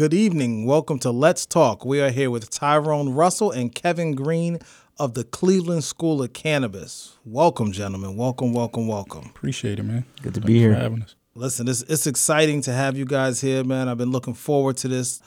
Good 0.00 0.14
evening. 0.14 0.64
Welcome 0.64 0.98
to 1.00 1.10
Let's 1.10 1.44
Talk. 1.44 1.84
We 1.84 2.00
are 2.00 2.08
here 2.08 2.30
with 2.30 2.48
Tyrone 2.48 3.10
Russell 3.10 3.50
and 3.50 3.74
Kevin 3.74 4.12
Greene 4.12 4.58
of 4.98 5.12
the 5.12 5.24
Cleveland 5.24 5.84
School 5.84 6.22
of 6.22 6.32
Cannabis. 6.32 7.18
Welcome, 7.26 7.70
gentlemen. 7.70 8.16
Welcome, 8.16 8.54
welcome, 8.54 8.88
welcome. 8.88 9.26
Appreciate 9.26 9.78
it, 9.78 9.82
man. 9.82 10.06
Good 10.22 10.32
to 10.32 10.40
Thanks 10.40 10.46
be 10.46 10.58
here. 10.58 10.72
having 10.72 11.02
us. 11.02 11.16
Listen, 11.34 11.68
it's, 11.68 11.82
it's 11.82 12.06
exciting 12.06 12.62
to 12.62 12.72
have 12.72 12.96
you 12.96 13.04
guys 13.04 13.42
here, 13.42 13.62
man. 13.62 13.90
I've 13.90 13.98
been 13.98 14.10
looking 14.10 14.32
forward 14.32 14.78
to 14.78 14.88
this. 14.88 15.20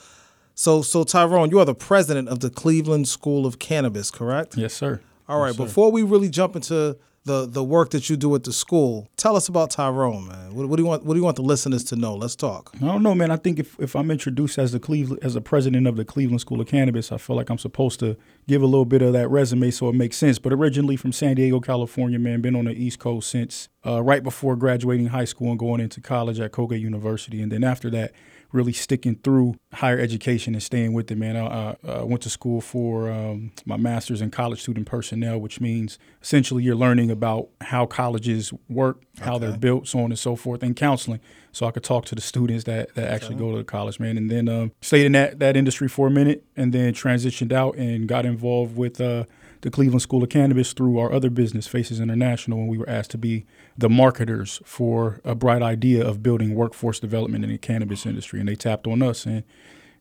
So, 0.56 0.82
so 0.82 1.04
Tyrone, 1.04 1.52
you 1.52 1.60
are 1.60 1.64
the 1.64 1.72
president 1.76 2.28
of 2.28 2.40
the 2.40 2.50
Cleveland 2.50 3.06
School 3.06 3.46
of 3.46 3.60
Cannabis, 3.60 4.10
correct? 4.10 4.56
Yes, 4.56 4.74
sir. 4.74 5.00
All 5.28 5.38
right. 5.38 5.50
Yes, 5.50 5.56
sir. 5.56 5.64
Before 5.66 5.92
we 5.92 6.02
really 6.02 6.30
jump 6.30 6.56
into 6.56 6.98
the 7.24 7.46
the 7.46 7.64
work 7.64 7.90
that 7.90 8.10
you 8.10 8.16
do 8.16 8.34
at 8.34 8.44
the 8.44 8.52
school, 8.52 9.08
tell 9.16 9.34
us 9.34 9.48
about 9.48 9.70
Tyrone, 9.70 10.28
man. 10.28 10.54
What, 10.54 10.68
what, 10.68 10.76
do 10.76 10.82
you 10.82 10.88
want? 10.88 11.04
What 11.04 11.14
do 11.14 11.18
you 11.18 11.24
want 11.24 11.36
the 11.36 11.42
listeners 11.42 11.82
to 11.84 11.96
know? 11.96 12.14
Let's 12.14 12.36
talk. 12.36 12.70
I 12.76 12.84
don't 12.84 13.02
know, 13.02 13.14
man. 13.14 13.30
I 13.30 13.36
think 13.36 13.58
if, 13.58 13.80
if 13.80 13.96
I'm 13.96 14.10
introduced 14.10 14.58
as 14.58 14.72
the 14.72 14.80
Cleveland 14.80 15.24
as 15.24 15.32
the 15.32 15.40
president 15.40 15.86
of 15.86 15.96
the 15.96 16.04
Cleveland 16.04 16.42
School 16.42 16.60
of 16.60 16.66
Cannabis, 16.66 17.10
I 17.10 17.16
feel 17.16 17.34
like 17.34 17.48
I'm 17.48 17.58
supposed 17.58 17.98
to 18.00 18.16
give 18.46 18.62
a 18.62 18.66
little 18.66 18.84
bit 18.84 19.00
of 19.00 19.14
that 19.14 19.28
resume 19.28 19.70
so 19.70 19.88
it 19.88 19.94
makes 19.94 20.18
sense. 20.18 20.38
But 20.38 20.52
originally 20.52 20.96
from 20.96 21.12
San 21.12 21.36
Diego, 21.36 21.60
California, 21.60 22.18
man, 22.18 22.42
been 22.42 22.56
on 22.56 22.66
the 22.66 22.72
East 22.72 22.98
Coast 22.98 23.30
since 23.30 23.70
uh, 23.86 24.02
right 24.02 24.22
before 24.22 24.54
graduating 24.54 25.06
high 25.06 25.24
school 25.24 25.48
and 25.48 25.58
going 25.58 25.80
into 25.80 26.02
college 26.02 26.38
at 26.40 26.52
Colgate 26.52 26.82
University, 26.82 27.40
and 27.40 27.50
then 27.50 27.64
after 27.64 27.88
that 27.90 28.12
really 28.54 28.72
sticking 28.72 29.16
through 29.16 29.56
higher 29.72 29.98
education 29.98 30.54
and 30.54 30.62
staying 30.62 30.92
with 30.92 31.10
it, 31.10 31.18
man. 31.18 31.36
I, 31.36 31.46
I, 31.46 31.76
I 31.88 32.02
went 32.04 32.22
to 32.22 32.30
school 32.30 32.60
for 32.60 33.10
um, 33.10 33.52
my 33.66 33.76
master's 33.76 34.22
in 34.22 34.30
college 34.30 34.62
student 34.62 34.86
personnel, 34.86 35.38
which 35.38 35.60
means 35.60 35.98
essentially 36.22 36.62
you're 36.62 36.76
learning 36.76 37.10
about 37.10 37.48
how 37.60 37.84
colleges 37.84 38.52
work, 38.68 39.02
how 39.20 39.34
okay. 39.34 39.46
they're 39.46 39.58
built, 39.58 39.88
so 39.88 39.98
on 39.98 40.06
and 40.06 40.18
so 40.18 40.36
forth, 40.36 40.62
and 40.62 40.76
counseling. 40.76 41.20
So 41.52 41.66
I 41.66 41.72
could 41.72 41.84
talk 41.84 42.04
to 42.06 42.14
the 42.14 42.20
students 42.20 42.64
that, 42.64 42.94
that 42.94 43.10
actually 43.10 43.34
okay. 43.34 43.44
go 43.44 43.50
to 43.52 43.58
the 43.58 43.64
college, 43.64 43.98
man. 43.98 44.16
And 44.16 44.30
then 44.30 44.48
um, 44.48 44.72
stayed 44.80 45.06
in 45.06 45.12
that, 45.12 45.40
that 45.40 45.56
industry 45.56 45.88
for 45.88 46.06
a 46.06 46.10
minute 46.10 46.44
and 46.56 46.72
then 46.72 46.94
transitioned 46.94 47.52
out 47.52 47.76
and 47.76 48.06
got 48.08 48.24
involved 48.24 48.76
with 48.76 49.00
uh,– 49.00 49.24
the 49.64 49.70
Cleveland 49.70 50.02
School 50.02 50.22
of 50.22 50.28
Cannabis 50.28 50.74
through 50.74 50.98
our 50.98 51.10
other 51.10 51.30
business, 51.30 51.66
Faces 51.66 51.98
International, 51.98 52.58
when 52.58 52.66
we 52.66 52.76
were 52.76 52.88
asked 52.88 53.10
to 53.12 53.18
be 53.18 53.46
the 53.78 53.88
marketers 53.88 54.60
for 54.66 55.22
a 55.24 55.34
bright 55.34 55.62
idea 55.62 56.06
of 56.06 56.22
building 56.22 56.54
workforce 56.54 57.00
development 57.00 57.44
in 57.44 57.50
the 57.50 57.56
cannabis 57.56 58.04
industry. 58.04 58.40
And 58.40 58.46
they 58.46 58.56
tapped 58.56 58.86
on 58.86 59.00
us. 59.00 59.24
And, 59.24 59.42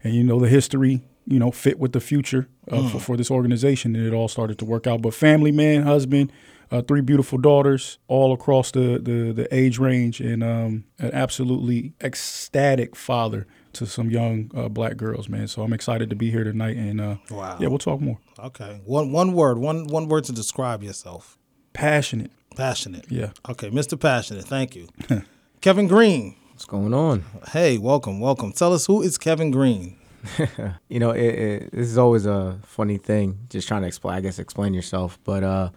and 0.03 0.13
you 0.13 0.21
know, 0.21 0.37
the 0.37 0.49
history, 0.49 1.01
you 1.25 1.39
know, 1.39 1.49
fit 1.49 1.79
with 1.79 1.93
the 1.93 2.01
future 2.01 2.49
uh, 2.69 2.75
mm. 2.75 2.91
for, 2.91 2.99
for 2.99 3.15
this 3.15 3.31
organization. 3.31 3.95
And 3.95 4.05
it 4.05 4.13
all 4.13 4.27
started 4.27 4.59
to 4.59 4.65
work 4.65 4.85
out. 4.85 5.01
But 5.01 5.13
family, 5.13 5.53
man, 5.53 5.83
husband, 5.83 6.33
uh, 6.69 6.81
three 6.81 6.99
beautiful 6.99 7.37
daughters, 7.37 7.99
all 8.09 8.33
across 8.33 8.69
the, 8.69 8.99
the, 9.01 9.31
the 9.31 9.47
age 9.49 9.79
range, 9.79 10.19
and 10.19 10.43
um, 10.43 10.83
an 10.99 11.11
absolutely 11.13 11.93
ecstatic 12.01 12.97
father 12.97 13.47
to 13.73 13.85
some 13.85 14.09
young 14.09 14.51
uh, 14.55 14.69
black 14.69 14.97
girls, 14.97 15.27
man. 15.27 15.47
So 15.47 15.63
I'm 15.63 15.73
excited 15.73 16.09
to 16.09 16.15
be 16.15 16.31
here 16.31 16.43
tonight, 16.43 16.77
and 16.77 17.01
uh, 17.01 17.15
wow. 17.29 17.57
yeah, 17.59 17.67
we'll 17.67 17.79
talk 17.79 18.01
more. 18.01 18.19
Okay, 18.39 18.81
one 18.85 19.11
one 19.11 19.33
word, 19.33 19.57
one 19.57 19.87
one 19.87 20.07
word 20.07 20.23
to 20.25 20.31
describe 20.31 20.83
yourself. 20.83 21.37
Passionate. 21.73 22.31
Passionate. 22.55 23.05
Yeah. 23.09 23.31
Okay, 23.49 23.69
Mr. 23.69 23.99
Passionate. 23.99 24.45
Thank 24.45 24.75
you, 24.75 24.87
Kevin 25.61 25.87
Greene. 25.87 26.35
What's 26.51 26.65
going 26.65 26.93
on? 26.93 27.25
Hey, 27.49 27.77
welcome, 27.77 28.19
welcome. 28.19 28.53
Tell 28.53 28.73
us 28.73 28.85
who 28.85 29.01
is 29.01 29.17
Kevin 29.17 29.49
Greene. 29.49 29.97
you 30.87 30.99
know, 30.99 31.11
it, 31.11 31.21
it, 31.21 31.71
this 31.71 31.87
is 31.87 31.97
always 31.97 32.25
a 32.25 32.59
funny 32.63 32.97
thing, 32.97 33.39
just 33.49 33.67
trying 33.67 33.81
to 33.81 33.87
explain. 33.87 34.15
I 34.15 34.21
guess 34.21 34.39
explain 34.39 34.73
yourself, 34.73 35.19
but 35.23 35.43
uh, 35.43 35.71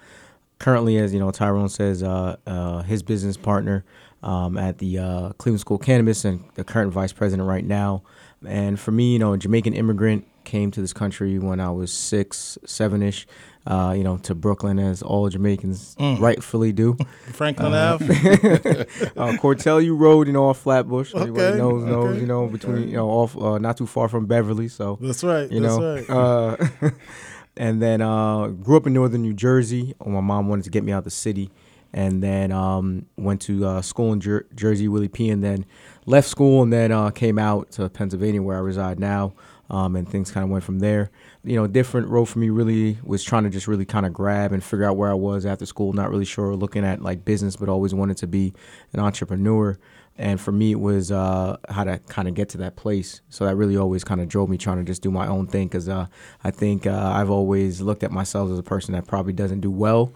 currently, 0.59 0.99
as 0.99 1.13
you 1.13 1.19
know, 1.19 1.31
Tyrone 1.31 1.69
says, 1.69 2.03
uh, 2.03 2.37
uh, 2.47 2.83
his 2.83 3.03
business 3.03 3.37
partner 3.37 3.85
um, 4.23 4.57
at 4.57 4.79
the 4.79 4.99
uh, 4.99 5.33
Cleveland 5.35 5.61
School 5.61 5.77
of 5.77 5.83
Cannabis 5.83 6.25
and 6.25 6.45
the 6.55 6.65
current 6.65 6.93
vice 6.93 7.13
president 7.13 7.49
right 7.49 7.65
now. 7.65 8.03
And 8.47 8.79
for 8.79 8.93
me, 8.93 9.13
you 9.15 9.19
know, 9.19 9.33
a 9.33 9.39
Jamaican 9.39 9.75
immigrant 9.75 10.27
came 10.45 10.71
to 10.71 10.81
this 10.81 10.93
country 10.93 11.39
when 11.39 11.61
I 11.61 11.71
was 11.71 11.93
six, 11.93 12.59
seven 12.65 13.03
ish. 13.03 13.27
Uh, 13.69 13.93
you 13.97 14.05
know, 14.05 14.17
to 14.19 14.33
Brooklyn 14.33 14.79
as 14.79 15.03
all 15.03 15.29
Jamaicans 15.29 15.97
mm. 15.97 16.21
rightfully 16.21 16.73
do. 16.73 16.97
Franklin 17.33 17.75
uh, 17.75 17.95
Ave, 17.95 18.05
uh, 18.15 19.33
Cortelyou 19.39 19.99
Road, 19.99 20.29
you 20.29 20.33
know, 20.33 20.51
off 20.51 20.61
Flatbush. 20.61 21.13
Okay. 21.13 21.23
Everybody 21.23 21.59
knows, 21.59 21.83
okay. 21.83 21.91
knows, 21.91 22.21
you 22.21 22.29
know, 22.29 22.47
between 22.47 22.87
you 22.87 22.95
know, 22.95 23.09
off 23.09 23.37
uh, 23.37 23.59
not 23.59 23.77
too 23.77 23.89
far 23.89 24.09
from 24.09 24.27
Beverly. 24.27 24.69
So 24.69 24.99
that's 25.01 25.25
right. 25.25 25.51
You 25.51 25.59
that's 25.59 25.77
know, 25.77 25.95
right. 25.97 26.09
Uh, 26.09 26.91
and 27.57 27.83
then 27.83 28.03
uh, 28.03 28.47
grew 28.47 28.77
up 28.77 28.87
in 28.87 28.93
northern 28.93 29.23
New 29.23 29.35
Jersey. 29.35 29.97
My 30.07 30.21
mom 30.21 30.49
wanted 30.49 30.63
to 30.67 30.71
get 30.71 30.85
me 30.85 30.93
out 30.93 30.99
of 30.99 31.05
the 31.05 31.11
city 31.11 31.51
and 31.97 32.23
then 32.23 32.53
um, 32.53 33.07
went 33.17 33.41
to 33.41 33.65
uh, 33.65 33.81
school 33.81 34.13
in 34.13 34.21
Jer- 34.21 34.47
Jersey, 34.55 34.87
Willie 34.87 35.09
P, 35.09 35.31
and 35.31 35.43
then 35.43 35.65
left 36.05 36.29
school 36.29 36.63
and 36.63 36.71
then 36.71 36.93
uh, 36.93 37.11
came 37.11 37.39
out 37.39 37.71
to 37.73 37.89
Pennsylvania 37.89 38.43
where 38.43 38.59
I 38.59 38.61
reside 38.61 39.01
now. 39.01 39.33
Um, 39.69 39.97
and 39.97 40.09
things 40.09 40.31
kind 40.31 40.45
of 40.45 40.51
went 40.51 40.63
from 40.63 40.79
there. 40.79 41.11
You 41.43 41.57
know, 41.57 41.67
different 41.67 42.07
road 42.07 42.27
for 42.27 42.39
me 42.39 42.51
really 42.51 42.99
was 43.03 43.25
trying 43.25 43.45
to 43.45 43.51
just 43.51 43.67
really 43.67 43.87
kind 43.87 44.07
of 44.07 44.13
grab 44.13 44.53
and 44.53 44.63
figure 44.63 44.85
out 44.85 44.97
where 44.97 45.11
I 45.11 45.15
was 45.15 45.45
after 45.45 45.67
school. 45.67 45.93
Not 45.93 46.11
really 46.11 46.27
sure, 46.27 46.55
looking 46.55 46.85
at 46.85 47.03
like 47.03 47.25
business, 47.25 47.57
but 47.57 47.69
always 47.69 47.93
wanted 47.93 48.19
to 48.19 48.29
be 48.29 48.53
an 48.93 49.01
entrepreneur. 49.01 49.77
And 50.19 50.41
for 50.41 50.53
me, 50.53 50.73
it 50.73 50.81
was 50.81 51.11
uh, 51.11 51.57
how 51.69 51.83
to 51.85 51.99
kind 52.09 52.29
of 52.29 52.35
get 52.35 52.51
to 52.51 52.59
that 52.59 52.77
place. 52.77 53.23
So 53.29 53.45
that 53.47 53.57
really 53.57 53.77
always 53.77 54.05
kind 54.05 54.21
of 54.21 54.29
drove 54.29 54.49
me 54.49 54.57
trying 54.57 54.79
to 54.79 54.85
just 54.85 55.03
do 55.03 55.11
my 55.11 55.27
own 55.27 55.47
thing 55.47 55.67
because 55.67 55.89
uh, 55.89 56.07
I 56.45 56.53
think 56.53 56.87
uh, 56.87 57.13
I've 57.15 57.31
always 57.31 57.81
looked 57.81 58.05
at 58.05 58.13
myself 58.13 58.51
as 58.51 58.59
a 58.59 58.63
person 58.63 58.93
that 58.95 59.07
probably 59.07 59.33
doesn't 59.33 59.61
do 59.61 59.71
well 59.71 60.13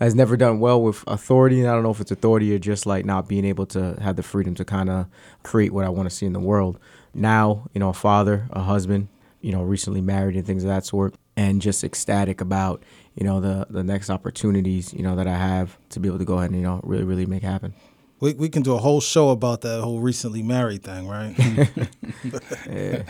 has 0.00 0.14
never 0.14 0.36
done 0.36 0.60
well 0.60 0.82
with 0.82 1.04
authority. 1.06 1.60
And 1.60 1.68
I 1.68 1.74
don't 1.74 1.82
know 1.82 1.90
if 1.90 2.00
it's 2.00 2.10
authority 2.10 2.54
or 2.54 2.58
just 2.58 2.86
like 2.86 3.04
not 3.04 3.28
being 3.28 3.44
able 3.44 3.66
to 3.66 3.96
have 4.00 4.16
the 4.16 4.22
freedom 4.22 4.54
to 4.56 4.64
kind 4.64 4.90
of 4.90 5.06
create 5.42 5.72
what 5.72 5.84
I 5.84 5.88
want 5.88 6.08
to 6.08 6.14
see 6.14 6.26
in 6.26 6.32
the 6.32 6.40
world. 6.40 6.78
Now, 7.14 7.68
you 7.72 7.78
know, 7.78 7.90
a 7.90 7.94
father, 7.94 8.48
a 8.50 8.62
husband, 8.62 9.08
you 9.40 9.52
know, 9.52 9.62
recently 9.62 10.00
married 10.00 10.36
and 10.36 10.44
things 10.44 10.64
of 10.64 10.68
that 10.68 10.84
sort, 10.84 11.14
and 11.36 11.60
just 11.62 11.84
ecstatic 11.84 12.40
about, 12.40 12.82
you 13.14 13.24
know, 13.24 13.40
the 13.40 13.66
the 13.70 13.84
next 13.84 14.10
opportunities, 14.10 14.92
you 14.92 15.02
know, 15.02 15.14
that 15.16 15.28
I 15.28 15.36
have 15.36 15.78
to 15.90 16.00
be 16.00 16.08
able 16.08 16.18
to 16.18 16.24
go 16.24 16.38
ahead 16.38 16.50
and, 16.50 16.58
you 16.58 16.64
know, 16.64 16.80
really, 16.82 17.04
really 17.04 17.26
make 17.26 17.42
happen. 17.42 17.74
We, 18.20 18.32
we 18.34 18.48
can 18.48 18.62
do 18.62 18.74
a 18.74 18.78
whole 18.78 19.00
show 19.00 19.30
about 19.30 19.60
that 19.60 19.82
whole 19.82 20.00
recently 20.00 20.42
married 20.42 20.82
thing, 20.82 21.06
right? 21.06 21.36
yeah. 22.70 23.02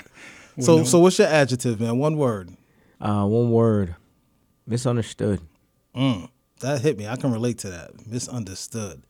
So 0.61 0.85
so 0.85 0.99
what's 0.99 1.19
your 1.19 1.29
adjective, 1.29 1.81
man? 1.81 1.99
One 1.99 2.17
word. 2.17 2.51
Uh, 3.01 3.25
one 3.27 3.51
word. 3.51 3.97
Misunderstood. 4.67 5.41
Mm 5.97 6.29
that 6.65 6.83
hit 6.83 6.99
me. 6.99 7.07
I 7.07 7.17
can 7.17 7.33
relate 7.33 7.59
to 7.59 7.71
that. 7.71 8.07
Misunderstood. 8.07 9.07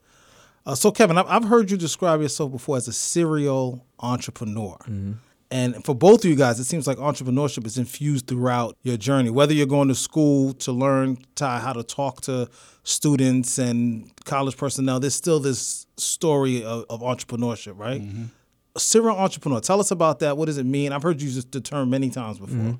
Uh, 0.66 0.74
so, 0.74 0.90
Kevin, 0.90 1.18
I've 1.18 1.44
heard 1.44 1.70
you 1.70 1.76
describe 1.76 2.20
yourself 2.20 2.50
before 2.52 2.76
as 2.76 2.88
a 2.88 2.92
serial 2.92 3.84
entrepreneur. 4.00 4.76
Mm-hmm. 4.82 5.12
And 5.50 5.84
for 5.84 5.94
both 5.94 6.24
of 6.24 6.30
you 6.30 6.36
guys, 6.36 6.58
it 6.58 6.64
seems 6.64 6.86
like 6.86 6.96
entrepreneurship 6.98 7.66
is 7.66 7.78
infused 7.78 8.26
throughout 8.26 8.76
your 8.82 8.96
journey. 8.96 9.30
Whether 9.30 9.52
you're 9.52 9.66
going 9.66 9.88
to 9.88 9.94
school 9.94 10.52
to 10.54 10.72
learn 10.72 11.18
Ty, 11.36 11.60
how 11.60 11.72
to 11.74 11.82
talk 11.82 12.22
to 12.22 12.48
students 12.82 13.58
and 13.58 14.10
college 14.24 14.56
personnel, 14.56 14.98
there's 15.00 15.14
still 15.14 15.38
this 15.38 15.86
story 15.96 16.64
of, 16.64 16.86
of 16.90 17.02
entrepreneurship, 17.02 17.78
right? 17.78 18.00
Mm-hmm. 18.00 18.24
A 18.74 18.80
serial 18.80 19.16
entrepreneur. 19.16 19.60
Tell 19.60 19.78
us 19.78 19.90
about 19.90 20.18
that. 20.20 20.36
What 20.36 20.46
does 20.46 20.58
it 20.58 20.66
mean? 20.66 20.92
I've 20.92 21.02
heard 21.02 21.20
you 21.20 21.28
use 21.28 21.44
the 21.44 21.60
term 21.60 21.90
many 21.90 22.10
times 22.10 22.38
before. 22.40 22.56
Mm-hmm. 22.56 22.72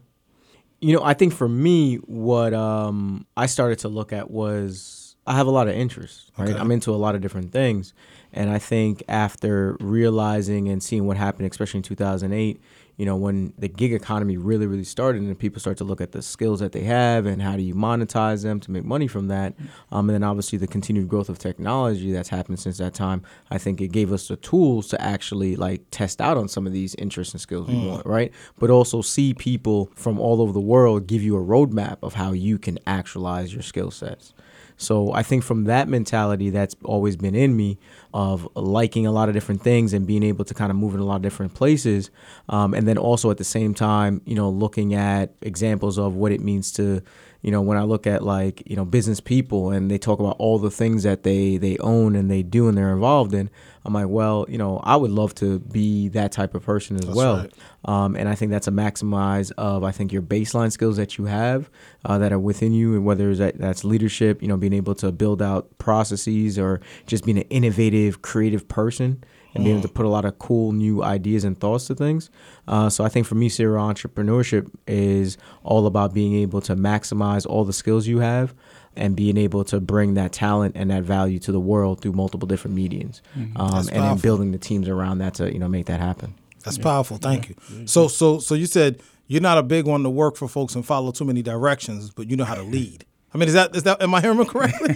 You 0.85 0.95
know, 0.97 1.03
I 1.03 1.15
think 1.15 1.33
for 1.33 1.49
me, 1.49 1.97
what 1.97 2.53
um, 2.53 3.27
I 3.39 3.47
started 3.47 3.79
to 3.81 3.89
look 3.89 4.13
at 4.13 4.31
was 4.31 5.17
I 5.27 5.35
have 5.35 5.47
a 5.47 5.51
lot 5.51 5.67
of 5.67 5.75
interests, 5.75 6.31
right? 6.37 6.51
Okay. 6.51 6.59
I'm 6.59 6.71
into 6.71 6.91
a 6.91 6.97
lot 6.97 7.15
of 7.15 7.23
different 7.23 7.53
things. 7.53 7.95
And 8.35 8.51
I 8.51 8.59
think 8.59 9.03
after 9.09 9.79
realizing 9.81 10.69
and 10.69 10.83
seeing 10.83 11.07
what 11.07 11.17
happened, 11.17 11.51
especially 11.51 11.79
in 11.79 11.85
2008, 11.85 12.61
you 12.97 13.05
know, 13.05 13.17
when 13.17 13.53
the 13.59 13.69
gig 13.69 13.93
economy 13.93 14.37
really, 14.37 14.67
really 14.67 14.85
started 14.85 15.23
and 15.23 15.39
people 15.39 15.61
start 15.61 15.77
to 15.79 15.85
look 15.85 16.01
at 16.01 16.13
the 16.13 16.23
skills 16.23 16.61
that 16.61 16.73
they 16.73 16.85
have 16.85 17.27
and 17.27 17.43
how 17.43 17.57
do 17.57 17.63
you 17.63 17.75
monetize 17.75 18.43
them 18.43 18.61
to 18.61 18.71
make 18.71 18.85
money 18.85 19.09
from 19.09 19.29
that. 19.29 19.55
Um, 19.91 20.09
and 20.09 20.15
then 20.15 20.23
obviously 20.23 20.59
the 20.59 20.67
continued 20.67 21.09
growth 21.09 21.29
of 21.29 21.39
technology 21.39 22.13
that's 22.13 22.29
happened 22.29 22.61
since 22.61 22.79
that 22.79 22.95
time, 22.95 23.23
I 23.51 23.59
think 23.59 23.81
it 23.81 23.89
gave 23.89 24.13
us 24.13 24.29
the 24.29 24.37
tools 24.37 24.89
to 24.89 25.01
actually 25.01 25.57
like 25.57 25.83
test 25.91 26.21
out 26.21 26.37
on 26.37 26.49
some 26.49 26.67
of 26.67 26.73
these 26.73 26.95
interests 26.95 27.35
and 27.35 27.41
skills 27.41 27.67
we 27.67 27.75
mm. 27.75 27.91
want, 27.91 28.07
right? 28.07 28.33
But 28.59 28.71
also 28.71 29.03
see 29.03 29.35
people 29.35 29.91
from 29.97 30.21
all 30.21 30.41
over 30.41 30.53
the 30.53 30.61
world 30.61 31.07
give 31.07 31.23
you 31.23 31.37
a 31.37 31.43
roadmap 31.43 31.99
of 32.03 32.15
how 32.15 32.33
you 32.33 32.59
can 32.59 32.79
actualize 32.87 33.53
your 33.53 33.63
skill 33.63 33.91
sets. 33.91 34.33
So 34.77 35.13
I 35.13 35.23
think 35.23 35.45
from 35.45 35.65
that 35.65 35.89
mentality, 35.89 36.51
that's 36.51 36.75
always 36.85 37.17
been 37.17 37.35
in 37.35 37.57
me 37.57 37.79
of 38.13 38.49
liking 38.55 39.07
a 39.07 39.13
lot 39.13 39.29
of 39.29 39.35
different 39.35 39.63
things 39.63 39.93
and 39.93 40.07
being 40.07 40.23
able 40.23 40.45
to 40.45 40.55
kind 40.55 40.71
of 40.71 40.77
move 40.77 40.95
in 40.95 41.01
a 41.01 41.05
lot 41.05 41.17
of 41.17 41.23
different 41.23 41.55
places. 41.55 42.11
Um, 42.49 42.75
and 42.75 42.84
then 42.89 42.99
also 42.99 43.31
at 43.31 43.39
the 43.39 43.45
same 43.45 43.75
time, 43.75 44.21
you 44.25 44.35
know, 44.35 44.49
looking 44.49 44.95
at 44.95 45.35
examples 45.41 45.99
of 45.99 46.15
what 46.15 46.33
it 46.33 46.41
means 46.41 46.73
to 46.73 47.03
you 47.45 47.51
know 47.51 47.61
when 47.61 47.77
i 47.77 47.83
look 47.83 48.07
at 48.07 48.25
like 48.25 48.63
you 48.65 48.75
know 48.75 48.87
business 48.87 49.21
people 49.21 49.71
and 49.71 49.91
they 49.91 49.99
talk 49.99 50.19
about 50.19 50.35
all 50.39 50.59
the 50.59 50.71
things 50.71 51.03
that 51.03 51.25
they 51.25 51.59
they 51.59 51.77
own 51.79 52.17
and 52.17 52.31
they 52.31 52.43
do 52.43 52.69
and 52.69 52.77
they're 52.77 52.93
involved 52.93 53.35
in 53.35 53.51
i'm 53.85 53.93
like 53.93 54.09
well 54.09 54.47
you 54.49 54.57
know 54.57 54.81
i 54.83 54.97
would 54.97 55.11
love 55.11 55.35
to 55.35 55.59
be 55.59 56.09
that 56.09 56.33
type 56.33 56.55
of 56.55 56.65
person 56.65 56.97
as 56.97 57.05
that's 57.05 57.15
well 57.15 57.37
right. 57.37 57.53
um, 57.85 58.17
and 58.17 58.31
i 58.31 58.35
think 58.35 58.51
that's 58.51 58.67
a 58.67 58.71
maximize 58.71 59.53
of 59.59 59.85
i 59.85 59.93
think 59.93 60.11
your 60.11 60.23
baseline 60.23 60.73
skills 60.73 60.97
that 60.97 61.19
you 61.19 61.27
have 61.27 61.71
uh, 62.07 62.17
that 62.17 62.33
are 62.33 62.39
within 62.39 62.73
you 62.73 62.95
and 62.95 63.05
whether 63.05 63.35
that, 63.37 63.59
that's 63.59 63.85
leadership 63.85 64.41
you 64.41 64.49
know 64.49 64.57
being 64.57 64.73
able 64.73 64.95
to 64.95 65.13
build 65.13 65.43
out 65.43 65.77
processes 65.77 66.59
or 66.59 66.81
just 67.07 67.27
being 67.27 67.37
an 67.37 67.45
innovative 67.51 68.23
creative 68.23 68.67
person 68.69 69.23
and 69.55 69.65
being 69.65 69.77
able 69.79 69.87
to 69.89 69.93
put 69.95 70.05
a 70.05 70.09
lot 70.09 70.25
of 70.25 70.39
cool 70.39 70.73
new 70.73 71.03
ideas 71.03 71.45
and 71.45 71.59
thoughts 71.59 71.87
to 71.87 71.95
things. 71.95 72.29
Uh, 72.67 72.89
so 72.91 73.05
I 73.05 73.09
think 73.09 73.27
for 73.27 73.35
me, 73.37 73.49
serial 73.49 73.87
entrepreneurship 73.87 74.71
is 74.87 75.39
all 75.63 75.87
about 75.87 76.13
being 76.13 76.35
able 76.35 76.61
to 76.63 76.75
maximize 76.77 77.47
all 77.47 77.65
the 77.65 77.73
skills 77.73 78.07
you 78.07 78.19
have 78.19 78.55
and 78.97 79.17
being 79.17 79.37
able 79.37 79.65
to 79.65 79.81
bring 79.81 80.15
that 80.15 80.33
talent 80.33 80.77
and 80.77 80.91
that 80.91 81.03
value 81.03 81.39
to 81.41 81.53
the 81.53 81.61
world 81.61 82.01
through 82.01 82.13
multiple 82.13 82.47
different 82.47 82.77
mediums, 82.77 83.23
Mm-hmm. 83.37 83.61
um, 83.61 83.79
and 83.93 84.03
then 84.03 84.17
building 84.19 84.53
the 84.53 84.59
teams 84.59 84.89
around 84.89 85.19
that 85.19 85.35
to 85.35 85.53
you 85.53 85.59
know 85.59 85.69
make 85.69 85.87
that 85.87 86.01
happen. 86.01 86.35
That's 86.65 86.79
powerful. 86.79 87.17
Thank 87.19 87.51
you. 87.51 87.87
So 87.87 88.09
so 88.09 88.39
so 88.39 88.55
you 88.55 88.67
said 88.67 89.01
you're 89.27 89.43
not 89.43 89.59
a 89.59 89.63
big 89.63 89.87
one 89.87 90.03
to 90.03 90.11
work 90.11 90.37
for 90.37 90.49
folks 90.49 90.75
and 90.75 90.85
follow 90.87 91.11
too 91.13 91.25
many 91.25 91.43
directions, 91.43 92.11
but 92.11 92.31
you 92.31 92.37
know 92.37 92.45
how 92.45 92.55
to 92.55 92.63
lead. 92.63 93.05
I 93.35 93.39
mean, 93.39 93.49
is 93.49 93.55
that 93.55 93.75
is 93.75 93.83
that 93.83 94.01
am 94.01 94.15
I 94.15 94.21
hearing 94.21 94.45
correctly? 94.47 94.95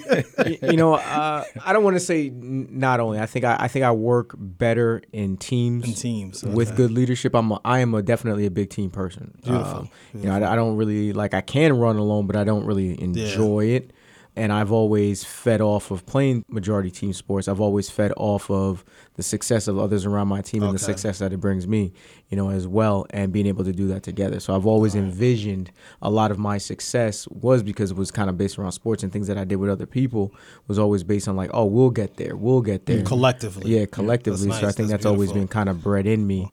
You 0.62 0.76
know, 0.76 0.94
uh, 0.94 1.44
I 1.64 1.72
don't 1.72 1.82
want 1.82 1.96
to 1.96 2.00
say 2.00 2.28
n- 2.28 2.68
not 2.70 3.00
only. 3.00 3.18
I 3.18 3.26
think 3.26 3.44
I, 3.44 3.56
I 3.60 3.68
think 3.68 3.84
I 3.84 3.90
work 3.90 4.34
better 4.38 5.02
in 5.12 5.36
teams. 5.36 5.84
In 5.88 5.94
teams, 5.94 6.44
with 6.44 6.74
good 6.76 6.90
leadership. 6.92 7.34
I'm 7.34 7.50
a, 7.52 7.60
I 7.64 7.80
am 7.80 7.94
a 7.94 8.02
definitely 8.02 8.46
a 8.46 8.50
big 8.50 8.70
team 8.70 8.90
person. 8.90 9.36
Beautiful, 9.42 9.78
Um, 9.80 9.88
You 10.14 10.20
know, 10.28 10.34
I, 10.34 10.52
I 10.52 10.56
don't 10.56 10.76
really 10.76 11.12
like. 11.12 11.34
I 11.34 11.40
can 11.40 11.76
run 11.78 11.96
alone, 11.96 12.26
but 12.28 12.36
I 12.36 12.44
don't 12.44 12.64
really 12.64 13.00
enjoy 13.02 13.64
it. 13.66 13.92
And 14.38 14.52
I've 14.52 14.70
always 14.70 15.24
fed 15.24 15.60
off 15.60 15.90
of 15.90 16.06
playing 16.06 16.44
majority 16.48 16.92
team 16.92 17.12
sports. 17.12 17.48
I've 17.48 17.60
always 17.60 17.90
fed 17.90 18.12
off 18.16 18.48
of 18.50 18.84
the 19.14 19.22
success 19.24 19.66
of 19.66 19.78
others 19.78 20.06
around 20.06 20.28
my 20.28 20.42
team 20.42 20.62
and 20.62 20.72
the 20.72 20.78
success 20.78 21.18
that 21.18 21.32
it 21.32 21.38
brings 21.38 21.66
me, 21.66 21.92
you 22.28 22.36
know, 22.36 22.50
as 22.50 22.68
well, 22.68 23.04
and 23.10 23.32
being 23.32 23.46
able 23.46 23.64
to 23.64 23.72
do 23.72 23.88
that 23.88 24.04
together. 24.04 24.38
So 24.38 24.54
I've 24.54 24.64
always 24.64 24.94
envisioned 24.94 25.72
a 26.00 26.08
lot 26.08 26.30
of 26.30 26.38
my 26.38 26.56
success 26.56 27.26
was 27.28 27.64
because 27.64 27.90
it 27.90 27.96
was 27.96 28.12
kind 28.12 28.30
of 28.30 28.38
based 28.38 28.58
around 28.58 28.72
sports 28.72 29.02
and 29.02 29.12
things 29.12 29.26
that 29.26 29.36
I 29.36 29.42
did 29.42 29.56
with 29.56 29.70
other 29.70 29.86
people 29.86 30.32
was 30.68 30.78
always 30.78 31.02
based 31.02 31.26
on 31.26 31.34
like, 31.34 31.50
oh, 31.52 31.64
we'll 31.64 31.90
get 31.90 32.16
there, 32.16 32.36
we'll 32.36 32.62
get 32.62 32.82
mm, 32.82 32.86
there 32.86 33.02
Collectively. 33.02 33.76
Yeah, 33.76 33.86
collectively. 33.86 34.46
That's 34.46 34.60
so 34.60 34.68
I 34.68 34.70
think 34.70 34.88
That's 34.88 35.02
that's, 35.02 35.06
always 35.06 35.32
been 35.32 35.48
kind 35.48 35.68
of 35.68 35.82
bred 35.82 36.06
in 36.06 36.26
me. 36.26 36.52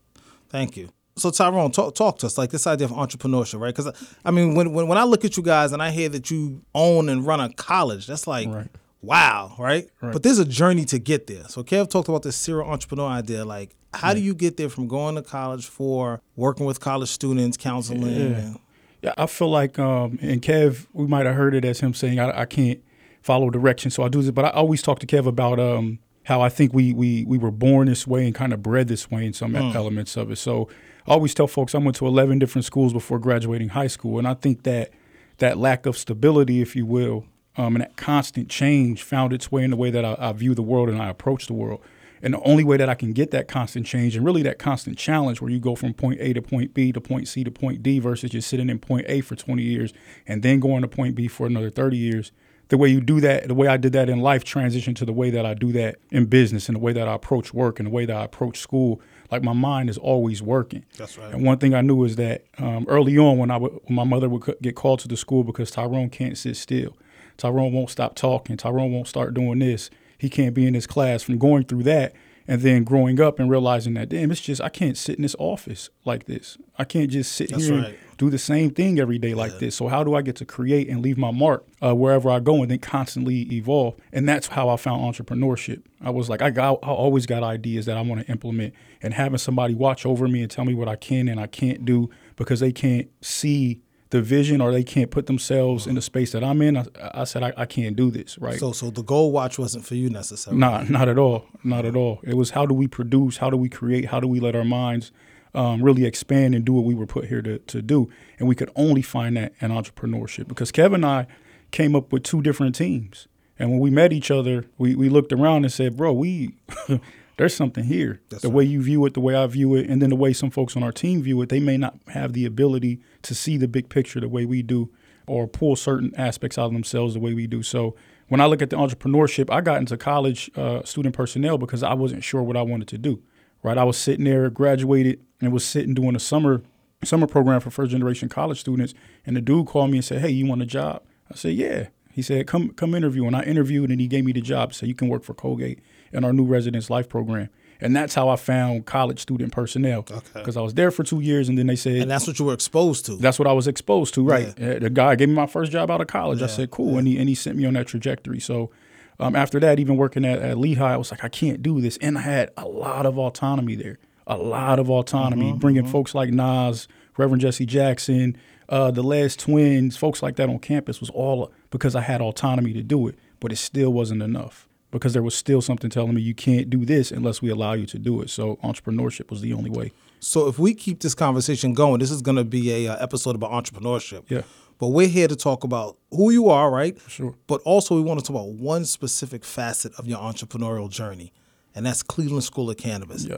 Thank 0.49 0.75
you. 0.75 0.89
So 1.17 1.29
Tyrone, 1.31 1.71
talk 1.71 1.95
talk 1.95 2.17
to 2.19 2.25
us 2.25 2.37
like 2.37 2.49
this 2.49 2.67
idea 2.67 2.85
of 2.87 2.91
entrepreneurship, 2.91 3.59
right? 3.61 3.73
Because 3.73 4.15
I 4.25 4.31
mean, 4.31 4.53
when, 4.53 4.73
when 4.73 4.87
when 4.87 4.97
I 4.97 5.03
look 5.03 5.23
at 5.23 5.37
you 5.37 5.43
guys 5.43 5.71
and 5.71 5.81
I 5.81 5.91
hear 5.91 6.09
that 6.09 6.29
you 6.29 6.61
own 6.73 7.07
and 7.07 7.25
run 7.25 7.39
a 7.39 7.49
college, 7.53 8.05
that's 8.05 8.27
like 8.27 8.49
Right. 8.49 8.67
wow, 9.01 9.55
right? 9.57 9.87
Right. 10.01 10.11
But 10.11 10.23
there's 10.23 10.39
a 10.39 10.45
journey 10.45 10.83
to 10.85 10.99
get 10.99 11.27
there. 11.27 11.45
So 11.47 11.63
Kev 11.63 11.89
talked 11.89 12.09
about 12.09 12.23
this 12.23 12.35
serial 12.35 12.69
entrepreneur 12.69 13.07
idea. 13.07 13.45
Like, 13.45 13.75
how 13.93 14.13
do 14.13 14.19
you 14.19 14.33
get 14.35 14.57
there 14.57 14.67
from 14.67 14.89
going 14.89 15.15
to 15.15 15.21
college 15.21 15.67
for 15.67 16.19
working 16.35 16.65
with 16.65 16.81
college 16.81 17.09
students, 17.09 17.55
counseling? 17.55 18.03
and- 18.03 18.59
Yeah, 19.01 19.13
I 19.17 19.27
feel 19.27 19.49
like, 19.49 19.79
um, 19.79 20.19
and 20.21 20.41
Kev, 20.41 20.87
we 20.91 21.05
might 21.07 21.25
have 21.25 21.35
heard 21.35 21.53
it 21.55 21.63
as 21.63 21.79
him 21.79 21.93
saying, 21.93 22.19
I, 22.19 22.41
I 22.41 22.45
can't 22.45 22.81
follow 23.21 23.49
direction, 23.49 23.89
so 23.89 24.03
I 24.03 24.09
do 24.09 24.21
this. 24.21 24.31
But 24.31 24.45
I 24.45 24.49
always 24.49 24.81
talk 24.81 24.99
to 24.99 25.05
Kev 25.07 25.27
about 25.27 25.61
um, 25.61 25.99
how 26.23 26.41
I 26.41 26.49
think 26.49 26.73
we 26.73 26.91
we 26.91 27.23
we 27.25 27.37
were 27.37 27.51
born 27.51 27.87
this 27.87 28.05
way 28.05 28.25
and 28.25 28.35
kind 28.35 28.51
of 28.51 28.61
bred 28.61 28.89
this 28.89 29.09
way 29.09 29.25
in 29.25 29.31
some 29.31 29.55
elements 29.55 30.17
of 30.17 30.29
it. 30.29 30.37
So 30.37 30.67
I 31.07 31.11
always 31.11 31.35
tell 31.35 31.47
folks 31.47 31.75
I 31.75 31.77
went 31.77 31.95
to 31.97 32.07
11 32.07 32.39
different 32.39 32.65
schools 32.65 32.91
before 32.91 33.19
graduating 33.19 33.69
high 33.69 33.87
school, 33.87 34.17
and 34.17 34.27
I 34.27 34.33
think 34.33 34.63
that 34.63 34.91
that 35.37 35.57
lack 35.57 35.85
of 35.85 35.97
stability, 35.97 36.61
if 36.61 36.75
you 36.75 36.85
will, 36.85 37.25
um, 37.57 37.75
and 37.75 37.81
that 37.83 37.95
constant 37.95 38.49
change 38.49 39.03
found 39.03 39.31
its 39.31 39.51
way 39.51 39.63
in 39.63 39.69
the 39.69 39.77
way 39.77 39.91
that 39.91 40.03
I, 40.03 40.15
I 40.17 40.33
view 40.33 40.55
the 40.55 40.63
world 40.63 40.89
and 40.89 41.01
I 41.01 41.09
approach 41.09 41.47
the 41.47 41.53
world. 41.53 41.81
And 42.21 42.33
the 42.33 42.41
only 42.41 42.63
way 42.63 42.77
that 42.77 42.89
I 42.89 42.95
can 42.95 43.13
get 43.13 43.31
that 43.31 43.47
constant 43.47 43.85
change 43.85 44.15
and 44.15 44.25
really 44.25 44.41
that 44.43 44.57
constant 44.57 44.97
challenge 44.97 45.41
where 45.41 45.51
you 45.51 45.59
go 45.59 45.75
from 45.75 45.93
point 45.93 46.19
A 46.21 46.33
to 46.33 46.41
point 46.41 46.73
B 46.73 46.91
to 46.91 46.99
point 46.99 47.27
C 47.27 47.43
to 47.43 47.51
point 47.51 47.83
D 47.83 47.99
versus 47.99 48.31
just 48.31 48.49
sitting 48.49 48.69
in 48.69 48.79
point 48.79 49.05
A 49.07 49.21
for 49.21 49.35
20 49.35 49.61
years 49.61 49.93
and 50.25 50.41
then 50.41 50.59
going 50.59 50.81
to 50.81 50.87
point 50.87 51.13
B 51.13 51.27
for 51.27 51.45
another 51.45 51.69
30 51.69 51.97
years. 51.97 52.31
The 52.69 52.77
way 52.77 52.89
you 52.89 52.99
do 52.99 53.19
that, 53.19 53.47
the 53.47 53.53
way 53.53 53.67
I 53.67 53.77
did 53.77 53.93
that 53.93 54.09
in 54.09 54.21
life 54.21 54.43
transitioned 54.43 54.95
to 54.95 55.05
the 55.05 55.13
way 55.13 55.29
that 55.29 55.45
I 55.45 55.53
do 55.53 55.71
that 55.73 55.97
in 56.09 56.25
business 56.25 56.67
and 56.67 56.75
the 56.75 56.79
way 56.79 56.93
that 56.93 57.07
I 57.07 57.13
approach 57.13 57.53
work 57.53 57.79
and 57.79 57.87
the 57.87 57.91
way 57.91 58.05
that 58.05 58.15
I 58.15 58.23
approach 58.23 58.59
school. 58.59 59.01
Like 59.35 59.43
my 59.43 59.53
mind 59.53 59.89
is 59.89 59.97
always 59.97 60.41
working. 60.41 60.85
That's 60.97 61.17
right. 61.17 61.33
And 61.33 61.43
one 61.43 61.57
thing 61.57 61.73
I 61.73 61.81
knew 61.81 62.03
is 62.03 62.15
that 62.15 62.45
um, 62.57 62.85
early 62.87 63.17
on, 63.17 63.37
when 63.37 63.51
I 63.51 63.57
would, 63.57 63.71
when 63.85 63.95
my 63.95 64.03
mother 64.03 64.29
would 64.29 64.45
c- 64.45 64.53
get 64.61 64.75
called 64.75 64.99
to 65.01 65.07
the 65.07 65.17
school 65.17 65.43
because 65.43 65.71
Tyrone 65.71 66.09
can't 66.09 66.37
sit 66.37 66.55
still, 66.57 66.95
Tyrone 67.37 67.73
won't 67.73 67.89
stop 67.89 68.15
talking, 68.15 68.55
Tyrone 68.57 68.91
won't 68.93 69.07
start 69.07 69.33
doing 69.33 69.59
this, 69.59 69.89
he 70.17 70.29
can't 70.29 70.53
be 70.53 70.65
in 70.65 70.73
his 70.73 70.87
class. 70.87 71.23
From 71.23 71.37
going 71.37 71.65
through 71.65 71.83
that, 71.83 72.13
and 72.47 72.61
then 72.61 72.83
growing 72.83 73.19
up 73.19 73.39
and 73.39 73.49
realizing 73.49 73.95
that, 73.95 74.09
damn, 74.09 74.31
it's 74.31 74.41
just 74.41 74.61
I 74.61 74.69
can't 74.69 74.97
sit 74.97 75.15
in 75.15 75.23
this 75.23 75.35
office 75.39 75.89
like 76.05 76.25
this. 76.25 76.57
I 76.77 76.83
can't 76.83 77.09
just 77.09 77.31
sit 77.31 77.49
That's 77.49 77.65
here 77.65 77.75
right. 77.75 77.85
and 77.87 77.97
do 78.17 78.29
the 78.29 78.37
same 78.37 78.69
thing 78.69 78.99
every 78.99 79.17
day 79.17 79.33
like 79.33 79.59
this. 79.59 79.75
So 79.75 79.87
how 79.87 80.03
do 80.03 80.15
I 80.15 80.21
get 80.21 80.35
to 80.37 80.45
create 80.45 80.87
and 80.87 81.01
leave 81.01 81.17
my 81.17 81.31
mark 81.31 81.65
uh, 81.81 81.95
wherever 81.95 82.29
I 82.29 82.39
go 82.39 82.61
and 82.61 82.69
then 82.69 82.79
constantly 82.79 83.41
evolve? 83.53 83.95
And 84.13 84.27
that's 84.27 84.47
how 84.47 84.69
I 84.69 84.77
found 84.77 85.01
entrepreneurship. 85.01 85.83
I 86.01 86.11
was 86.11 86.29
like, 86.29 86.41
I 86.41 86.51
got, 86.51 86.79
I 86.83 86.89
always 86.89 87.25
got 87.25 87.43
ideas 87.43 87.85
that 87.87 87.97
I 87.97 88.01
want 88.01 88.21
to 88.21 88.31
implement, 88.31 88.73
and 89.01 89.13
having 89.13 89.37
somebody 89.37 89.73
watch 89.73 90.05
over 90.05 90.27
me 90.27 90.41
and 90.41 90.51
tell 90.51 90.65
me 90.65 90.73
what 90.73 90.87
I 90.87 90.95
can 90.95 91.27
and 91.27 91.39
I 91.39 91.47
can't 91.47 91.83
do 91.83 92.09
because 92.35 92.59
they 92.59 92.71
can't 92.71 93.09
see 93.21 93.81
the 94.11 94.21
vision 94.21 94.61
or 94.61 94.71
they 94.71 94.83
can't 94.83 95.11
put 95.11 95.25
themselves 95.25 95.87
in 95.87 95.95
the 95.95 96.01
space 96.01 96.31
that 96.31 96.43
I'm 96.43 96.61
in. 96.61 96.77
I, 96.77 96.85
I 97.13 97.23
said 97.23 97.43
I, 97.43 97.53
I 97.57 97.65
can't 97.65 97.95
do 97.95 98.11
this, 98.11 98.37
right? 98.37 98.59
So 98.59 98.71
so 98.71 98.89
the 98.89 99.03
gold 99.03 99.33
watch 99.33 99.57
wasn't 99.57 99.85
for 99.85 99.95
you 99.95 100.09
necessarily. 100.09 100.59
Nah, 100.59 100.83
not 100.83 101.09
at 101.09 101.17
all. 101.17 101.45
Not 101.63 101.85
at 101.85 101.95
all. 101.95 102.19
It 102.23 102.35
was 102.35 102.51
how 102.51 102.65
do 102.65 102.73
we 102.73 102.87
produce? 102.87 103.37
How 103.37 103.49
do 103.49 103.57
we 103.57 103.69
create? 103.69 104.05
How 104.05 104.19
do 104.19 104.27
we 104.27 104.39
let 104.39 104.55
our 104.55 104.63
minds 104.65 105.11
um, 105.53 105.81
really 105.81 106.05
expand 106.05 106.53
and 106.53 106.65
do 106.65 106.73
what 106.73 106.85
we 106.85 106.93
were 106.93 107.07
put 107.07 107.25
here 107.25 107.41
to, 107.41 107.59
to 107.59 107.81
do? 107.81 108.09
And 108.39 108.47
we 108.47 108.55
could 108.55 108.71
only 108.75 109.01
find 109.01 109.37
that 109.37 109.53
in 109.59 109.71
entrepreneurship 109.71 110.47
because 110.47 110.71
Kevin 110.71 111.03
and 111.03 111.05
I 111.05 111.27
came 111.71 111.95
up 111.95 112.11
with 112.11 112.23
two 112.23 112.41
different 112.41 112.75
teams. 112.75 113.27
And 113.57 113.71
when 113.71 113.79
we 113.79 113.89
met 113.89 114.11
each 114.11 114.29
other, 114.29 114.65
we, 114.77 114.95
we 114.95 115.07
looked 115.07 115.31
around 115.31 115.63
and 115.63 115.71
said, 115.71 115.95
bro, 115.95 116.11
we 116.11 116.55
there's 117.37 117.53
something 117.53 117.83
here. 117.83 118.21
That's 118.29 118.43
the 118.43 118.49
way 118.49 118.63
you 118.63 118.81
view 118.81 119.05
it, 119.05 119.13
the 119.13 119.19
way 119.19 119.35
I 119.35 119.45
view 119.47 119.75
it, 119.75 119.89
and 119.89 120.01
then 120.01 120.09
the 120.09 120.15
way 120.15 120.33
some 120.33 120.49
folks 120.49 120.75
on 120.75 120.83
our 120.83 120.91
team 120.91 121.21
view 121.21 121.41
it, 121.41 121.49
they 121.49 121.59
may 121.59 121.77
not 121.77 121.97
have 122.07 122.33
the 122.33 122.45
ability 122.45 123.01
to 123.23 123.35
see 123.35 123.57
the 123.57 123.67
big 123.67 123.89
picture 123.89 124.19
the 124.19 124.29
way 124.29 124.45
we 124.45 124.61
do 124.61 124.89
or 125.27 125.47
pull 125.47 125.75
certain 125.75 126.13
aspects 126.17 126.57
out 126.57 126.67
of 126.67 126.73
themselves 126.73 127.13
the 127.15 127.19
way 127.19 127.33
we 127.33 127.47
do. 127.47 127.63
So 127.63 127.95
when 128.27 128.41
I 128.41 128.45
look 128.45 128.61
at 128.61 128.69
the 128.69 128.77
entrepreneurship, 128.77 129.51
I 129.51 129.61
got 129.61 129.79
into 129.79 129.97
college 129.97 130.49
uh, 130.55 130.83
student 130.83 131.15
personnel 131.15 131.57
because 131.57 131.83
I 131.83 131.93
wasn't 131.93 132.23
sure 132.23 132.43
what 132.43 132.57
I 132.57 132.61
wanted 132.61 132.87
to 132.89 132.97
do. 132.97 133.21
Right, 133.63 133.77
I 133.79 133.83
was 133.83 133.97
sitting 133.97 134.25
there, 134.25 134.51
graduated, 134.51 135.21
and 135.41 135.51
was 135.51 135.65
sitting 135.65 135.95
doing 135.95 136.15
a 136.15 136.19
summer 136.19 136.61
summer 137.03 137.25
program 137.25 137.59
for 137.61 137.71
first 137.71 137.91
generation 137.91 138.29
college 138.29 138.59
students. 138.59 138.93
And 139.25 139.35
the 139.35 139.41
dude 139.41 139.65
called 139.65 139.89
me 139.89 139.97
and 139.97 140.05
said, 140.05 140.21
"Hey, 140.21 140.29
you 140.29 140.45
want 140.45 140.61
a 140.61 140.67
job?" 140.67 141.01
I 141.31 141.35
said, 141.35 141.53
"Yeah." 141.53 141.87
He 142.11 142.21
said, 142.21 142.45
"Come 142.45 142.69
come 142.69 142.93
interview." 142.93 143.25
And 143.25 143.35
I 143.35 143.41
interviewed, 143.41 143.89
and 143.89 143.99
he 143.99 144.05
gave 144.07 144.23
me 144.23 144.33
the 144.33 144.41
job. 144.41 144.75
So 144.75 144.85
you 144.85 144.93
can 144.93 145.07
work 145.07 145.23
for 145.23 145.33
Colgate 145.33 145.79
in 146.15 146.23
our 146.23 146.33
new 146.33 146.45
residence 146.45 146.89
life 146.89 147.07
program. 147.09 147.49
And 147.81 147.93
that's 147.95 148.15
how 148.15 148.29
I 148.29 148.37
found 148.37 148.85
college 148.85 149.19
student 149.19 149.51
personnel. 149.51 149.99
Okay. 149.99 150.19
Because 150.33 150.55
I 150.55 150.61
was 150.61 150.75
there 150.75 150.91
for 150.91 151.03
two 151.03 151.19
years, 151.19 151.49
and 151.49 151.57
then 151.57 151.67
they 151.67 151.75
said, 151.75 151.97
And 151.97 152.09
that's 152.09 152.25
what 152.25 152.39
you 152.39 152.45
were 152.45 152.53
exposed 152.53 153.05
to. 153.07 153.17
that's 153.17 153.37
what 153.37 153.47
I 153.47 153.51
was 153.51 153.67
exposed 153.67 154.13
to, 154.13 154.23
right? 154.23 154.47
Uh, 154.59 154.79
The 154.79 154.89
guy 154.89 155.15
gave 155.15 155.27
me 155.29 155.35
my 155.35 155.45
first 155.45 155.71
job 155.73 155.91
out 155.91 155.99
of 156.01 156.07
college. 156.07 156.41
I 156.41 156.47
said, 156.47 156.71
cool. 156.71 156.97
And 156.97 157.07
he 157.07 157.17
and 157.17 157.27
he 157.27 157.35
sent 157.35 157.57
me 157.57 157.65
on 157.65 157.73
that 157.73 157.87
trajectory. 157.87 158.39
So 158.39 158.71
um, 159.19 159.35
after 159.35 159.59
that, 159.59 159.79
even 159.79 159.97
working 159.97 160.23
at, 160.25 160.39
at 160.39 160.57
Lehigh, 160.57 160.93
I 160.93 160.97
was 160.97 161.11
like, 161.11 161.23
I 161.23 161.29
can't 161.29 161.61
do 161.61 161.81
this. 161.81 161.97
And 161.97 162.17
I 162.17 162.21
had 162.21 162.51
a 162.57 162.65
lot 162.67 163.05
of 163.05 163.17
autonomy 163.17 163.75
there, 163.75 163.97
a 164.25 164.37
lot 164.37 164.79
of 164.79 164.89
autonomy, 164.89 165.51
bringing 165.53 165.85
folks 165.85 166.15
like 166.15 166.31
Nas, 166.31 166.87
Reverend 167.17 167.41
Jesse 167.41 167.65
Jackson, 167.65 168.37
uh, 168.69 168.89
the 168.91 169.03
Last 169.03 169.39
Twins, 169.39 169.95
folks 169.97 170.23
like 170.23 170.37
that 170.37 170.49
on 170.49 170.59
campus 170.59 170.99
was 171.01 171.09
all 171.09 171.51
because 171.71 171.93
I 171.95 172.01
had 172.01 172.21
autonomy 172.21 172.71
to 172.73 172.81
do 172.83 173.07
it. 173.09 173.15
But 173.41 173.51
it 173.51 173.57
still 173.57 173.91
wasn't 173.91 174.23
enough 174.23 174.64
because 174.95 175.11
there 175.11 175.23
was 175.23 175.35
still 175.35 175.61
something 175.61 175.89
telling 175.89 176.13
me 176.13 176.21
you 176.21 176.33
can't 176.33 176.69
do 176.69 176.85
this 176.85 177.11
unless 177.11 177.41
we 177.41 177.49
allow 177.49 177.73
you 177.73 177.85
to 177.85 177.99
do 177.99 178.21
it. 178.21 178.29
So 178.29 178.55
entrepreneurship 178.63 179.29
was 179.29 179.41
the 179.41 179.51
only 179.51 179.69
way. 179.69 179.91
So 180.21 180.47
if 180.47 180.57
we 180.57 180.73
keep 180.73 181.01
this 181.01 181.13
conversation 181.13 181.73
going, 181.73 181.99
this 181.99 182.11
is 182.11 182.21
going 182.21 182.37
to 182.37 182.45
be 182.45 182.71
a 182.71 182.93
uh, 182.93 183.03
episode 183.03 183.35
about 183.35 183.51
entrepreneurship. 183.51 184.23
Yeah. 184.29 184.43
But 184.79 184.87
we're 184.87 185.09
here 185.09 185.27
to 185.27 185.35
talk 185.35 185.65
about 185.65 185.97
who 186.11 186.31
you 186.31 186.47
are, 186.47 186.71
right? 186.71 186.97
Sure. 187.09 187.35
But 187.45 187.61
also 187.63 187.95
we 187.95 188.01
want 188.01 188.21
to 188.21 188.25
talk 188.25 188.41
about 188.41 188.53
one 188.53 188.85
specific 188.85 189.43
facet 189.43 189.93
of 189.95 190.07
your 190.07 190.19
entrepreneurial 190.19 190.89
journey, 190.89 191.33
and 191.75 191.85
that's 191.85 192.01
Cleveland 192.01 192.45
School 192.45 192.69
of 192.69 192.77
Cannabis. 192.77 193.25
Yeah. 193.25 193.37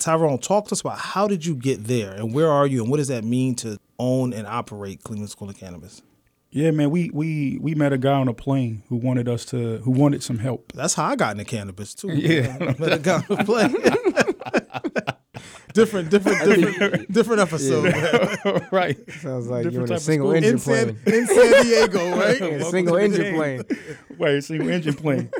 Tyrone, 0.00 0.38
talk 0.38 0.66
to 0.68 0.72
us 0.72 0.80
about 0.80 0.98
how 0.98 1.28
did 1.28 1.46
you 1.46 1.54
get 1.54 1.84
there, 1.84 2.12
and 2.12 2.34
where 2.34 2.50
are 2.50 2.66
you, 2.66 2.82
and 2.82 2.90
what 2.90 2.96
does 2.96 3.08
that 3.08 3.22
mean 3.22 3.54
to 3.56 3.78
own 3.98 4.32
and 4.32 4.46
operate 4.46 5.04
Cleveland 5.04 5.30
School 5.30 5.50
of 5.50 5.56
Cannabis? 5.56 6.02
Yeah, 6.52 6.72
man, 6.72 6.90
we 6.90 7.10
we 7.12 7.58
we 7.60 7.76
met 7.76 7.92
a 7.92 7.98
guy 7.98 8.14
on 8.14 8.26
a 8.26 8.34
plane 8.34 8.82
who 8.88 8.96
wanted 8.96 9.28
us 9.28 9.44
to 9.46 9.78
who 9.78 9.92
wanted 9.92 10.22
some 10.22 10.38
help. 10.38 10.72
That's 10.72 10.94
how 10.94 11.04
I 11.04 11.14
got 11.14 11.32
into 11.32 11.44
cannabis 11.44 11.94
too. 11.94 12.08
Yeah. 12.12 12.56
I 12.60 12.74
met 12.76 12.92
a 12.92 12.98
guy 12.98 13.22
on 13.30 13.36
the 13.36 13.44
plane. 13.44 13.72
different, 15.74 16.10
different, 16.10 16.44
different, 16.44 17.12
different 17.12 17.40
episode. 17.40 17.84
man. 17.84 18.66
right. 18.72 18.96
Sounds 19.20 19.46
like 19.46 19.62
Different 19.62 19.74
you're 19.74 19.84
in 19.86 19.92
a 19.92 20.00
single 20.00 20.32
engine 20.32 20.54
In 20.54 20.58
San, 20.58 20.96
plane. 20.96 21.14
in 21.20 21.26
San 21.28 21.62
Diego, 21.62 22.16
right? 22.16 22.40
A 22.42 22.64
single 22.64 22.96
engine 22.96 23.34
plane. 23.36 23.62
Right, 24.18 24.42
single 24.42 24.70
engine 24.70 24.94
plane. 24.94 25.30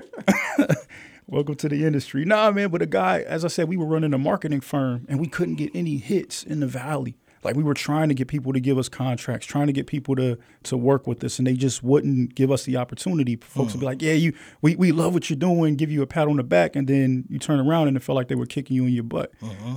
Welcome 1.26 1.54
to 1.56 1.68
the 1.68 1.84
industry. 1.84 2.24
Nah, 2.24 2.50
man, 2.50 2.70
but 2.70 2.82
a 2.82 2.86
guy, 2.86 3.20
as 3.20 3.44
I 3.44 3.48
said, 3.48 3.68
we 3.68 3.76
were 3.76 3.86
running 3.86 4.12
a 4.14 4.18
marketing 4.18 4.60
firm 4.60 5.06
and 5.08 5.20
we 5.20 5.28
couldn't 5.28 5.56
get 5.56 5.70
any 5.74 5.96
hits 5.96 6.42
in 6.42 6.60
the 6.60 6.66
valley. 6.66 7.16
Like 7.42 7.56
we 7.56 7.62
were 7.62 7.74
trying 7.74 8.08
to 8.10 8.14
get 8.14 8.28
people 8.28 8.52
to 8.52 8.60
give 8.60 8.76
us 8.76 8.88
contracts, 8.88 9.46
trying 9.46 9.66
to 9.66 9.72
get 9.72 9.86
people 9.86 10.14
to 10.16 10.38
to 10.64 10.76
work 10.76 11.06
with 11.06 11.24
us, 11.24 11.38
and 11.38 11.46
they 11.46 11.54
just 11.54 11.82
wouldn't 11.82 12.34
give 12.34 12.50
us 12.50 12.64
the 12.64 12.76
opportunity. 12.76 13.36
Folks 13.36 13.72
would 13.72 13.80
be 13.80 13.86
like, 13.86 14.02
"Yeah, 14.02 14.12
you, 14.12 14.34
we, 14.60 14.76
we 14.76 14.92
love 14.92 15.14
what 15.14 15.30
you're 15.30 15.38
doing," 15.38 15.76
give 15.76 15.90
you 15.90 16.02
a 16.02 16.06
pat 16.06 16.28
on 16.28 16.36
the 16.36 16.42
back, 16.42 16.76
and 16.76 16.86
then 16.86 17.24
you 17.28 17.38
turn 17.38 17.58
around 17.60 17.88
and 17.88 17.96
it 17.96 18.00
felt 18.02 18.16
like 18.16 18.28
they 18.28 18.34
were 18.34 18.46
kicking 18.46 18.76
you 18.76 18.84
in 18.84 18.92
your 18.92 19.04
butt, 19.04 19.32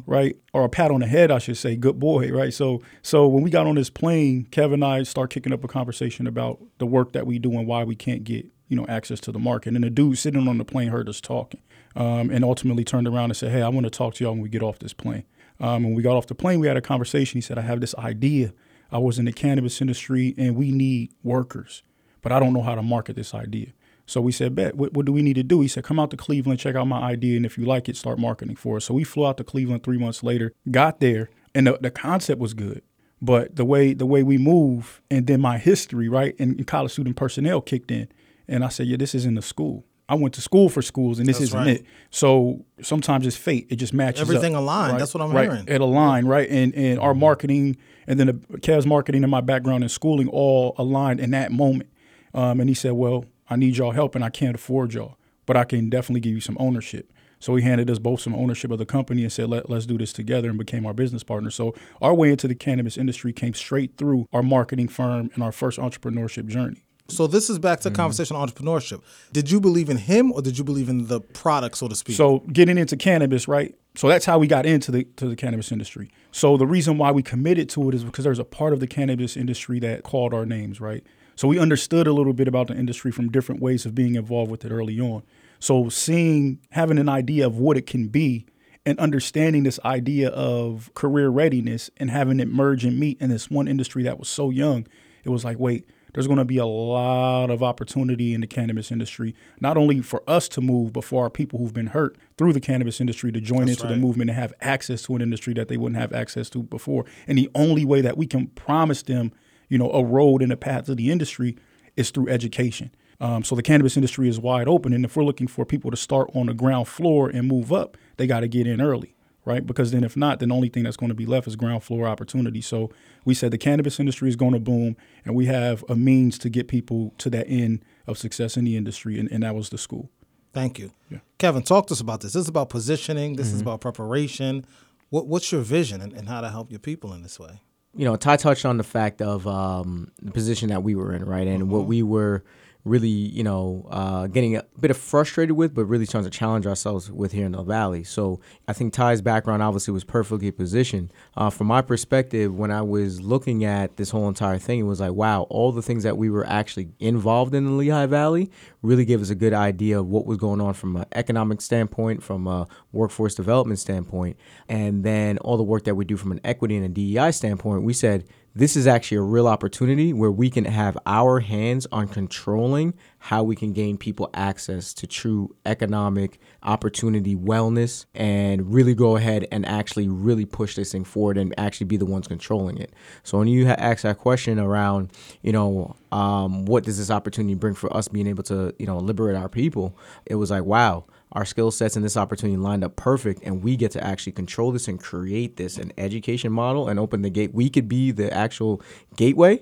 right? 0.06 0.36
Or 0.54 0.66
a 0.66 0.70
pat 0.70 0.92
on 0.92 1.00
the 1.00 1.08
head, 1.08 1.32
I 1.32 1.38
should 1.40 1.58
say. 1.58 1.76
Good 1.76 2.00
boy, 2.00 2.32
right? 2.32 2.54
So 2.54 2.82
so 3.02 3.28
when 3.28 3.44
we 3.44 3.50
got 3.50 3.66
on 3.66 3.76
this 3.76 3.90
plane, 3.90 4.46
Kevin 4.52 4.76
and 4.76 4.86
I 4.86 5.04
start 5.04 5.30
kicking 5.30 5.54
up 5.54 5.64
a 5.64 5.68
conversation 5.68 6.28
about 6.28 6.60
the 6.80 6.86
work 6.86 7.14
that 7.14 7.26
we 7.26 7.40
do 7.40 7.52
and 7.58 7.66
why 7.66 7.84
we 7.84 7.96
can't 7.96 8.24
get 8.24 8.46
you 8.68 8.76
know 8.76 8.86
access 8.88 9.20
to 9.22 9.32
the 9.32 9.40
market. 9.40 9.74
And 9.74 9.84
the 9.84 9.90
dude 9.90 10.18
sitting 10.18 10.48
on 10.48 10.58
the 10.58 10.66
plane 10.66 10.90
heard 10.90 11.08
us 11.08 11.22
talking, 11.22 11.62
um, 11.96 12.30
and 12.30 12.44
ultimately 12.44 12.84
turned 12.84 13.08
around 13.08 13.26
and 13.26 13.38
said, 13.38 13.52
"Hey, 13.52 13.62
I 13.62 13.70
want 13.70 13.86
to 13.86 13.90
talk 13.90 14.16
to 14.16 14.24
y'all 14.24 14.34
when 14.34 14.42
we 14.42 14.50
get 14.50 14.64
off 14.64 14.80
this 14.80 14.94
plane." 14.94 15.24
Um, 15.60 15.84
when 15.84 15.94
we 15.94 16.04
got 16.04 16.16
off 16.16 16.28
the 16.28 16.36
plane, 16.36 16.60
we 16.60 16.68
had 16.68 16.78
a 16.78 16.82
conversation. 16.82 17.38
He 17.38 17.42
said, 17.42 17.58
"I 17.58 17.62
have 17.62 17.82
this 17.82 17.96
idea. 17.96 18.54
I 18.92 18.98
was 18.98 19.20
in 19.20 19.26
the 19.26 19.34
cannabis 19.34 19.82
industry, 19.82 20.36
and 20.38 20.56
we 20.56 20.72
need 20.72 21.12
workers, 21.24 21.84
but 22.22 22.32
I 22.32 22.40
don't 22.40 22.54
know 22.54 22.62
how 22.62 22.76
to 22.76 22.84
market 22.84 23.16
this 23.16 23.34
idea." 23.34 23.68
So 24.06 24.20
we 24.20 24.32
said, 24.32 24.56
"Bet. 24.56 24.76
What, 24.76 24.94
what 24.94 25.06
do 25.06 25.12
we 25.12 25.22
need 25.22 25.36
to 25.36 25.44
do?" 25.44 25.62
He 25.62 25.68
said, 25.68 25.84
"Come 25.84 26.00
out 26.00 26.12
to 26.12 26.18
Cleveland, 26.18 26.60
check 26.60 26.76
out 26.76 26.88
my 26.88 27.02
idea, 27.02 27.38
and 27.38 27.46
if 27.46 27.58
you 27.58 27.66
like 27.66 27.88
it, 27.88 27.98
start 27.98 28.20
marketing 28.20 28.56
for 28.56 28.78
us." 28.78 28.86
So 28.86 28.94
we 28.94 29.04
flew 29.04 29.26
out 29.26 29.38
to 29.38 29.44
Cleveland 29.44 29.84
three 29.84 29.98
months 29.98 30.24
later, 30.24 30.54
got 30.70 31.00
there, 31.00 31.30
and 31.56 31.68
the, 31.68 31.78
the 31.82 31.92
concept 31.92 32.40
was 32.40 32.54
good 32.54 32.82
but 33.24 33.56
the 33.56 33.64
way 33.64 33.94
the 33.94 34.06
way 34.06 34.22
we 34.22 34.38
move 34.38 35.02
and 35.10 35.28
then 35.28 35.40
my 35.40 35.58
history 35.58 36.10
right 36.10 36.36
and, 36.40 36.58
and 36.58 36.68
college 36.68 36.92
student 36.92 37.16
personnel 37.16 37.62
kicked 37.62 37.90
in 37.90 38.08
and 38.48 38.66
i 38.66 38.68
said 38.68 38.86
yeah 38.86 38.98
this 38.98 39.16
isn't 39.16 39.38
a 39.38 39.42
school 39.42 39.86
i 40.14 40.16
went 40.16 40.34
to 40.34 40.42
school 40.42 40.70
for 40.70 40.82
schools 40.82 41.20
and 41.20 41.28
this 41.28 41.38
That's 41.40 41.50
isn't 41.50 41.60
right. 41.60 41.68
it 41.78 41.86
so 42.10 42.66
sometimes 42.82 43.26
it's 43.28 43.36
fate 43.36 43.68
it 43.70 43.78
just 43.78 43.94
matches 43.94 44.22
up, 44.22 44.28
Everything 44.28 44.56
aligned. 44.56 44.94
right? 44.94 45.00
That's 45.00 45.14
what 45.14 45.22
I'm 45.22 45.32
right. 45.32 45.50
hearing. 45.52 45.66
it 45.68 45.82
aligned 45.82 46.30
right 46.30 46.50
and 46.50 46.74
and 46.76 47.00
our 47.00 47.14
marketing 47.14 47.78
and 48.08 48.20
then 48.20 48.28
the 48.28 48.58
Kev's 48.60 48.86
marketing 48.86 49.24
and 49.24 49.32
my 49.32 49.42
background 49.42 49.84
in 49.84 49.90
schooling 49.90 50.28
all 50.30 50.76
aligned 50.78 51.20
in 51.20 51.32
that 51.32 51.52
moment 51.52 51.90
um, 52.34 52.60
and 52.60 52.70
he 52.70 52.74
said 52.76 52.94
well 52.94 53.26
i 53.50 53.56
need 53.56 53.78
y'all 53.78 53.92
help 53.92 54.16
and 54.16 54.24
i 54.24 54.30
can't 54.30 54.56
afford 54.56 54.94
y'all 54.94 55.18
but 55.46 55.58
i 55.58 55.64
can 55.64 55.90
definitely 55.90 56.22
give 56.22 56.34
you 56.34 56.42
some 56.42 56.58
ownership 56.60 57.10
so 57.40 57.56
he 57.58 57.64
handed 57.64 57.90
us 57.90 58.00
both 58.00 58.22
some 58.22 58.34
ownership 58.34 58.72
of 58.72 58.78
the 58.80 58.86
company 58.86 59.24
and 59.24 59.30
said, 59.30 59.50
Let, 59.50 59.70
let's 59.70 59.86
do 59.86 59.98
this 59.98 60.14
together 60.14 60.48
and 60.48 60.58
became 60.58 60.86
our 60.86 60.94
business 60.94 61.24
partner. 61.24 61.52
So 61.52 61.76
our 62.02 62.14
way 62.14 62.30
into 62.32 62.48
the 62.48 62.56
cannabis 62.56 62.96
industry 62.98 63.34
came 63.34 63.54
straight 63.54 63.98
through 63.98 64.30
our 64.32 64.42
marketing 64.42 64.88
firm 64.88 65.30
and 65.34 65.44
our 65.44 65.52
first 65.52 65.78
entrepreneurship 65.78 66.46
journey. 66.48 66.86
So 67.10 67.28
this 67.28 67.50
is 67.50 67.60
back 67.60 67.82
to 67.82 67.90
Mm-hmm. 67.90 67.96
conversation 67.96 68.36
on 68.36 68.48
entrepreneurship. 68.48 69.02
Did 69.32 69.52
you 69.52 69.60
believe 69.60 69.90
in 69.90 69.98
him 69.98 70.32
or 70.32 70.42
did 70.42 70.58
you 70.58 70.64
believe 70.64 70.90
in 70.90 71.08
the 71.08 71.20
product, 71.20 71.78
so 71.78 71.88
to 71.88 71.96
speak? 71.96 72.16
So 72.16 72.40
getting 72.52 72.78
into 72.78 72.96
cannabis, 72.98 73.48
right? 73.48 73.76
So 73.96 74.08
that's 74.08 74.26
how 74.26 74.40
we 74.40 74.48
got 74.48 74.66
into 74.66 74.92
the 74.92 75.04
to 75.18 75.28
the 75.28 75.36
cannabis 75.36 75.72
industry. 75.72 76.10
So 76.32 76.58
the 76.58 76.66
reason 76.66 76.98
why 76.98 77.12
we 77.12 77.22
committed 77.22 77.70
to 77.72 77.90
it 77.90 77.96
is 77.96 78.04
because 78.04 78.24
there's 78.24 78.40
a 78.40 78.44
part 78.46 78.74
of 78.74 78.80
the 78.80 78.88
cannabis 78.88 79.38
industry 79.38 79.80
that 79.82 80.04
called 80.04 80.34
our 80.34 80.46
names, 80.46 80.80
right? 80.82 81.04
So 81.36 81.48
we 81.48 81.60
understood 81.60 82.08
a 82.08 82.14
little 82.14 82.34
bit 82.34 82.48
about 82.48 82.68
the 82.68 82.76
industry 82.76 83.12
from 83.12 83.30
different 83.30 83.62
ways 83.62 83.86
of 83.86 83.94
being 83.94 84.16
involved 84.16 84.50
with 84.50 84.66
it 84.66 84.72
early 84.72 85.00
on. 85.00 85.24
So 85.60 85.90
seeing 85.90 86.60
having 86.72 86.98
an 86.98 87.10
idea 87.10 87.46
of 87.46 87.58
what 87.58 87.78
it 87.78 87.86
can 87.86 88.08
be 88.08 88.46
and 88.86 89.00
understanding 89.00 89.64
this 89.64 89.80
idea 89.86 90.30
of 90.30 90.92
career 90.94 91.30
readiness 91.30 91.90
and 91.98 92.10
having 92.10 92.40
it 92.40 92.48
merge 92.48 92.84
and 92.86 93.00
meet 93.00 93.20
in 93.22 93.30
this 93.30 93.50
one 93.50 93.68
industry 93.68 94.04
that 94.04 94.20
was 94.20 94.28
so 94.28 94.50
young, 94.50 94.88
it 95.24 95.30
was 95.30 95.46
like, 95.46 95.58
wait, 95.60 95.88
there's 96.14 96.28
going 96.28 96.38
to 96.38 96.46
be 96.46 96.58
a 96.58 96.66
lot 96.66 97.50
of 97.50 97.64
opportunity 97.64 98.34
in 98.34 98.42
the 98.42 98.48
cannabis 98.48 98.92
industry, 98.92 99.36
not 99.60 99.78
only 99.78 100.02
for 100.02 100.24
us 100.28 100.48
to 100.50 100.62
move, 100.62 100.94
but 100.94 101.04
for 101.04 101.24
our 101.24 101.30
people 101.30 101.60
who've 101.60 101.74
been 101.74 101.88
hurt 101.88 102.18
through 102.38 102.54
the 102.54 102.60
cannabis 102.60 103.02
industry 103.02 103.32
to 103.32 103.42
join 103.42 103.68
into 103.68 103.88
the 103.88 103.98
movement 103.98 104.30
and 104.30 104.40
have 104.40 104.54
access 104.62 105.02
to 105.04 105.16
an 105.16 105.22
industry 105.22 105.54
that 105.54 105.68
they 105.68 105.78
wouldn't 105.78 106.00
have 106.00 106.14
access 106.14 106.50
to 106.52 106.64
before. 106.64 107.06
And 107.28 107.38
the 107.38 107.50
only 107.56 107.86
way 107.86 108.02
that 108.02 108.18
we 108.18 108.28
can 108.28 108.48
promise 108.48 109.02
them, 109.02 109.32
you 109.70 109.78
know, 109.78 109.92
a 109.92 110.04
road 110.04 110.42
and 110.42 110.52
a 110.52 110.58
path 110.58 110.86
to 110.86 110.96
the 110.96 111.12
industry 111.12 111.58
is 111.96 112.12
through 112.12 112.30
education. 112.30 112.92
Um, 113.20 113.44
so 113.44 113.56
the 113.56 113.64
cannabis 113.64 113.96
industry 113.96 114.28
is 114.28 114.40
wide 114.40 114.68
open, 114.68 114.92
and 114.92 115.06
if 115.06 115.16
we're 115.16 115.24
looking 115.24 115.48
for 115.48 115.66
people 115.66 115.92
to 115.92 115.98
start 115.98 116.30
on 116.36 116.48
the 116.48 116.54
ground 116.54 116.88
floor 116.88 117.30
and 117.30 117.48
move 117.48 117.72
up, 117.72 117.98
they 118.18 118.28
got 118.28 118.42
to 118.42 118.48
get 118.48 118.68
in 118.68 118.82
early, 118.82 119.16
right? 119.46 119.66
Because 119.66 119.92
then 119.92 120.04
if 120.04 120.16
not, 120.16 120.40
then 120.40 120.50
the 120.50 120.56
only 120.56 120.70
thing 120.70 120.84
that's 120.84 120.98
going 120.98 121.10
to 121.10 121.16
be 121.16 121.26
left 121.26 121.48
is 121.48 121.56
ground 121.56 121.84
floor 121.84 122.08
opportunity. 122.08 122.62
So 122.62 122.90
we 123.26 123.34
said 123.34 123.52
the 123.52 123.58
cannabis 123.58 124.00
industry 124.00 124.30
is 124.30 124.36
going 124.36 124.54
to 124.54 124.60
boom, 124.60 124.96
and 125.26 125.36
we 125.36 125.46
have 125.48 125.84
a 125.90 125.96
means 125.96 126.38
to 126.40 126.50
get 126.50 126.68
people 126.68 127.14
to 127.20 127.30
that 127.32 127.48
end 127.48 127.84
of 128.08 128.18
success 128.18 128.58
in 128.58 128.66
the 128.66 128.76
industry, 128.78 129.20
and, 129.20 129.32
and 129.32 129.44
that 129.44 129.56
was 129.56 129.70
the 129.70 129.78
school. 129.78 130.10
Thank 130.54 130.78
you. 130.80 130.92
Kevin, 131.40 131.64
talk 131.64 131.88
to 131.88 131.94
us 131.94 132.00
about 132.00 132.22
this. 132.22 132.34
This 132.34 132.42
is 132.44 132.48
about 132.50 132.70
positioning. 132.70 133.36
This 133.38 133.48
is 133.48 133.54
Mm-hmm. 133.56 133.62
about 133.68 133.82
preparation. 133.82 134.66
What, 135.10 135.28
what's 135.28 135.52
your 135.52 135.62
vision 135.62 136.00
and, 136.02 136.14
and 136.14 136.28
how 136.30 136.42
to 136.42 136.50
help 136.50 136.70
your 136.72 136.80
people 136.80 137.14
in 137.14 137.22
this 137.24 137.40
way? 137.40 137.62
you 137.96 138.06
know, 138.06 138.16
Ty 138.16 138.38
touched 138.38 138.66
on 138.66 138.78
the 138.78 138.84
fact 138.84 139.22
of 139.22 139.46
um, 139.46 140.12
the 140.20 140.32
position 140.32 140.70
that 140.70 140.82
we 140.82 140.96
were 140.96 141.14
in, 141.14 141.24
right, 141.26 141.48
and 141.48 141.64
Mm-hmm. 141.64 141.72
what 141.72 141.86
we 141.86 142.02
were 142.02 142.44
really, 142.86 143.08
you 143.08 143.44
know, 143.44 143.88
uh, 143.90 144.28
getting 144.28 144.58
a 144.58 144.64
bit 144.80 144.92
of 144.92 144.98
frustrated 144.98 145.56
with, 145.56 145.74
but 145.74 145.86
really 145.86 146.06
trying 146.06 146.26
to 146.26 146.30
challenge 146.30 146.68
ourselves 146.68 147.10
with 147.10 147.32
here 147.32 147.46
in 147.46 147.54
the 147.54 147.64
valley. 147.64 148.04
So 148.04 148.42
I 148.68 148.74
think 148.74 148.94
Ty's 148.94 149.22
background 149.22 149.64
obviously 149.64 149.94
was 149.94 150.04
perfectly 150.04 150.52
positioned. 150.52 151.14
Uh, 151.38 151.50
from 151.50 151.68
my 151.68 151.82
perspective, 151.82 152.54
when 152.54 152.72
I 152.72 152.82
was 152.82 153.22
looking 153.22 153.64
at 153.64 153.96
this 153.96 154.10
whole 154.10 154.28
entire 154.28 154.58
thing, 154.58 154.80
it 154.80 154.84
was 154.84 155.00
like, 155.00 155.14
wow, 155.14 155.44
all 155.44 155.72
the 155.72 155.82
things 155.82 156.04
that 156.04 156.18
we 156.18 156.30
were 156.30 156.46
actually 156.46 156.90
involved 157.00 157.56
in 157.56 157.66
the 157.66 157.72
Lehigh 157.72 158.06
Valley 158.06 158.52
really 158.82 159.06
gave 159.06 159.22
us 159.22 159.30
a 159.30 159.36
good 159.36 159.54
idea 159.54 160.00
of 160.00 160.08
what 160.08 160.26
was 160.26 160.38
going 160.38 160.60
on 160.60 160.74
from 160.74 160.98
an 160.98 161.06
economic 161.14 161.62
standpoint, 161.62 162.22
from 162.22 162.48
a 162.48 162.68
workforce 162.92 163.34
development 163.34 163.80
standpoint, 163.80 164.38
and 164.68 165.06
then 165.06 165.38
all 165.40 165.56
the 165.56 165.64
work 165.64 165.86
that 165.86 165.96
we 165.96 166.04
do 166.04 166.18
from 166.18 166.34
an 166.34 166.42
equity 166.44 166.76
and 166.76 166.86
a 166.86 166.90
DEI 166.90 167.32
standpoint. 167.32 167.84
We 167.84 167.94
said 167.94 168.26
this 168.56 168.76
is 168.76 168.86
actually 168.86 169.18
a 169.18 169.22
real 169.22 169.48
opportunity 169.48 170.14
where 170.14 170.32
we 170.32 170.50
can 170.50 170.66
have 170.66 170.98
our 171.06 171.40
hands 171.40 171.88
on 171.92 172.08
controlling 172.08 172.94
how 173.18 173.42
we 173.42 173.56
can 173.56 173.74
gain 173.74 173.98
people 173.98 174.30
access 174.34 174.94
to 174.94 175.08
true 175.08 175.56
economic 175.66 176.40
opportunity 176.62 177.36
wellness 177.36 178.06
and 178.14 178.74
really 178.74 178.94
go 178.94 179.16
ahead 179.16 179.48
and 179.52 179.66
actually 179.66 180.08
really 180.08 180.46
push 180.46 180.76
this 180.76 180.92
thing 180.92 181.04
forward 181.04 181.38
and 181.38 181.54
actually 181.58 181.86
be 181.86 181.98
the 181.98 182.06
ones 182.06 182.28
controlling 182.28 182.78
it. 182.78 182.94
So 183.24 183.40
when 183.40 183.48
you 183.48 183.68
ha- 183.68 183.76
ask 183.78 184.04
that 184.04 184.18
question 184.18 184.60
around 184.60 185.12
you 185.42 185.52
know 185.52 185.96
um, 186.12 186.66
what 186.66 186.84
does 186.84 186.98
this 186.98 187.10
opportunity 187.10 187.56
bring 187.56 187.74
for 187.74 187.96
us 187.96 188.08
being 188.08 188.28
able 188.28 188.44
to 188.44 188.74
you 188.78 188.86
know 188.86 188.98
liberate 188.98 189.36
our 189.36 189.50
people 189.50 189.98
it 190.26 190.36
was 190.36 190.52
like 190.52 190.64
wow 190.64 191.06
our 191.34 191.46
skill 191.46 191.72
sets 191.72 191.96
and 191.96 192.06
this 192.06 192.18
opportunity 192.18 192.58
lined 192.58 192.84
up 192.84 192.96
perfect 192.96 193.42
and 193.44 193.64
we 193.64 193.76
get 193.76 193.92
to 193.92 194.04
actually 194.04 194.32
control 194.32 194.72
this 194.72 194.88
and 194.88 195.00
create 195.00 195.58
this 195.58 195.78
an 195.78 195.92
education 195.98 196.52
model 196.52 196.88
and 196.88 197.00
open 197.00 197.22
the 197.22 197.30
gate 197.30 197.54
we 197.54 197.70
could 197.70 197.88
be 197.88 198.12
the 198.12 198.32
actual 198.34 198.82
gateway 199.16 199.62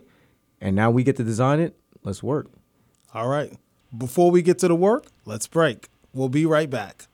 and 0.61 0.75
now 0.75 0.91
we 0.91 1.03
get 1.03 1.15
to 1.15 1.23
design 1.23 1.59
it 1.59 1.75
let's 2.03 2.21
work 2.21 2.47
All 3.13 3.27
right. 3.27 3.53
Before 3.97 4.31
we 4.31 4.41
get 4.41 4.57
to 4.59 4.69
the 4.69 4.75
work, 4.75 5.07
let's 5.25 5.47
break. 5.47 5.89
We'll 6.13 6.29
be 6.29 6.45
right 6.45 6.69
back. 6.69 7.07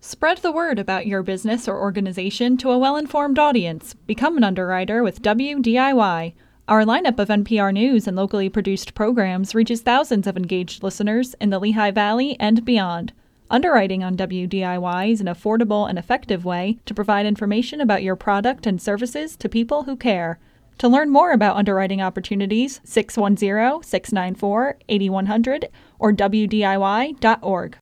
Spread 0.00 0.38
the 0.38 0.52
word 0.52 0.78
about 0.78 1.06
your 1.06 1.22
business 1.22 1.66
or 1.66 1.80
organization 1.80 2.58
to 2.58 2.70
a 2.70 2.78
well 2.78 2.96
informed 2.96 3.38
audience. 3.38 3.94
Become 3.94 4.36
an 4.36 4.44
underwriter 4.44 5.02
with 5.02 5.22
WDIY. 5.22 6.34
Our 6.68 6.84
lineup 6.84 7.18
of 7.18 7.28
NPR 7.28 7.72
news 7.72 8.06
and 8.06 8.14
locally 8.14 8.50
produced 8.50 8.92
programs 8.94 9.54
reaches 9.54 9.80
thousands 9.80 10.26
of 10.26 10.36
engaged 10.36 10.82
listeners 10.82 11.34
in 11.40 11.48
the 11.48 11.58
Lehigh 11.58 11.90
Valley 11.90 12.36
and 12.38 12.64
beyond. 12.64 13.14
Underwriting 13.50 14.02
on 14.02 14.16
WDIY 14.16 15.12
is 15.12 15.20
an 15.20 15.26
affordable 15.26 15.88
and 15.88 15.98
effective 15.98 16.46
way 16.46 16.78
to 16.86 16.94
provide 16.94 17.26
information 17.26 17.78
about 17.78 18.02
your 18.02 18.16
product 18.16 18.66
and 18.66 18.80
services 18.80 19.36
to 19.36 19.50
people 19.50 19.82
who 19.82 19.96
care. 19.96 20.38
To 20.78 20.88
learn 20.88 21.10
more 21.10 21.30
about 21.30 21.56
underwriting 21.56 22.00
opportunities, 22.00 22.80
610 22.84 23.82
694 23.82 24.78
8100 24.88 25.68
or 25.98 26.12
WDIY.org. 26.12 27.76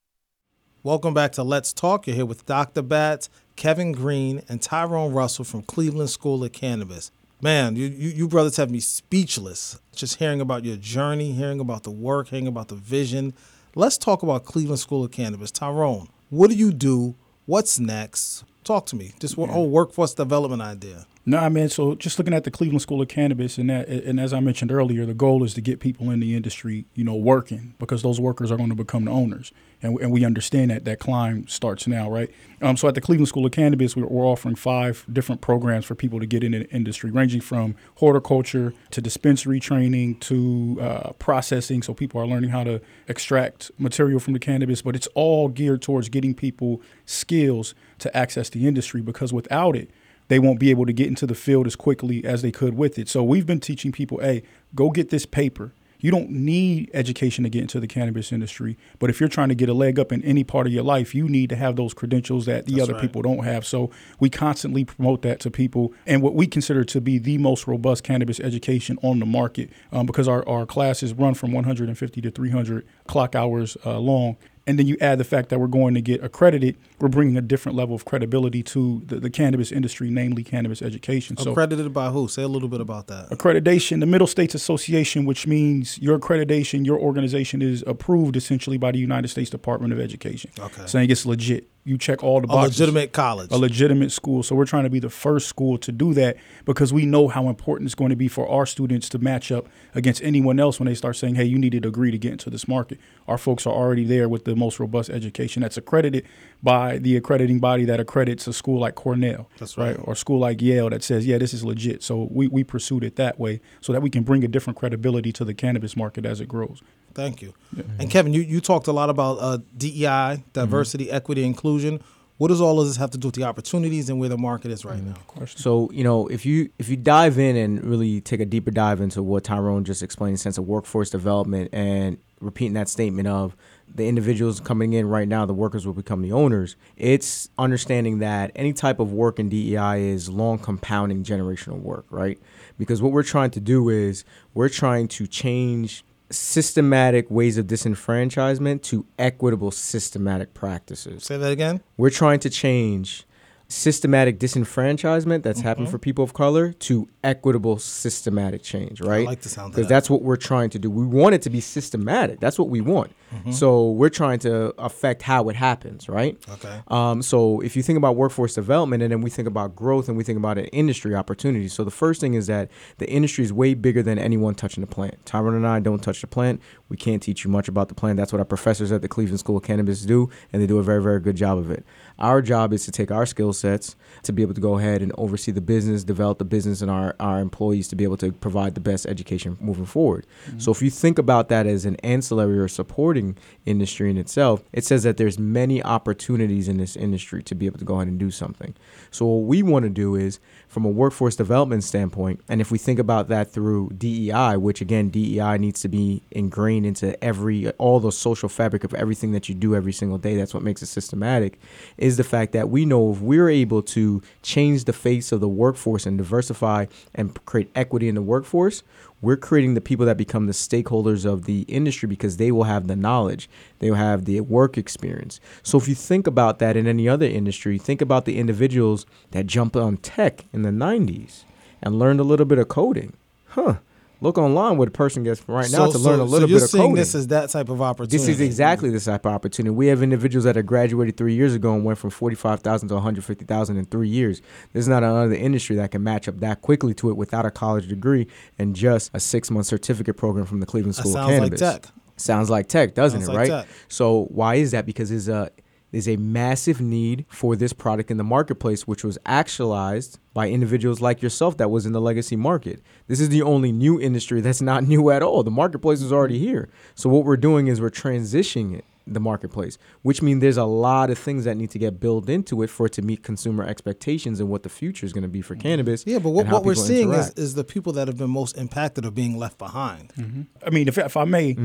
Welcome 0.82 1.14
back 1.14 1.30
to 1.32 1.44
Let's 1.44 1.72
Talk. 1.72 2.08
You're 2.08 2.16
here 2.16 2.26
with 2.26 2.44
Dr. 2.44 2.82
Batts, 2.82 3.30
Kevin 3.54 3.92
Greene, 3.92 4.42
and 4.48 4.60
Tyrone 4.60 5.12
Russell 5.12 5.44
from 5.44 5.62
Cleveland 5.62 6.10
School 6.10 6.42
of 6.42 6.50
Cannabis. 6.50 7.12
Man, 7.40 7.76
you, 7.76 7.86
you, 7.86 8.08
you 8.08 8.28
brothers 8.28 8.56
have 8.56 8.70
me 8.70 8.80
speechless 8.80 9.78
just 9.94 10.16
hearing 10.16 10.40
about 10.40 10.64
your 10.64 10.76
journey, 10.76 11.32
hearing 11.32 11.60
about 11.60 11.84
the 11.84 11.90
work, 11.92 12.28
hearing 12.28 12.48
about 12.48 12.66
the 12.66 12.74
vision. 12.74 13.32
Let's 13.74 13.96
talk 13.96 14.22
about 14.22 14.44
Cleveland 14.44 14.80
School 14.80 15.02
of 15.02 15.12
Cannabis. 15.12 15.50
Tyrone, 15.50 16.08
what 16.28 16.50
do 16.50 16.56
you 16.56 16.72
do? 16.72 17.14
What's 17.46 17.80
next? 17.80 18.44
Talk 18.64 18.84
to 18.86 18.96
me. 18.96 19.12
This 19.18 19.32
whole 19.32 19.70
workforce 19.70 20.12
development 20.12 20.60
idea. 20.60 21.06
No, 21.24 21.38
I 21.38 21.48
mean, 21.48 21.70
So 21.70 21.94
just 21.94 22.18
looking 22.18 22.34
at 22.34 22.44
the 22.44 22.50
Cleveland 22.50 22.82
School 22.82 23.00
of 23.00 23.08
Cannabis, 23.08 23.56
and 23.56 23.70
that, 23.70 23.88
and 23.88 24.20
as 24.20 24.34
I 24.34 24.40
mentioned 24.40 24.72
earlier, 24.72 25.06
the 25.06 25.14
goal 25.14 25.42
is 25.42 25.54
to 25.54 25.62
get 25.62 25.80
people 25.80 26.10
in 26.10 26.20
the 26.20 26.36
industry, 26.36 26.84
you 26.94 27.02
know, 27.02 27.14
working 27.14 27.74
because 27.78 28.02
those 28.02 28.20
workers 28.20 28.50
are 28.50 28.58
going 28.58 28.68
to 28.68 28.74
become 28.74 29.06
the 29.06 29.10
owners, 29.10 29.52
and, 29.82 29.98
and 30.00 30.12
we 30.12 30.24
understand 30.24 30.70
that 30.70 30.84
that 30.84 31.00
climb 31.00 31.46
starts 31.48 31.86
now, 31.86 32.10
right? 32.10 32.30
Um, 32.60 32.76
so 32.76 32.88
at 32.88 32.94
the 32.94 33.00
Cleveland 33.00 33.28
School 33.28 33.44
of 33.44 33.52
Cannabis, 33.52 33.96
we're, 33.96 34.06
we're 34.06 34.24
offering 34.24 34.54
five 34.54 35.04
different 35.12 35.40
programs 35.40 35.84
for 35.84 35.94
people 35.94 36.20
to 36.20 36.26
get 36.26 36.44
in 36.44 36.52
the 36.52 36.68
industry, 36.70 37.10
ranging 37.10 37.40
from 37.40 37.74
horticulture 37.96 38.72
to 38.92 39.00
dispensary 39.00 39.58
training 39.60 40.20
to 40.20 40.78
uh, 40.80 41.12
processing. 41.14 41.82
So 41.82 41.94
people 41.94 42.20
are 42.20 42.26
learning 42.26 42.50
how 42.50 42.64
to 42.64 42.80
extract 43.08 43.70
material 43.78 44.20
from 44.20 44.32
the 44.32 44.38
cannabis, 44.38 44.82
but 44.82 44.94
it's 44.94 45.08
all 45.14 45.48
geared 45.48 45.82
towards 45.82 46.08
getting 46.08 46.34
people 46.34 46.80
skills 47.04 47.74
to 47.98 48.16
access 48.16 48.48
the 48.48 48.66
industry 48.66 49.00
because 49.00 49.32
without 49.32 49.76
it 49.76 49.90
they 50.28 50.38
won't 50.38 50.58
be 50.58 50.70
able 50.70 50.86
to 50.86 50.92
get 50.94 51.08
into 51.08 51.26
the 51.26 51.34
field 51.34 51.66
as 51.66 51.76
quickly 51.76 52.24
as 52.24 52.40
they 52.40 52.50
could 52.50 52.74
with 52.74 52.98
it. 52.98 53.06
So 53.06 53.22
we've 53.22 53.44
been 53.44 53.60
teaching 53.60 53.92
people, 53.92 54.18
hey, 54.20 54.42
go 54.74 54.88
get 54.88 55.10
this 55.10 55.26
paper. 55.26 55.72
You 56.02 56.10
don't 56.10 56.30
need 56.30 56.90
education 56.92 57.44
to 57.44 57.50
get 57.50 57.62
into 57.62 57.78
the 57.78 57.86
cannabis 57.86 58.32
industry, 58.32 58.76
but 58.98 59.08
if 59.08 59.20
you're 59.20 59.28
trying 59.28 59.50
to 59.50 59.54
get 59.54 59.68
a 59.68 59.72
leg 59.72 60.00
up 60.00 60.10
in 60.10 60.22
any 60.24 60.42
part 60.42 60.66
of 60.66 60.72
your 60.72 60.82
life, 60.82 61.14
you 61.14 61.28
need 61.28 61.48
to 61.50 61.56
have 61.56 61.76
those 61.76 61.94
credentials 61.94 62.46
that 62.46 62.66
the 62.66 62.72
That's 62.72 62.82
other 62.82 62.94
right. 62.94 63.02
people 63.02 63.22
don't 63.22 63.44
have. 63.44 63.64
So 63.64 63.90
we 64.18 64.28
constantly 64.28 64.84
promote 64.84 65.22
that 65.22 65.38
to 65.40 65.50
people 65.50 65.94
and 66.04 66.20
what 66.20 66.34
we 66.34 66.48
consider 66.48 66.82
to 66.82 67.00
be 67.00 67.18
the 67.18 67.38
most 67.38 67.68
robust 67.68 68.02
cannabis 68.02 68.40
education 68.40 68.98
on 69.02 69.20
the 69.20 69.26
market 69.26 69.70
um, 69.92 70.04
because 70.04 70.26
our, 70.26 70.46
our 70.48 70.66
classes 70.66 71.14
run 71.14 71.34
from 71.34 71.52
150 71.52 72.20
to 72.20 72.30
300 72.30 72.84
clock 73.06 73.36
hours 73.36 73.76
uh, 73.86 73.98
long. 73.98 74.36
And 74.66 74.78
then 74.78 74.86
you 74.86 74.96
add 75.00 75.18
the 75.18 75.24
fact 75.24 75.48
that 75.48 75.58
we're 75.58 75.66
going 75.66 75.94
to 75.94 76.00
get 76.00 76.22
accredited, 76.22 76.76
we're 77.00 77.08
bringing 77.08 77.36
a 77.36 77.40
different 77.40 77.76
level 77.76 77.96
of 77.96 78.04
credibility 78.04 78.62
to 78.62 79.02
the, 79.06 79.18
the 79.18 79.30
cannabis 79.30 79.72
industry, 79.72 80.08
namely 80.08 80.44
cannabis 80.44 80.80
education. 80.82 81.36
So 81.36 81.50
Accredited 81.50 81.92
by 81.92 82.10
who? 82.10 82.28
Say 82.28 82.42
a 82.42 82.48
little 82.48 82.68
bit 82.68 82.80
about 82.80 83.08
that. 83.08 83.30
accreditation, 83.30 83.98
the 83.98 84.06
Middle 84.06 84.28
States 84.28 84.54
Association, 84.54 85.24
which 85.24 85.46
means 85.46 85.98
your 85.98 86.18
accreditation, 86.18 86.86
your 86.86 86.98
organization 86.98 87.60
is 87.60 87.82
approved 87.86 88.36
essentially 88.36 88.78
by 88.78 88.92
the 88.92 88.98
United 88.98 89.28
States 89.28 89.50
Department 89.50 89.92
of 89.92 89.98
Education. 89.98 90.50
Okay. 90.58 90.86
Saying 90.86 91.10
it's 91.10 91.26
legit. 91.26 91.68
You 91.84 91.98
check 91.98 92.22
all 92.22 92.40
the 92.40 92.46
boxes. 92.46 92.78
A 92.78 92.84
legitimate 92.84 93.12
college. 93.12 93.50
A 93.50 93.56
legitimate 93.56 94.12
school. 94.12 94.44
So 94.44 94.54
we're 94.54 94.66
trying 94.66 94.84
to 94.84 94.90
be 94.90 95.00
the 95.00 95.10
first 95.10 95.48
school 95.48 95.78
to 95.78 95.90
do 95.90 96.14
that 96.14 96.36
because 96.64 96.92
we 96.92 97.06
know 97.06 97.26
how 97.26 97.48
important 97.48 97.88
it's 97.88 97.96
going 97.96 98.10
to 98.10 98.16
be 98.16 98.28
for 98.28 98.48
our 98.48 98.66
students 98.66 99.08
to 99.08 99.18
match 99.18 99.50
up 99.50 99.68
against 99.92 100.22
anyone 100.22 100.60
else 100.60 100.78
when 100.78 100.86
they 100.86 100.94
start 100.94 101.16
saying, 101.16 101.34
hey, 101.34 101.44
you 101.44 101.58
need 101.58 101.74
a 101.74 101.80
degree 101.80 102.12
to 102.12 102.18
get 102.18 102.30
into 102.30 102.50
this 102.50 102.68
market. 102.68 103.00
Our 103.26 103.36
folks 103.36 103.66
are 103.66 103.74
already 103.74 104.04
there 104.04 104.28
with 104.28 104.44
the 104.44 104.54
most 104.54 104.78
robust 104.78 105.10
education 105.10 105.62
that's 105.62 105.76
accredited 105.76 106.24
by 106.62 106.98
the 106.98 107.16
accrediting 107.16 107.58
body 107.58 107.84
that 107.86 107.98
accredits 107.98 108.46
a 108.46 108.52
school 108.52 108.78
like 108.78 108.94
Cornell. 108.94 109.50
That's 109.58 109.76
right. 109.76 109.96
Or 110.04 110.12
a 110.12 110.16
school 110.16 110.38
like 110.38 110.62
Yale 110.62 110.88
that 110.90 111.02
says, 111.02 111.26
yeah, 111.26 111.38
this 111.38 111.52
is 111.52 111.64
legit. 111.64 112.04
So 112.04 112.28
we, 112.30 112.46
we 112.46 112.62
pursued 112.62 113.02
it 113.02 113.16
that 113.16 113.40
way 113.40 113.60
so 113.80 113.92
that 113.92 114.02
we 114.02 114.10
can 114.10 114.22
bring 114.22 114.44
a 114.44 114.48
different 114.48 114.78
credibility 114.78 115.32
to 115.32 115.44
the 115.44 115.54
cannabis 115.54 115.96
market 115.96 116.24
as 116.24 116.40
it 116.40 116.46
grows. 116.46 116.80
Thank 117.14 117.42
you. 117.42 117.54
And 117.98 118.10
Kevin, 118.10 118.32
you, 118.32 118.42
you 118.42 118.60
talked 118.60 118.86
a 118.86 118.92
lot 118.92 119.10
about 119.10 119.38
uh, 119.40 119.58
DEI, 119.76 120.44
diversity, 120.52 121.10
equity, 121.10 121.44
inclusion. 121.44 122.02
What 122.38 122.48
does 122.48 122.60
all 122.60 122.80
of 122.80 122.88
this 122.88 122.96
have 122.96 123.10
to 123.12 123.18
do 123.18 123.28
with 123.28 123.36
the 123.36 123.44
opportunities 123.44 124.08
and 124.08 124.18
where 124.18 124.28
the 124.28 124.38
market 124.38 124.72
is 124.72 124.84
right 124.84 125.00
now? 125.02 125.14
So 125.46 125.90
you 125.92 126.02
know, 126.02 126.26
if 126.26 126.44
you 126.44 126.70
if 126.78 126.88
you 126.88 126.96
dive 126.96 127.38
in 127.38 127.56
and 127.56 127.84
really 127.84 128.20
take 128.20 128.40
a 128.40 128.44
deeper 128.44 128.70
dive 128.70 129.00
into 129.00 129.22
what 129.22 129.44
Tyrone 129.44 129.84
just 129.84 130.02
explained, 130.02 130.32
in 130.32 130.36
sense 130.38 130.58
of 130.58 130.66
workforce 130.66 131.08
development, 131.08 131.70
and 131.72 132.18
repeating 132.40 132.74
that 132.74 132.88
statement 132.88 133.28
of 133.28 133.54
the 133.94 134.08
individuals 134.08 134.58
coming 134.58 134.94
in 134.94 135.06
right 135.06 135.28
now, 135.28 135.44
the 135.46 135.54
workers 135.54 135.86
will 135.86 135.92
become 135.92 136.22
the 136.22 136.32
owners. 136.32 136.76
It's 136.96 137.48
understanding 137.58 138.18
that 138.18 138.50
any 138.56 138.72
type 138.72 139.00
of 139.00 139.12
work 139.12 139.38
in 139.38 139.48
DEI 139.48 140.02
is 140.02 140.28
long 140.28 140.58
compounding 140.58 141.24
generational 141.24 141.80
work, 141.80 142.06
right? 142.10 142.40
Because 142.78 143.02
what 143.02 143.12
we're 143.12 143.22
trying 143.22 143.50
to 143.50 143.60
do 143.60 143.88
is 143.88 144.24
we're 144.54 144.70
trying 144.70 145.08
to 145.08 145.26
change 145.26 146.04
systematic 146.32 147.30
ways 147.30 147.58
of 147.58 147.66
disenfranchisement 147.66 148.82
to 148.82 149.06
equitable 149.18 149.70
systematic 149.70 150.54
practices 150.54 151.24
Say 151.24 151.36
that 151.36 151.52
again. 151.52 151.80
we're 151.96 152.10
trying 152.10 152.40
to 152.40 152.50
change 152.50 153.24
systematic 153.72 154.38
disenfranchisement 154.38 155.42
that's 155.42 155.60
happened 155.60 155.88
for 155.88 155.98
people 155.98 156.22
of 156.22 156.34
color 156.34 156.72
to 156.74 157.08
equitable 157.24 157.78
systematic 157.78 158.62
change 158.62 159.00
right 159.00 159.22
I 159.26 159.30
like 159.30 159.40
the 159.40 159.48
sound 159.48 159.66
of 159.70 159.72
because 159.72 159.88
that. 159.88 159.94
that's 159.94 160.10
what 160.10 160.22
we're 160.22 160.36
trying 160.36 160.70
to 160.70 160.78
do 160.78 160.90
we 160.90 161.06
want 161.06 161.34
it 161.34 161.42
to 161.42 161.50
be 161.50 161.60
systematic 161.60 162.38
that's 162.40 162.58
what 162.58 162.68
we 162.68 162.80
want 162.80 163.12
so 163.50 163.90
we're 163.92 164.10
trying 164.10 164.40
to 164.40 164.74
affect 164.78 165.22
how 165.22 165.48
it 165.48 165.56
happens 165.56 166.06
right 166.06 166.36
Okay. 166.52 166.80
um, 166.88 167.22
so 167.22 167.60
if 167.60 167.74
you 167.76 167.82
think 167.82 167.96
about 167.96 168.14
workforce 168.14 168.54
development 168.54 169.02
and 169.02 169.10
then 169.10 169.22
we 169.22 169.30
think 169.30 169.48
about 169.48 169.74
growth 169.74 170.08
and 170.08 170.18
we 170.18 170.24
think 170.24 170.36
about 170.36 170.58
an 170.58 170.66
industry 170.66 171.14
opportunity. 171.14 171.66
So 171.68 171.82
the 171.82 171.90
first 171.90 172.20
thing 172.20 172.34
is 172.34 172.46
that 172.48 172.70
the 172.98 173.08
industry 173.08 173.42
is 173.42 173.50
way 173.52 173.72
bigger 173.72 174.02
than 174.02 174.18
anyone 174.18 174.54
touching 174.54 174.82
the 174.82 174.86
plant. 174.86 175.24
Tyrone 175.24 175.54
and 175.54 175.66
I 175.66 175.80
don't 175.80 176.02
touch 176.02 176.20
the 176.20 176.26
plant. 176.26 176.60
We 176.92 176.98
can't 176.98 177.22
teach 177.22 177.42
you 177.42 177.50
much 177.50 177.68
about 177.68 177.88
the 177.88 177.94
plant. 177.94 178.18
That's 178.18 178.34
what 178.34 178.38
our 178.38 178.44
professors 178.44 178.92
at 178.92 179.00
the 179.00 179.08
Cleveland 179.08 179.40
School 179.40 179.56
of 179.56 179.62
Cannabis 179.62 180.02
do, 180.02 180.28
and 180.52 180.60
they 180.60 180.66
do 180.66 180.76
a 180.78 180.82
very, 180.82 181.02
very 181.02 181.20
good 181.20 181.36
job 181.36 181.56
of 181.56 181.70
it. 181.70 181.86
Our 182.18 182.42
job 182.42 182.74
is 182.74 182.84
to 182.84 182.92
take 182.92 183.10
our 183.10 183.24
skill 183.24 183.54
sets 183.54 183.96
to 184.24 184.32
be 184.34 184.42
able 184.42 184.52
to 184.52 184.60
go 184.60 184.76
ahead 184.76 185.00
and 185.00 185.10
oversee 185.16 185.52
the 185.52 185.62
business, 185.62 186.04
develop 186.04 186.36
the 186.36 186.44
business, 186.44 186.82
and 186.82 186.90
our, 186.90 187.16
our 187.18 187.40
employees 187.40 187.88
to 187.88 187.96
be 187.96 188.04
able 188.04 188.18
to 188.18 188.30
provide 188.30 188.74
the 188.74 188.80
best 188.82 189.06
education 189.06 189.56
moving 189.58 189.86
forward. 189.86 190.26
Mm-hmm. 190.46 190.58
So 190.58 190.70
if 190.70 190.82
you 190.82 190.90
think 190.90 191.18
about 191.18 191.48
that 191.48 191.66
as 191.66 191.86
an 191.86 191.96
ancillary 192.02 192.58
or 192.58 192.68
supporting 192.68 193.38
industry 193.64 194.10
in 194.10 194.18
itself, 194.18 194.62
it 194.74 194.84
says 194.84 195.02
that 195.04 195.16
there's 195.16 195.38
many 195.38 195.82
opportunities 195.82 196.68
in 196.68 196.76
this 196.76 196.94
industry 196.94 197.42
to 197.44 197.54
be 197.54 197.64
able 197.64 197.78
to 197.78 197.86
go 197.86 197.94
ahead 197.94 198.08
and 198.08 198.18
do 198.18 198.30
something. 198.30 198.74
So 199.10 199.24
what 199.24 199.46
we 199.48 199.62
want 199.62 199.84
to 199.84 199.88
do 199.88 200.14
is 200.14 200.40
from 200.72 200.86
a 200.86 200.88
workforce 200.88 201.36
development 201.36 201.84
standpoint, 201.84 202.40
and 202.48 202.58
if 202.62 202.70
we 202.70 202.78
think 202.78 202.98
about 202.98 203.28
that 203.28 203.52
through 203.52 203.90
DEI, 203.90 204.56
which 204.56 204.80
again 204.80 205.10
DEI 205.10 205.58
needs 205.58 205.82
to 205.82 205.88
be 205.88 206.22
ingrained 206.30 206.86
into 206.86 207.22
every 207.22 207.68
all 207.72 208.00
the 208.00 208.10
social 208.10 208.48
fabric 208.48 208.82
of 208.82 208.94
everything 208.94 209.32
that 209.32 209.50
you 209.50 209.54
do 209.54 209.76
every 209.76 209.92
single 209.92 210.16
day, 210.16 210.34
that's 210.34 210.54
what 210.54 210.62
makes 210.62 210.80
it 210.80 210.86
systematic, 210.86 211.60
is 211.98 212.16
the 212.16 212.24
fact 212.24 212.52
that 212.52 212.70
we 212.70 212.86
know 212.86 213.12
if 213.12 213.20
we're 213.20 213.50
able 213.50 213.82
to 213.82 214.22
change 214.40 214.84
the 214.84 214.94
face 214.94 215.30
of 215.30 215.40
the 215.40 215.48
workforce 215.48 216.06
and 216.06 216.16
diversify 216.16 216.86
and 217.14 217.44
create 217.44 217.70
equity 217.74 218.08
in 218.08 218.14
the 218.14 218.22
workforce, 218.22 218.82
we're 219.22 219.36
creating 219.36 219.74
the 219.74 219.80
people 219.80 220.04
that 220.04 220.16
become 220.16 220.46
the 220.46 220.52
stakeholders 220.52 221.24
of 221.24 221.44
the 221.44 221.60
industry 221.62 222.08
because 222.08 222.38
they 222.38 222.50
will 222.50 222.64
have 222.64 222.88
the 222.88 222.96
knowledge, 222.96 223.48
they 223.78 223.88
will 223.88 223.96
have 223.96 224.24
the 224.24 224.40
work 224.40 224.76
experience. 224.76 225.38
So 225.62 225.78
if 225.78 225.86
you 225.86 225.94
think 225.94 226.26
about 226.26 226.58
that 226.58 226.76
in 226.76 226.88
any 226.88 227.08
other 227.08 227.26
industry, 227.26 227.78
think 227.78 228.00
about 228.00 228.24
the 228.24 228.38
individuals 228.38 229.06
that 229.30 229.46
jump 229.46 229.76
on 229.76 229.98
tech 229.98 230.44
in 230.52 230.61
the 230.62 230.70
90s 230.70 231.44
and 231.82 231.98
learned 231.98 232.20
a 232.20 232.24
little 232.24 232.46
bit 232.46 232.58
of 232.58 232.68
coding. 232.68 233.14
Huh. 233.48 233.76
Look 234.20 234.38
online 234.38 234.76
what 234.78 234.86
a 234.86 234.92
person 234.92 235.24
gets 235.24 235.42
right 235.48 235.68
now 235.72 235.90
to 235.90 235.98
learn 235.98 236.20
a 236.20 236.24
little 236.24 236.48
you're 236.48 236.60
bit 236.60 236.64
of 236.64 236.70
seeing 236.70 236.82
coding. 236.84 236.94
this 236.94 237.12
is 237.16 237.26
that 237.26 237.48
type 237.50 237.68
of 237.68 237.82
opportunity. 237.82 238.16
This 238.16 238.28
is 238.28 238.40
exactly 238.40 238.88
the 238.88 239.00
type 239.00 239.26
of 239.26 239.32
opportunity. 239.32 239.74
We 239.74 239.88
have 239.88 240.00
individuals 240.00 240.44
that 240.44 240.54
have 240.54 240.64
graduated 240.64 241.16
three 241.16 241.34
years 241.34 241.56
ago 241.56 241.74
and 241.74 241.84
went 241.84 241.98
from 241.98 242.10
forty-five 242.10 242.60
thousand 242.60 242.88
to 242.90 242.94
one 242.94 243.02
hundred 243.02 243.24
fifty 243.24 243.44
thousand 243.44 243.78
in 243.78 243.84
three 243.86 244.08
years. 244.08 244.40
There's 244.72 244.86
not 244.86 245.02
another 245.02 245.34
industry 245.34 245.74
that 245.74 245.90
can 245.90 246.04
match 246.04 246.28
up 246.28 246.38
that 246.38 246.62
quickly 246.62 246.94
to 246.94 247.10
it 247.10 247.16
without 247.16 247.44
a 247.44 247.50
college 247.50 247.88
degree 247.88 248.28
and 248.60 248.76
just 248.76 249.10
a 249.12 249.18
six-month 249.18 249.66
certificate 249.66 250.16
program 250.16 250.46
from 250.46 250.60
the 250.60 250.66
Cleveland 250.66 250.94
That 250.94 251.00
School 251.00 251.16
of 251.18 251.28
sounds 251.28 251.40
like 251.50 251.56
tech. 251.58 251.86
Sounds 252.16 252.48
like 252.48 252.68
tech, 252.68 252.94
doesn't 252.94 253.22
Sounds 253.22 253.28
it? 253.28 253.32
like 253.32 253.50
right. 253.50 253.64
tech. 253.66 253.74
So 253.88 254.26
why 254.26 254.54
is 254.54 254.70
that? 254.70 254.86
Because 254.86 255.10
there's 255.10 255.26
a 255.28 255.50
there's 255.92 256.08
a 256.08 256.16
massive 256.16 256.80
need 256.80 257.26
for 257.28 257.54
this 257.54 257.72
product 257.72 258.10
in 258.10 258.16
the 258.16 258.24
marketplace, 258.24 258.86
which 258.86 259.04
was 259.04 259.18
actualized 259.24 260.18
by 260.34 260.48
individuals 260.48 261.00
like 261.00 261.22
yourself 261.22 261.58
that 261.58 261.70
was 261.70 261.86
in 261.86 261.92
the 261.92 262.00
legacy 262.00 262.34
market. 262.34 262.82
This 263.06 263.20
is 263.20 263.28
the 263.28 263.42
only 263.42 263.70
new 263.70 264.00
industry 264.00 264.40
that's 264.40 264.62
not 264.62 264.84
new 264.88 265.10
at 265.10 265.22
all. 265.22 265.42
The 265.42 265.50
marketplace 265.50 266.02
is 266.02 266.12
already 266.12 266.38
here. 266.38 266.68
So 266.94 267.08
what 267.08 267.24
we're 267.24 267.36
doing 267.36 267.68
is 267.68 267.80
we're 267.80 267.90
transitioning 267.90 268.76
it 268.76 268.84
the 269.06 269.20
marketplace, 269.20 269.78
which 270.02 270.22
means 270.22 270.40
there's 270.40 270.56
a 270.56 270.64
lot 270.64 271.10
of 271.10 271.18
things 271.18 271.44
that 271.44 271.56
need 271.56 271.70
to 271.70 271.78
get 271.78 271.98
built 271.98 272.28
into 272.28 272.62
it 272.62 272.70
for 272.70 272.86
it 272.86 272.92
to 272.92 273.02
meet 273.02 273.22
consumer 273.22 273.64
expectations 273.64 274.38
and 274.38 274.48
what 274.48 274.62
the 274.62 274.68
future 274.68 275.04
is 275.04 275.12
going 275.12 275.22
to 275.22 275.28
be 275.28 275.42
for 275.42 275.56
cannabis. 275.56 276.04
Yeah, 276.06 276.20
but 276.20 276.30
what, 276.30 276.46
what 276.46 276.64
we're 276.64 276.76
seeing 276.76 277.12
is, 277.12 277.30
is 277.30 277.54
the 277.54 277.64
people 277.64 277.92
that 277.94 278.08
have 278.08 278.16
been 278.16 278.30
most 278.30 278.56
impacted 278.56 279.04
are 279.04 279.10
being 279.10 279.36
left 279.38 279.58
behind. 279.58 280.12
Mm-hmm. 280.14 280.42
I 280.64 280.70
mean, 280.70 280.88
if, 280.88 280.98
if 280.98 281.16
I 281.16 281.24
may, 281.24 281.56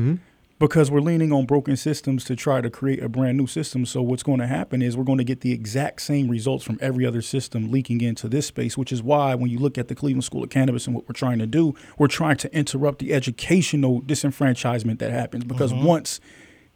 because 0.58 0.90
we're 0.90 1.00
leaning 1.00 1.32
on 1.32 1.46
broken 1.46 1.76
systems 1.76 2.24
to 2.24 2.34
try 2.34 2.60
to 2.60 2.70
create 2.70 3.02
a 3.02 3.08
brand 3.08 3.38
new 3.38 3.46
system. 3.46 3.86
So 3.86 4.02
what's 4.02 4.22
going 4.22 4.40
to 4.40 4.46
happen 4.46 4.82
is 4.82 4.96
we're 4.96 5.04
going 5.04 5.18
to 5.18 5.24
get 5.24 5.40
the 5.40 5.52
exact 5.52 6.02
same 6.02 6.28
results 6.28 6.64
from 6.64 6.78
every 6.80 7.06
other 7.06 7.22
system 7.22 7.70
leaking 7.70 8.00
into 8.00 8.28
this 8.28 8.46
space, 8.46 8.76
which 8.76 8.92
is 8.92 9.02
why 9.02 9.34
when 9.34 9.50
you 9.50 9.58
look 9.58 9.78
at 9.78 9.88
the 9.88 9.94
Cleveland 9.94 10.24
School 10.24 10.42
of 10.42 10.50
Cannabis 10.50 10.86
and 10.86 10.96
what 10.96 11.08
we're 11.08 11.12
trying 11.12 11.38
to 11.38 11.46
do, 11.46 11.74
we're 11.96 12.08
trying 12.08 12.36
to 12.38 12.54
interrupt 12.54 12.98
the 12.98 13.14
educational 13.14 14.02
disenfranchisement 14.02 14.98
that 14.98 15.12
happens. 15.12 15.44
Because 15.44 15.72
mm-hmm. 15.72 15.84
once 15.84 16.20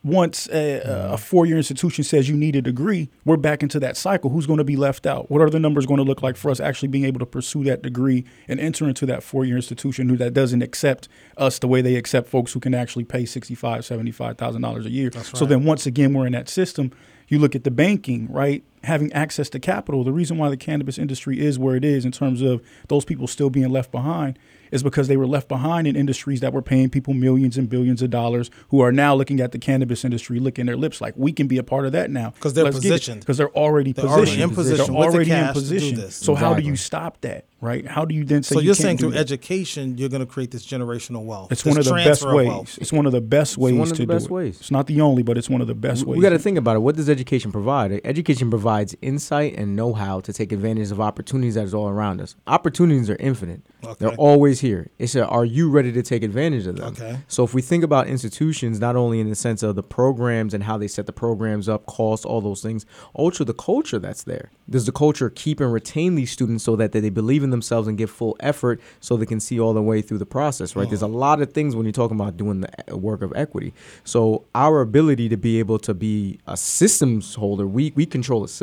once 0.05 0.49
a, 0.49 0.81
a 0.85 1.17
four-year 1.17 1.57
institution 1.57 2.03
says 2.03 2.29
you 2.29 2.37
need 2.37 2.57
a 2.57 2.63
degree, 2.63 3.09
we're 3.25 3.37
back 3.37 3.63
into 3.63 3.79
that 3.79 3.97
cycle. 3.97 4.31
Who's 4.31 4.47
going 4.47 4.59
to 4.59 4.65
be 4.65 4.75
left 4.75 5.07
out? 5.07 5.31
What 5.31 5.41
are 5.41 5.49
the 5.49 5.61
numbers 5.61 5.87
going 5.87 5.99
to 5.99 6.05
look 6.05 6.23
like 6.23 6.37
for 6.37 6.51
us 6.51 6.59
actually 6.59 6.89
being 6.89 7.05
able 7.05 7.21
to 7.21 7.27
pursue 7.27 7.63
that 7.65 7.83
degree 7.83 8.25
and 8.49 8.59
enter 8.59 8.89
into 8.89 9.07
that 9.07 9.23
four-year 9.23 9.57
institution 9.57 10.09
who 10.09 10.17
that 10.17 10.35
doesn't 10.35 10.63
accept 10.63 11.09
us 11.37 11.59
the 11.61 11.69
way 11.69 11.83
they 11.83 11.95
accept 11.95 12.29
folks 12.29 12.53
who 12.53 12.61
can 12.61 12.75
actually 12.75 13.05
pay 13.05 13.25
sixty-five, 13.25 13.85
seventy-five 13.85 14.37
thousand 14.39 14.63
dollars 14.63 14.87
a 14.87 14.91
year? 14.91 15.11
So 15.23 15.47
then 15.47 15.65
once 15.65 15.87
again, 15.87 16.15
we're 16.15 16.27
in 16.27 16.33
that 16.33 16.49
system. 16.49 16.91
You 17.29 17.39
look 17.39 17.55
at 17.55 17.65
the 17.65 17.71
banking, 17.71 18.31
right? 18.31 18.65
Having 18.85 19.13
access 19.13 19.49
to 19.51 19.59
capital. 19.61 20.05
The 20.05 20.13
reason 20.13 20.39
why 20.39 20.49
the 20.49 20.57
cannabis 20.57 20.99
industry 20.99 21.39
is 21.41 21.59
where 21.59 21.77
it 21.77 21.85
is 21.85 22.05
in 22.05 22.13
terms 22.13 22.43
of 22.43 22.61
those 22.89 23.05
people 23.05 23.27
still 23.27 23.51
being 23.51 23.71
left 23.71 23.93
behind 23.93 24.39
is 24.73 24.83
because 24.83 25.07
they 25.07 25.19
were 25.19 25.27
left 25.27 25.49
behind 25.49 25.87
in 25.87 25.95
industries 25.95 26.41
that 26.41 26.51
were 26.51 26.63
paying 26.63 26.89
people 26.89 27.13
millions 27.13 27.59
and 27.59 27.69
billions 27.69 28.01
of 28.01 28.09
dollars 28.09 28.51
who 28.71 28.81
are 28.81 28.91
now 28.91 29.15
looking 29.15 29.39
at 29.39 29.53
the 29.53 29.59
cannabis 29.59 30.03
industry 30.03 30.39
licking 30.41 30.65
their 30.65 30.79
lips 30.79 30.99
like 30.99 31.13
we 31.15 31.31
can 31.31 31.47
be 31.47 31.59
a 31.59 31.63
part 31.63 31.85
of 31.85 31.93
that 31.93 32.11
now 32.11 32.31
because 32.31 32.55
they're 32.55 32.65
Let's 32.65 32.77
positioned. 32.79 33.21
because 33.21 33.37
they're 33.37 33.51
already 33.55 33.93
They're 33.93 34.07
positioned 34.07 34.41
already 34.41 34.43
in 34.43 34.55
position 34.55 34.87
they're 34.95 34.95
with 34.95 35.11
the 35.11 35.15
already 35.17 35.31
cash 35.31 35.49
in 35.49 35.55
to 35.55 35.61
do 35.69 35.75
position 35.75 35.95
this. 36.01 36.15
so 36.17 36.35
how 36.35 36.55
do 36.55 36.63
you 36.63 36.75
stop 36.77 37.21
that 37.21 37.45
right 37.61 37.87
how 37.87 38.07
do 38.07 38.15
you 38.15 38.25
then 38.25 38.43
say 38.43 38.55
So 38.55 38.61
you 38.61 38.67
you're 38.69 38.75
can't 38.75 38.83
saying 38.83 38.97
do 38.97 39.01
through 39.03 39.11
that? 39.11 39.21
education, 39.21 39.99
you're 39.99 40.09
going 40.09 40.21
to 40.21 40.33
create 40.33 40.53
this 40.53 40.65
generational 40.67 41.27
wealth. 41.27 41.53
it's 41.53 41.67
one 41.67 41.77
of 41.77 41.85
the 41.85 41.93
best 41.93 42.25
ways 42.27 42.49
wealth. 42.49 42.79
it's 42.81 42.93
one 42.95 43.05
of 43.05 43.13
the 43.13 43.21
best 43.21 43.59
ways 43.59 43.75
one 43.75 43.83
of 43.91 43.97
to 43.99 44.07
the 44.07 44.15
best 44.15 44.29
do 44.29 44.33
it 44.33 44.37
ways. 44.39 44.59
it's 44.59 44.71
not 44.71 44.87
the 44.87 45.03
only 45.03 45.23
but 45.23 45.37
it's 45.37 45.51
one 45.51 45.61
of 45.61 45.67
the 45.67 45.75
best 45.75 46.07
we, 46.07 46.13
ways 46.13 46.17
we 46.17 46.23
got 46.23 46.31
to 46.31 46.39
think 46.39 46.57
about 46.57 46.77
it. 46.77 46.79
What 46.79 46.97
does 46.97 47.11
education 47.11 47.53
provide? 47.53 48.01
Education 48.05 48.49
provides 48.49 48.72
insight 49.01 49.55
and 49.57 49.77
know-how 49.77 50.21
to 50.21 50.33
take 50.33 50.53
advantage 50.53 50.91
of 50.91 51.01
opportunities 51.01 51.55
that 51.55 51.65
is 51.65 51.75
all 51.75 51.89
around 51.89 52.21
us. 52.21 52.35
Opportunities 52.47 53.11
are 53.11 53.17
infinite. 53.21 53.63
Okay. 53.85 53.95
They're 53.99 54.15
always 54.15 54.61
here. 54.61 54.91
It's 54.99 55.15
a, 55.15 55.27
are 55.27 55.45
you 55.45 55.71
ready 55.71 55.93
to 55.93 56.03
take 56.03 56.23
advantage 56.23 56.67
of 56.67 56.77
them? 56.77 56.89
Okay. 56.93 57.19
So 57.29 57.45
if 57.45 57.53
we 57.53 57.63
think 57.63 57.85
about 57.85 58.07
institutions, 58.07 58.81
not 58.81 58.97
only 58.97 59.21
in 59.21 59.29
the 59.29 59.35
sense 59.35 59.63
of 59.63 59.75
the 59.75 59.83
programs 59.83 60.55
and 60.55 60.65
how 60.65 60.79
they 60.79 60.89
set 60.89 61.07
the 61.07 61.13
programs 61.13 61.69
up, 61.69 61.87
cost, 61.87 62.25
all 62.25 62.41
those 62.41 62.63
things, 62.63 62.87
also 63.15 63.45
the 63.45 63.55
culture 63.55 63.99
that's 63.99 64.23
there. 64.23 64.51
Does 64.71 64.87
the 64.87 64.93
culture 64.93 65.29
keep 65.29 65.61
and 65.61 65.73
retain 65.73 66.15
these 66.15 66.31
students 66.31 66.65
so 66.65 66.77
that 66.77 66.93
they 66.93 67.11
believe 67.11 67.43
in 67.43 67.51
themselves 67.51 67.89
and 67.89 67.99
give 67.99 68.11
full 68.11 68.37
effort 68.41 68.81
so 69.01 69.17
they 69.17 69.27
can 69.27 69.41
see 69.41 69.59
all 69.59 69.75
the 69.75 69.83
way 69.83 70.01
through 70.01 70.19
the 70.19 70.27
process, 70.27 70.77
right? 70.77 70.89
There's 70.89 71.03
a 71.03 71.07
uh-huh. 71.07 71.15
lot 71.15 71.43
of 71.43 71.53
things 71.53 71.75
when 71.75 71.85
you're 71.85 71.93
talking 71.93 72.19
about 72.19 72.37
doing 72.37 72.61
the 72.61 72.69
e- 72.89 72.95
work 72.95 73.23
of 73.23 73.33
equity. 73.35 73.75
So 74.05 74.45
our 74.55 74.81
ability 74.81 75.29
to 75.29 75.37
be 75.37 75.59
able 75.59 75.79
to 75.81 75.93
be 75.93 76.39
a 76.47 76.57
systems 76.57 77.35
holder, 77.35 77.67
we, 77.67 77.93
we 77.97 78.07
control 78.07 78.45
a 78.45 78.49
system 78.49 78.62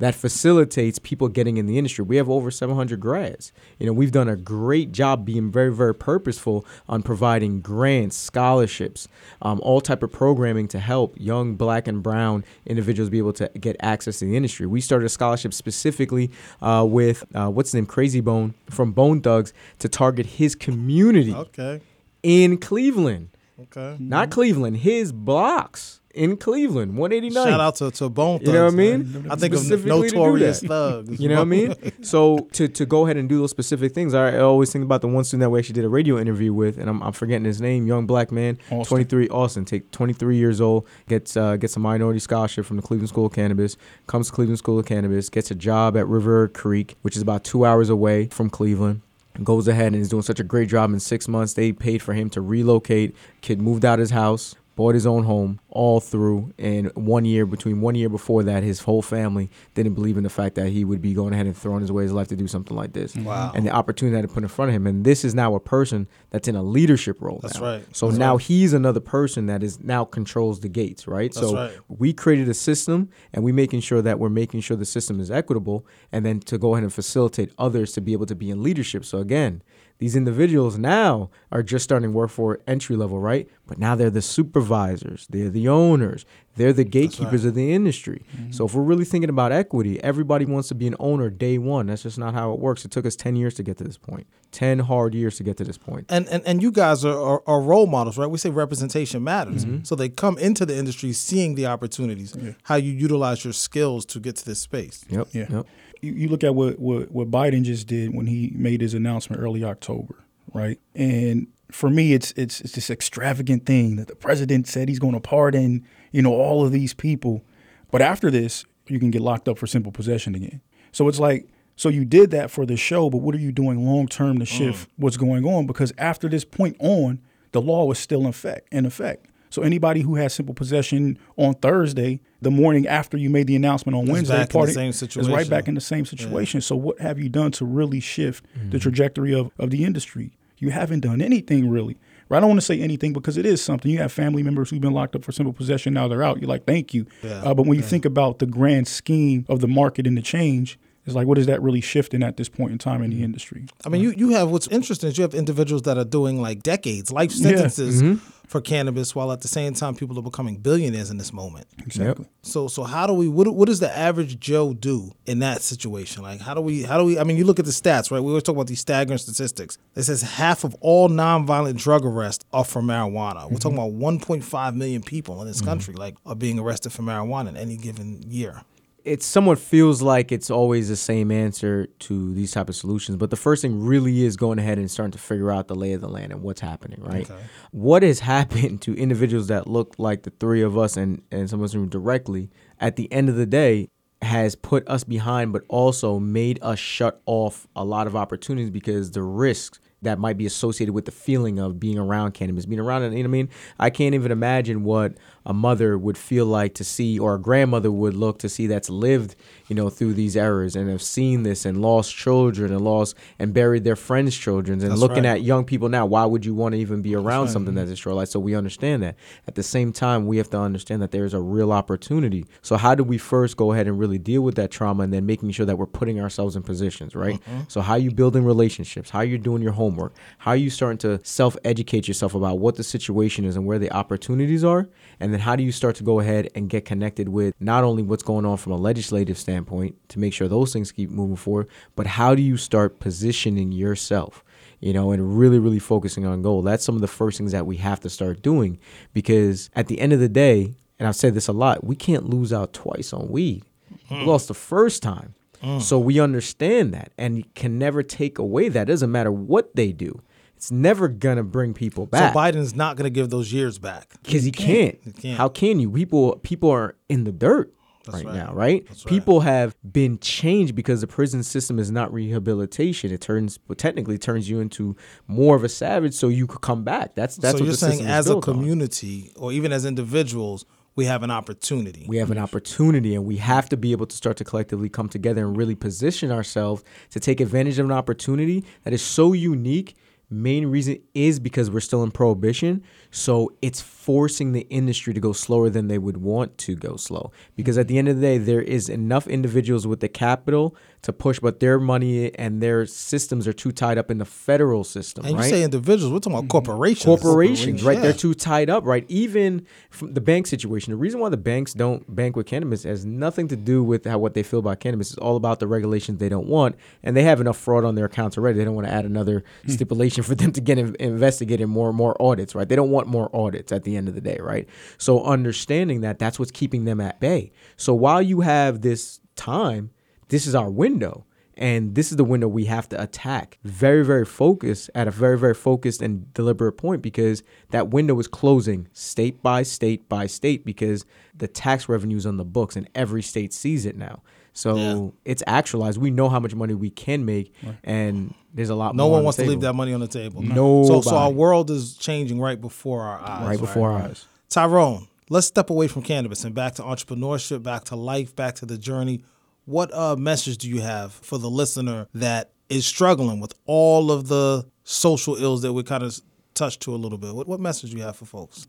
that 0.00 0.14
facilitates 0.14 0.98
people 1.00 1.26
getting 1.26 1.56
in 1.56 1.66
the 1.66 1.76
industry. 1.76 2.04
We 2.04 2.16
have 2.18 2.30
over 2.30 2.52
700 2.52 3.00
grads. 3.00 3.52
You 3.80 3.86
know, 3.86 3.92
we've 3.92 4.12
done 4.12 4.28
a 4.28 4.36
great 4.36 4.92
job 4.92 5.24
being 5.24 5.50
very, 5.50 5.74
very 5.74 5.92
purposeful 5.94 6.64
on 6.88 7.02
providing 7.02 7.60
grants, 7.60 8.16
scholarships, 8.16 9.08
um, 9.42 9.58
all 9.60 9.80
type 9.80 10.04
of 10.04 10.12
programming 10.12 10.68
to 10.68 10.78
help 10.78 11.16
young 11.18 11.56
black 11.56 11.88
and 11.88 12.00
brown 12.00 12.44
individuals 12.64 13.10
be 13.10 13.18
able 13.18 13.32
to 13.32 13.50
get 13.60 13.74
access 13.80 14.20
to 14.20 14.24
the 14.24 14.36
industry. 14.36 14.66
We 14.66 14.80
started 14.80 15.06
a 15.06 15.08
scholarship 15.08 15.52
specifically 15.52 16.30
uh, 16.62 16.86
with 16.88 17.24
uh, 17.34 17.48
what's 17.48 17.70
his 17.70 17.74
name, 17.74 17.86
Krayzie 17.86 18.22
Bone 18.22 18.54
from 18.70 18.92
Bone 18.92 19.20
Thugs, 19.20 19.52
to 19.80 19.88
target 19.88 20.26
his 20.26 20.54
community 20.54 21.34
Okay. 21.34 21.80
in 22.22 22.56
Cleveland, 22.58 23.30
Okay. 23.60 23.96
not 23.98 24.30
Cleveland, 24.30 24.76
his 24.76 25.10
blocks 25.10 25.97
in 26.14 26.36
Cleveland, 26.36 26.96
189. 26.96 27.46
Shout 27.46 27.60
out 27.60 27.76
to, 27.76 27.90
to 27.90 28.08
Bone 28.08 28.38
Thugs. 28.38 28.48
You 28.48 28.52
know 28.54 28.64
what 28.64 28.72
I 28.72 28.76
mean? 28.76 29.26
I 29.30 29.36
think 29.36 29.54
of 29.54 29.60
Specifically 29.60 30.08
to 30.08 30.14
do 30.14 30.16
Notorious. 30.16 30.62
Thugs. 30.62 31.20
You 31.20 31.28
know 31.28 31.36
what 31.36 31.42
I 31.42 31.44
mean? 31.44 31.74
So 32.02 32.48
to, 32.52 32.68
to 32.68 32.86
go 32.86 33.04
ahead 33.04 33.16
and 33.16 33.28
do 33.28 33.38
those 33.38 33.50
specific 33.50 33.92
things, 33.92 34.14
I, 34.14 34.38
always 34.38 34.72
think 34.72 34.84
about 34.84 35.00
the 35.00 35.08
one 35.08 35.24
student 35.24 35.42
that 35.42 35.50
we 35.50 35.58
actually 35.58 35.74
did 35.74 35.84
a 35.84 35.88
radio 35.88 36.18
interview 36.18 36.52
with, 36.52 36.78
and 36.78 36.88
I'm, 36.88 37.02
I'm 37.02 37.12
forgetting 37.12 37.44
his 37.44 37.60
name, 37.60 37.86
young 37.86 38.06
black 38.06 38.32
man, 38.32 38.58
Austin. 38.70 38.84
23, 38.84 39.28
Austin, 39.28 39.64
take 39.64 39.90
23 39.90 40.36
years 40.36 40.60
old, 40.60 40.86
gets 41.08 41.36
uh, 41.36 41.56
gets 41.56 41.76
a 41.76 41.80
minority 41.80 42.20
scholarship 42.20 42.64
from 42.64 42.76
the 42.76 42.82
Cleveland 42.82 43.08
School 43.08 43.26
of 43.26 43.32
Cannabis, 43.32 43.76
comes 44.06 44.28
to 44.28 44.32
Cleveland 44.32 44.58
School 44.58 44.78
of 44.78 44.86
Cannabis, 44.86 45.28
gets 45.28 45.50
a 45.50 45.54
job 45.54 45.96
at 45.96 46.06
River 46.06 46.48
Creek, 46.48 46.96
which 47.02 47.16
is 47.16 47.22
about 47.22 47.44
two 47.44 47.64
hours 47.64 47.90
away 47.90 48.28
from 48.28 48.48
Cleveland. 48.50 49.02
Goes 49.44 49.68
ahead 49.68 49.92
and 49.92 49.96
is 50.02 50.08
doing 50.08 50.22
such 50.22 50.40
a 50.40 50.44
great 50.44 50.68
job 50.68 50.92
in 50.92 50.98
six 50.98 51.28
months. 51.28 51.52
They 51.52 51.72
paid 51.72 52.02
for 52.02 52.12
him 52.12 52.28
to 52.30 52.40
relocate. 52.40 53.14
Kid 53.40 53.62
moved 53.62 53.84
out 53.84 53.94
of 53.94 54.00
his 54.00 54.10
house, 54.10 54.56
bought 54.78 54.94
his 54.94 55.08
own 55.08 55.24
home 55.24 55.58
all 55.70 55.98
through 55.98 56.54
and 56.56 56.92
one 56.94 57.24
year 57.24 57.44
between 57.44 57.80
one 57.80 57.96
year 57.96 58.08
before 58.08 58.44
that 58.44 58.62
his 58.62 58.78
whole 58.78 59.02
family 59.02 59.50
didn't 59.74 59.94
believe 59.94 60.16
in 60.16 60.22
the 60.22 60.30
fact 60.30 60.54
that 60.54 60.68
he 60.68 60.84
would 60.84 61.02
be 61.02 61.12
going 61.12 61.34
ahead 61.34 61.46
and 61.46 61.56
throwing 61.56 61.80
his 61.80 61.90
way 61.90 62.04
his 62.04 62.12
life 62.12 62.28
to 62.28 62.36
do 62.36 62.46
something 62.46 62.76
like 62.76 62.92
this 62.92 63.12
mm-hmm. 63.12 63.24
Wow. 63.24 63.50
and 63.56 63.66
the 63.66 63.72
opportunity 63.72 64.14
that 64.14 64.22
it 64.24 64.32
put 64.32 64.44
in 64.44 64.48
front 64.48 64.68
of 64.68 64.76
him 64.76 64.86
and 64.86 65.04
this 65.04 65.24
is 65.24 65.34
now 65.34 65.56
a 65.56 65.58
person 65.58 66.06
that's 66.30 66.46
in 66.46 66.54
a 66.54 66.62
leadership 66.62 67.20
role 67.20 67.40
That's 67.42 67.56
now. 67.56 67.72
right. 67.72 67.84
so 67.90 68.06
That's 68.06 68.20
now 68.20 68.34
right. 68.36 68.42
he's 68.44 68.72
another 68.72 69.00
person 69.00 69.46
that 69.46 69.64
is 69.64 69.80
now 69.80 70.04
controls 70.04 70.60
the 70.60 70.68
gates 70.68 71.08
right 71.08 71.32
That's 71.34 71.44
so 71.44 71.56
right. 71.56 71.76
we 71.88 72.12
created 72.12 72.48
a 72.48 72.54
system 72.54 73.08
and 73.32 73.42
we 73.42 73.50
making 73.50 73.80
sure 73.80 74.00
that 74.00 74.20
we're 74.20 74.28
making 74.28 74.60
sure 74.60 74.76
the 74.76 74.84
system 74.84 75.18
is 75.18 75.28
equitable 75.28 75.84
and 76.12 76.24
then 76.24 76.38
to 76.42 76.56
go 76.56 76.74
ahead 76.74 76.84
and 76.84 76.94
facilitate 76.94 77.50
others 77.58 77.90
to 77.94 78.00
be 78.00 78.12
able 78.12 78.26
to 78.26 78.36
be 78.36 78.48
in 78.48 78.62
leadership 78.62 79.04
so 79.04 79.18
again 79.18 79.60
these 79.98 80.14
individuals 80.16 80.78
now 80.78 81.28
are 81.50 81.62
just 81.62 81.84
starting 81.84 82.12
work 82.12 82.30
for 82.30 82.60
entry 82.66 82.96
level 82.96 83.18
right 83.20 83.48
but 83.66 83.78
now 83.78 83.94
they're 83.94 84.10
the 84.10 84.22
supervisors 84.22 85.26
they're 85.30 85.50
the 85.50 85.68
owners 85.68 86.24
they're 86.56 86.72
the 86.72 86.84
gatekeepers 86.84 87.44
of 87.44 87.54
the 87.54 87.72
industry 87.72 88.22
so 88.50 88.66
if 88.66 88.74
we're 88.74 88.82
really 88.82 89.04
thinking 89.04 89.30
about 89.30 89.52
equity 89.52 90.02
everybody 90.02 90.44
wants 90.44 90.68
to 90.68 90.74
be 90.74 90.86
an 90.86 90.96
owner 90.98 91.30
day 91.30 91.58
one 91.58 91.86
that's 91.86 92.02
just 92.02 92.18
not 92.18 92.34
how 92.34 92.52
it 92.52 92.58
works 92.58 92.84
it 92.84 92.90
took 92.90 93.06
us 93.06 93.16
10 93.16 93.36
years 93.36 93.54
to 93.54 93.62
get 93.62 93.76
to 93.76 93.84
this 93.84 93.98
point 93.98 94.26
10 94.52 94.78
hard 94.80 95.14
years 95.14 95.36
to 95.36 95.42
get 95.42 95.56
to 95.58 95.64
this 95.64 95.78
point. 95.78 96.06
and, 96.08 96.26
and 96.28 96.42
and 96.46 96.62
you 96.62 96.70
guys 96.72 97.04
are, 97.04 97.20
are, 97.20 97.42
are 97.46 97.60
role 97.60 97.86
models, 97.86 98.16
right? 98.16 98.26
We 98.30 98.38
say 98.38 98.50
representation 98.50 99.22
matters. 99.22 99.64
Mm-hmm. 99.64 99.84
So 99.84 99.94
they 99.94 100.08
come 100.08 100.38
into 100.38 100.64
the 100.64 100.76
industry 100.76 101.12
seeing 101.12 101.54
the 101.54 101.66
opportunities, 101.66 102.34
how 102.62 102.76
you 102.76 102.92
utilize 102.92 103.44
your 103.44 103.52
skills 103.52 104.06
to 104.06 104.20
get 104.20 104.36
to 104.36 104.44
this 104.44 104.60
space. 104.60 105.04
yep 105.10 105.28
Yeah. 105.32 105.46
yep 105.50 105.66
you, 106.00 106.12
you 106.12 106.28
look 106.28 106.44
at 106.44 106.54
what, 106.54 106.78
what 106.78 107.10
what 107.10 107.30
Biden 107.30 107.62
just 107.62 107.86
did 107.86 108.14
when 108.14 108.26
he 108.26 108.52
made 108.54 108.80
his 108.80 108.94
announcement 108.94 109.42
early 109.42 109.64
October, 109.64 110.14
right? 110.52 110.78
And 110.94 111.48
for 111.70 111.90
me, 111.90 112.12
it's 112.12 112.32
it's 112.32 112.60
it's 112.60 112.72
this 112.72 112.90
extravagant 112.90 113.66
thing 113.66 113.96
that 113.96 114.08
the 114.08 114.16
president 114.16 114.66
said 114.66 114.88
he's 114.88 114.98
going 114.98 115.14
to 115.14 115.20
pardon, 115.20 115.86
you 116.12 116.22
know, 116.22 116.32
all 116.32 116.64
of 116.64 116.72
these 116.72 116.94
people, 116.94 117.44
but 117.90 118.02
after 118.02 118.30
this, 118.30 118.64
you 118.86 118.98
can 118.98 119.10
get 119.10 119.22
locked 119.22 119.48
up 119.48 119.58
for 119.58 119.66
simple 119.66 119.92
possession 119.92 120.34
again. 120.34 120.60
So 120.92 121.08
it's 121.08 121.18
like, 121.18 121.48
so 121.76 121.88
you 121.88 122.04
did 122.04 122.30
that 122.32 122.50
for 122.50 122.66
the 122.66 122.76
show, 122.76 123.10
but 123.10 123.18
what 123.18 123.34
are 123.34 123.38
you 123.38 123.52
doing 123.52 123.86
long 123.86 124.08
term 124.08 124.38
to 124.38 124.46
shift 124.46 124.88
mm. 124.88 124.92
what's 124.96 125.16
going 125.16 125.44
on? 125.44 125.66
Because 125.66 125.92
after 125.98 126.28
this 126.28 126.44
point 126.44 126.76
on, 126.80 127.20
the 127.52 127.60
law 127.62 127.84
was 127.84 127.98
still 127.98 128.20
in 128.20 128.26
effect. 128.26 128.68
In 128.72 128.86
effect. 128.86 129.26
So 129.50 129.62
anybody 129.62 130.00
who 130.02 130.16
has 130.16 130.34
simple 130.34 130.54
possession 130.54 131.18
on 131.36 131.54
Thursday, 131.54 132.20
the 132.42 132.50
morning 132.50 132.86
after 132.86 133.16
you 133.16 133.30
made 133.30 133.46
the 133.46 133.56
announcement 133.56 133.96
on 133.96 134.04
Is 134.04 134.10
Wednesday, 134.10 134.34
back 134.34 134.40
in 134.40 134.48
the 134.48 134.52
party- 134.52 134.72
is 135.20 135.28
right 135.28 135.48
back 135.50 135.68
in 135.68 135.74
the 135.74 135.80
same 135.80 136.04
situation. 136.04 136.60
So 136.60 136.76
what 136.76 136.98
have 137.00 137.18
you 137.18 137.28
done 137.28 137.50
to 137.52 137.64
really 137.64 138.00
shift 138.00 138.44
the 138.70 138.78
trajectory 138.78 139.34
of, 139.34 139.50
of 139.58 139.70
the 139.70 139.84
industry? 139.84 140.32
You 140.58 140.70
haven't 140.70 141.00
done 141.00 141.20
anything 141.20 141.70
really. 141.70 141.96
Right? 142.28 142.38
I 142.38 142.40
don't 142.40 142.50
want 142.50 142.60
to 142.60 142.66
say 142.66 142.80
anything 142.80 143.12
because 143.14 143.36
it 143.38 143.46
is 143.46 143.62
something. 143.62 143.90
You 143.90 143.98
have 143.98 144.12
family 144.12 144.42
members 144.42 144.68
who've 144.70 144.80
been 144.80 144.92
locked 144.92 145.16
up 145.16 145.24
for 145.24 145.32
simple 145.32 145.52
possession. 145.54 145.94
Now 145.94 146.08
they're 146.08 146.22
out. 146.22 146.40
You're 146.40 146.48
like, 146.48 146.66
thank 146.66 146.92
you. 146.92 147.06
Yeah. 147.22 147.40
Uh, 147.42 147.54
but 147.54 147.64
when 147.66 147.76
you 147.78 147.82
think 147.82 148.04
about 148.04 148.38
the 148.38 148.46
grand 148.46 148.86
scheme 148.86 149.46
of 149.48 149.60
the 149.60 149.68
market 149.68 150.06
and 150.06 150.16
the 150.16 150.20
change, 150.22 150.78
it's 151.08 151.16
like, 151.16 151.26
what 151.26 151.38
is 151.38 151.46
that 151.46 151.62
really 151.62 151.80
shifting 151.80 152.22
at 152.22 152.36
this 152.36 152.48
point 152.48 152.72
in 152.72 152.78
time 152.78 153.02
in 153.02 153.10
the 153.10 153.16
mm-hmm. 153.16 153.24
industry? 153.24 153.66
I 153.84 153.88
mean, 153.88 154.02
you, 154.02 154.12
you 154.16 154.28
have 154.30 154.50
what's 154.50 154.68
interesting 154.68 155.08
is 155.08 155.18
you 155.18 155.22
have 155.22 155.34
individuals 155.34 155.82
that 155.82 155.98
are 155.98 156.04
doing 156.04 156.40
like 156.40 156.62
decades, 156.62 157.10
life 157.10 157.32
Yeah. 157.34 157.50
sentences 157.50 158.02
Mm-hmm. 158.02 158.16
for 158.46 158.60
cannabis, 158.60 159.14
while 159.14 159.32
at 159.32 159.40
the 159.40 159.48
same 159.48 159.74
time 159.74 159.94
people 159.94 160.18
are 160.18 160.22
becoming 160.22 160.56
billionaires 160.56 161.10
in 161.10 161.18
this 161.18 161.32
moment. 161.32 161.66
Exactly. 161.84 162.26
So 162.42 162.68
so 162.68 162.84
how 162.84 163.06
do 163.06 163.12
we 163.12 163.28
what 163.28 163.48
what 163.54 163.66
does 163.66 163.80
the 163.80 163.94
average 163.96 164.38
Joe 164.38 164.72
do 164.74 165.12
in 165.26 165.38
that 165.40 165.62
situation? 165.62 166.22
Like 166.22 166.40
how 166.40 166.54
do 166.54 166.60
we 166.60 166.82
how 166.82 166.98
do 166.98 167.04
we 167.04 167.18
I 167.18 167.24
mean 167.24 167.36
you 167.36 167.44
look 167.44 167.58
at 167.58 167.64
the 167.64 167.70
stats, 167.72 168.10
right? 168.10 168.20
We 168.20 168.28
always 168.28 168.42
talk 168.42 168.54
about 168.54 168.66
these 168.66 168.80
staggering 168.80 169.18
statistics. 169.18 169.78
It 169.94 170.04
says 170.04 170.22
half 170.22 170.64
of 170.64 170.74
all 170.80 171.08
nonviolent 171.08 171.76
drug 171.76 172.04
arrests 172.04 172.44
are 172.52 172.64
for 172.64 172.80
marijuana. 172.82 173.50
We're 173.50 173.58
talking 173.58 173.78
mm-hmm. 173.78 174.02
about 174.02 174.42
1.5 174.42 174.74
million 174.76 175.02
people 175.02 175.40
in 175.42 175.48
this 175.48 175.58
mm-hmm. 175.58 175.68
country 175.68 175.94
like 175.94 176.16
are 176.24 176.36
being 176.36 176.58
arrested 176.58 176.92
for 176.92 177.02
marijuana 177.02 177.48
in 177.48 177.56
any 177.56 177.76
given 177.76 178.22
year. 178.28 178.62
It 179.08 179.22
somewhat 179.22 179.58
feels 179.58 180.02
like 180.02 180.30
it's 180.30 180.50
always 180.50 180.88
the 180.88 180.96
same 180.96 181.30
answer 181.30 181.86
to 181.98 182.34
these 182.34 182.52
type 182.52 182.68
of 182.68 182.76
solutions 182.76 183.16
but 183.16 183.30
the 183.30 183.36
first 183.36 183.62
thing 183.62 183.82
really 183.84 184.24
is 184.24 184.36
going 184.36 184.58
ahead 184.58 184.78
and 184.78 184.90
starting 184.90 185.10
to 185.12 185.18
figure 185.18 185.50
out 185.50 185.66
the 185.68 185.74
lay 185.74 185.92
of 185.92 186.00
the 186.00 186.08
land 186.08 186.30
and 186.32 186.42
what's 186.42 186.60
happening 186.60 187.00
right 187.02 187.28
Okay. 187.30 187.42
what 187.72 188.02
has 188.02 188.20
happened 188.34 188.80
to 188.82 188.94
individuals 188.96 189.48
that 189.48 189.66
look 189.66 189.94
like 189.98 190.22
the 190.22 190.30
three 190.38 190.62
of 190.62 190.76
us 190.78 190.96
and 190.96 191.22
and 191.30 191.48
some 191.50 191.60
of 191.60 191.64
us 191.64 191.72
directly 191.90 192.50
at 192.78 192.96
the 192.96 193.10
end 193.12 193.28
of 193.28 193.36
the 193.36 193.46
day 193.46 193.88
has 194.22 194.54
put 194.54 194.86
us 194.88 195.04
behind 195.04 195.52
but 195.52 195.62
also 195.68 196.18
made 196.18 196.58
us 196.62 196.78
shut 196.78 197.20
off 197.26 197.66
a 197.76 197.84
lot 197.84 198.06
of 198.06 198.14
opportunities 198.16 198.70
because 198.70 199.12
the 199.12 199.22
risks 199.22 199.78
that 200.02 200.16
might 200.18 200.36
be 200.36 200.46
associated 200.46 200.92
with 200.92 201.06
the 201.06 201.10
feeling 201.10 201.58
of 201.58 201.80
being 201.80 201.98
around 201.98 202.32
cannabis, 202.32 202.66
being 202.66 202.78
around 202.78 203.02
it. 203.02 203.12
You 203.12 203.24
know 203.24 203.28
what 203.28 203.34
I 203.34 203.42
mean? 203.42 203.48
I 203.80 203.90
can't 203.90 204.14
even 204.14 204.30
imagine 204.30 204.84
what 204.84 205.14
a 205.48 205.54
mother 205.54 205.98
would 205.98 206.16
feel 206.16 206.46
like 206.46 206.74
to 206.74 206.84
see, 206.84 207.18
or 207.18 207.34
a 207.34 207.40
grandmother 207.40 207.90
would 207.90 208.14
look 208.14 208.38
to 208.38 208.48
see 208.48 208.68
that's 208.68 208.90
lived, 208.90 209.34
you 209.66 209.74
know, 209.74 209.88
through 209.90 210.12
these 210.12 210.36
errors 210.36 210.76
and 210.76 210.88
have 210.88 211.02
seen 211.02 211.42
this 211.42 211.64
and 211.64 211.82
lost 211.82 212.14
children 212.14 212.70
and 212.70 212.82
lost 212.82 213.16
and 213.38 213.52
buried 213.52 213.82
their 213.82 213.96
friends' 213.96 214.36
children 214.36 214.80
and 214.80 214.90
That's 214.90 215.00
looking 215.00 215.24
right. 215.24 215.38
at 215.38 215.42
young 215.42 215.64
people 215.64 215.88
now. 215.88 216.04
Why 216.06 216.26
would 216.26 216.44
you 216.44 216.54
want 216.54 216.74
to 216.74 216.78
even 216.78 217.02
be 217.02 217.16
around 217.16 217.48
something 217.48 217.74
that 217.74 217.86
destroys 217.86 218.14
life? 218.14 218.28
So 218.28 218.38
we 218.38 218.54
understand 218.54 219.02
that. 219.02 219.16
At 219.46 219.54
the 219.54 219.62
same 219.62 219.92
time, 219.92 220.26
we 220.26 220.36
have 220.36 220.50
to 220.50 220.58
understand 220.58 221.00
that 221.00 221.10
there 221.10 221.24
is 221.24 221.32
a 221.32 221.40
real 221.40 221.72
opportunity. 221.72 222.44
So 222.60 222.76
how 222.76 222.94
do 222.94 223.02
we 223.02 223.16
first 223.18 223.56
go 223.56 223.72
ahead 223.72 223.86
and 223.86 223.98
really 223.98 224.18
deal 224.18 224.42
with 224.42 224.56
that 224.56 224.70
trauma 224.70 225.04
and 225.04 225.12
then 225.12 225.24
making 225.24 225.50
sure 225.52 225.64
that 225.64 225.78
we're 225.78 225.86
putting 225.86 226.20
ourselves 226.20 226.56
in 226.56 226.62
positions, 226.62 227.16
right? 227.16 227.40
Mm-hmm. 227.40 227.60
So 227.68 227.80
how 227.80 227.94
you 227.94 228.10
building 228.10 228.44
relationships, 228.44 229.08
how 229.08 229.22
you're 229.22 229.38
doing 229.38 229.62
your 229.62 229.72
homework, 229.72 230.12
how 230.36 230.52
you 230.52 230.68
starting 230.68 230.98
to 230.98 231.24
self-educate 231.24 232.06
yourself 232.06 232.34
about 232.34 232.58
what 232.58 232.76
the 232.76 232.84
situation 232.84 233.46
is 233.46 233.56
and 233.56 233.64
where 233.64 233.78
the 233.78 233.90
opportunities 233.92 234.62
are, 234.62 234.88
and 235.20 235.37
then 235.38 235.44
how 235.44 235.54
do 235.54 235.62
you 235.62 235.70
start 235.70 235.94
to 235.96 236.02
go 236.02 236.18
ahead 236.18 236.48
and 236.54 236.68
get 236.68 236.84
connected 236.84 237.28
with 237.28 237.54
not 237.60 237.84
only 237.84 238.02
what's 238.02 238.24
going 238.24 238.44
on 238.44 238.56
from 238.56 238.72
a 238.72 238.76
legislative 238.76 239.38
standpoint 239.38 239.96
to 240.08 240.18
make 240.18 240.32
sure 240.32 240.48
those 240.48 240.72
things 240.72 240.90
keep 240.90 241.10
moving 241.10 241.36
forward, 241.36 241.68
but 241.94 242.06
how 242.06 242.34
do 242.34 242.42
you 242.42 242.56
start 242.56 243.00
positioning 243.00 243.72
yourself? 243.72 244.44
you 244.80 244.92
know, 244.92 245.10
and 245.10 245.36
really, 245.36 245.58
really 245.58 245.80
focusing 245.80 246.24
on 246.24 246.40
goal. 246.40 246.62
That's 246.62 246.84
some 246.84 246.94
of 246.94 247.00
the 247.00 247.08
first 247.08 247.38
things 247.38 247.50
that 247.50 247.66
we 247.66 247.78
have 247.78 247.98
to 247.98 248.08
start 248.08 248.42
doing 248.42 248.78
because 249.12 249.70
at 249.74 249.88
the 249.88 249.98
end 249.98 250.12
of 250.12 250.20
the 250.20 250.28
day, 250.28 250.76
and 251.00 251.08
I've 251.08 251.16
said 251.16 251.34
this 251.34 251.48
a 251.48 251.52
lot, 251.52 251.82
we 251.82 251.96
can't 251.96 252.30
lose 252.30 252.52
out 252.52 252.72
twice 252.72 253.12
on 253.12 253.28
weed. 253.28 253.64
We 254.08 254.18
mm. 254.18 254.26
lost 254.26 254.46
the 254.46 254.54
first 254.54 255.02
time. 255.02 255.34
Mm. 255.64 255.82
So 255.82 255.98
we 255.98 256.20
understand 256.20 256.94
that 256.94 257.10
and 257.18 257.52
can 257.56 257.76
never 257.76 258.04
take 258.04 258.38
away 258.38 258.68
that. 258.68 258.82
It 258.82 258.92
doesn't 258.92 259.10
matter 259.10 259.32
what 259.32 259.74
they 259.74 259.90
do. 259.90 260.22
It's 260.58 260.72
never 260.72 261.06
gonna 261.06 261.44
bring 261.44 261.72
people 261.72 262.06
back 262.06 262.32
So 262.32 262.38
Biden's 262.38 262.74
not 262.74 262.96
going 262.96 263.04
to 263.04 263.10
give 263.10 263.30
those 263.30 263.52
years 263.52 263.78
back. 263.78 264.14
because 264.24 264.42
he 264.42 264.50
can't. 264.50 264.98
He 265.04 265.12
can't. 265.12 265.38
How 265.38 265.48
can 265.48 265.78
you? 265.78 265.88
People 265.88 266.34
people 266.42 266.68
are 266.70 266.96
in 267.08 267.22
the 267.22 267.30
dirt. 267.30 267.72
right, 268.08 268.24
right. 268.24 268.34
now, 268.34 268.52
right? 268.52 268.84
That's 268.88 269.04
right. 269.04 269.10
People 269.10 269.40
have 269.40 269.76
been 269.84 270.18
changed 270.18 270.74
because 270.74 271.00
the 271.00 271.06
prison 271.06 271.44
system 271.44 271.78
is 271.78 271.92
not 271.92 272.12
rehabilitation. 272.12 273.12
It 273.12 273.20
turns, 273.20 273.60
well, 273.68 273.76
technically, 273.76 274.18
turns 274.18 274.48
you 274.50 274.58
into 274.58 274.96
more 275.28 275.54
of 275.54 275.62
a 275.62 275.68
savage, 275.68 276.14
so 276.14 276.26
you 276.26 276.48
could 276.48 276.62
come 276.62 276.82
back. 276.82 277.14
That's 277.14 277.36
that's 277.36 277.58
so 277.58 277.62
what 277.62 277.66
you're 277.66 277.76
saying 277.76 278.04
as 278.06 278.26
a 278.26 278.30
built 278.30 278.48
on. 278.48 278.54
community 278.54 279.30
or 279.36 279.52
even 279.52 279.72
as 279.72 279.84
individuals, 279.84 280.64
we 280.96 281.04
have 281.04 281.22
an 281.22 281.30
opportunity. 281.30 282.04
We 282.08 282.16
have 282.16 282.32
an 282.32 282.38
opportunity, 282.38 283.14
and 283.14 283.24
we 283.24 283.36
have 283.36 283.68
to 283.68 283.76
be 283.76 283.92
able 283.92 284.06
to 284.06 284.16
start 284.16 284.36
to 284.38 284.44
collectively 284.44 284.88
come 284.88 285.08
together 285.08 285.46
and 285.46 285.56
really 285.56 285.76
position 285.76 286.32
ourselves 286.32 286.82
to 287.10 287.20
take 287.20 287.40
advantage 287.40 287.78
of 287.78 287.86
an 287.86 287.92
opportunity 287.92 288.64
that 288.82 288.92
is 288.92 289.02
so 289.02 289.32
unique. 289.32 289.94
Main 290.30 290.66
reason 290.66 290.98
is 291.14 291.40
because 291.40 291.70
we're 291.70 291.80
still 291.80 292.02
in 292.02 292.10
prohibition, 292.10 292.82
so 293.10 293.50
it's 293.62 293.80
forcing 293.80 294.52
the 294.52 294.66
industry 294.68 295.14
to 295.14 295.20
go 295.20 295.32
slower 295.32 295.70
than 295.70 295.88
they 295.88 295.96
would 295.96 296.18
want 296.18 296.58
to 296.58 296.76
go 296.76 296.96
slow. 296.96 297.32
Because 297.56 297.78
at 297.78 297.88
the 297.88 297.96
end 297.96 298.08
of 298.08 298.16
the 298.16 298.22
day, 298.22 298.36
there 298.36 298.60
is 298.60 298.90
enough 298.90 299.26
individuals 299.26 299.86
with 299.86 300.00
the 300.00 300.08
capital 300.08 300.76
to 301.02 301.12
push, 301.12 301.40
but 301.40 301.60
their 301.60 301.78
money 301.78 302.34
and 302.34 302.62
their 302.62 302.84
systems 302.84 303.46
are 303.48 303.52
too 303.52 303.72
tied 303.72 303.96
up 303.96 304.10
in 304.10 304.18
the 304.18 304.24
federal 304.24 304.84
system. 304.84 305.24
and 305.24 305.36
you 305.36 305.42
say 305.44 305.62
individuals, 305.62 306.12
we're 306.12 306.18
talking 306.18 306.32
about 306.32 306.42
mm-hmm. 306.44 306.66
corporations. 306.66 307.04
corporations, 307.04 307.82
right? 307.82 307.96
Yeah. 307.96 308.02
They're 308.02 308.12
too 308.12 308.34
tied 308.34 308.68
up, 308.68 308.84
right? 308.84 309.06
Even 309.08 309.66
from 309.90 310.12
the 310.14 310.20
bank 310.20 310.46
situation, 310.46 310.90
the 310.90 310.96
reason 310.96 311.20
why 311.20 311.28
the 311.28 311.36
banks 311.36 311.72
don't 311.72 312.14
bank 312.14 312.36
with 312.36 312.46
cannabis 312.46 312.82
has 312.82 313.06
nothing 313.06 313.48
to 313.48 313.56
do 313.56 313.82
with 313.82 314.04
how 314.04 314.18
what 314.18 314.34
they 314.34 314.42
feel 314.42 314.58
about 314.58 314.80
cannabis. 314.80 315.10
It's 315.10 315.18
all 315.18 315.36
about 315.36 315.60
the 315.60 315.66
regulations 315.66 316.18
they 316.18 316.28
don't 316.28 316.48
want, 316.48 316.76
and 317.02 317.16
they 317.16 317.22
have 317.22 317.40
enough 317.40 317.56
fraud 317.56 317.84
on 317.84 317.94
their 317.94 318.06
accounts 318.06 318.36
already. 318.36 318.58
They 318.58 318.64
don't 318.64 318.74
want 318.74 318.88
to 318.88 318.92
add 318.92 319.04
another 319.04 319.44
hmm. 319.64 319.70
stipulation 319.70 320.17
for 320.22 320.34
them 320.34 320.52
to 320.52 320.60
get 320.60 320.78
in, 320.78 320.96
investigated 320.98 321.68
more 321.68 321.88
and 321.88 321.96
more 321.96 322.20
audits, 322.20 322.54
right? 322.54 322.68
They 322.68 322.76
don't 322.76 322.90
want 322.90 323.06
more 323.06 323.34
audits 323.34 323.72
at 323.72 323.84
the 323.84 323.96
end 323.96 324.08
of 324.08 324.14
the 324.14 324.20
day, 324.20 324.38
right? 324.40 324.68
So 324.98 325.22
understanding 325.22 326.00
that, 326.02 326.18
that's 326.18 326.38
what's 326.38 326.50
keeping 326.50 326.84
them 326.84 327.00
at 327.00 327.20
bay. 327.20 327.52
So 327.76 327.94
while 327.94 328.22
you 328.22 328.40
have 328.40 328.82
this 328.82 329.20
time, 329.36 329.90
this 330.28 330.46
is 330.46 330.54
our 330.54 330.70
window 330.70 331.24
and 331.58 331.96
this 331.96 332.12
is 332.12 332.16
the 332.16 332.24
window 332.24 332.46
we 332.46 332.66
have 332.66 332.88
to 332.88 333.02
attack 333.02 333.58
very 333.64 334.04
very 334.04 334.24
focused 334.24 334.88
at 334.94 335.08
a 335.08 335.10
very 335.10 335.36
very 335.36 335.54
focused 335.54 336.00
and 336.00 336.32
deliberate 336.32 336.74
point 336.74 337.02
because 337.02 337.42
that 337.70 337.88
window 337.90 338.18
is 338.20 338.28
closing 338.28 338.88
state 338.92 339.42
by 339.42 339.62
state 339.62 340.08
by 340.08 340.26
state 340.26 340.64
because 340.64 341.04
the 341.36 341.48
tax 341.48 341.88
revenues 341.88 342.24
on 342.24 342.36
the 342.36 342.44
books 342.44 342.76
and 342.76 342.88
every 342.94 343.22
state 343.22 343.52
sees 343.52 343.84
it 343.84 343.96
now 343.96 344.22
so 344.58 344.76
Yeah. 344.76 345.08
it's 345.24 345.42
actualized 345.46 345.98
we 345.98 346.10
know 346.10 346.28
how 346.28 346.40
much 346.40 346.54
money 346.54 346.74
we 346.74 346.90
can 346.90 347.24
make 347.24 347.54
and 347.84 348.34
there's 348.52 348.70
a 348.70 348.74
lot 348.74 348.94
No 348.94 349.04
more 349.04 349.10
one 349.12 349.18
on 349.18 349.22
the 349.22 349.24
wants 349.26 349.36
to 349.38 349.44
leave 349.44 349.60
that 349.60 349.74
money 349.74 349.92
on 349.92 350.00
the 350.00 350.08
table. 350.08 350.42
So, 350.86 351.00
so 351.02 351.16
our 351.16 351.30
world 351.30 351.70
is 351.70 351.94
changing 351.96 352.40
right 352.40 352.60
before 352.60 353.02
our 353.02 353.20
eyes. 353.20 353.48
right 353.48 353.60
before 353.60 353.92
our 353.92 354.02
eyes 354.02 354.26
Tyrone, 354.48 355.06
let's 355.30 355.46
step 355.46 355.70
away 355.70 355.88
from 355.88 356.02
cannabis 356.02 356.42
and 356.44 356.54
back 356.54 356.74
to 356.76 356.82
entrepreneurship, 356.82 357.62
back 357.62 357.84
to 357.84 357.96
life, 357.96 358.34
back 358.34 358.54
to 358.56 358.66
the 358.66 358.78
journey. 358.78 359.22
What 359.66 359.92
uh, 359.92 360.16
message 360.16 360.56
do 360.58 360.68
you 360.68 360.80
have 360.80 361.12
for 361.12 361.36
the 361.38 361.50
listener 361.50 362.08
that 362.14 362.52
is 362.70 362.86
struggling 362.86 363.38
with 363.38 363.52
all 363.66 364.10
of 364.10 364.28
the 364.28 364.66
social 364.84 365.36
ills 365.36 365.62
that 365.62 365.72
we 365.74 365.82
kind 365.82 366.02
of 366.02 366.18
touched 366.54 366.80
to 366.82 366.94
a 366.94 366.96
little 366.96 367.18
bit? 367.18 367.34
What, 367.34 367.46
what 367.46 367.60
message 367.60 367.90
do 367.90 367.98
you 367.98 368.02
have 368.02 368.16
for 368.16 368.24
folks? 368.24 368.66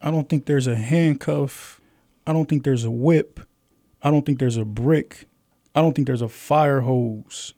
I 0.00 0.12
don't 0.12 0.28
think 0.28 0.46
there's 0.46 0.68
a 0.68 0.76
handcuff. 0.76 1.80
I 2.26 2.32
don't 2.32 2.48
think 2.48 2.62
there's 2.62 2.84
a 2.84 2.90
whip. 2.90 3.40
I 4.02 4.10
don't 4.10 4.24
think 4.24 4.38
there's 4.38 4.56
a 4.56 4.64
brick. 4.64 5.26
I 5.74 5.80
don't 5.82 5.94
think 5.94 6.06
there's 6.06 6.22
a 6.22 6.28
fire 6.28 6.80
hose 6.80 7.54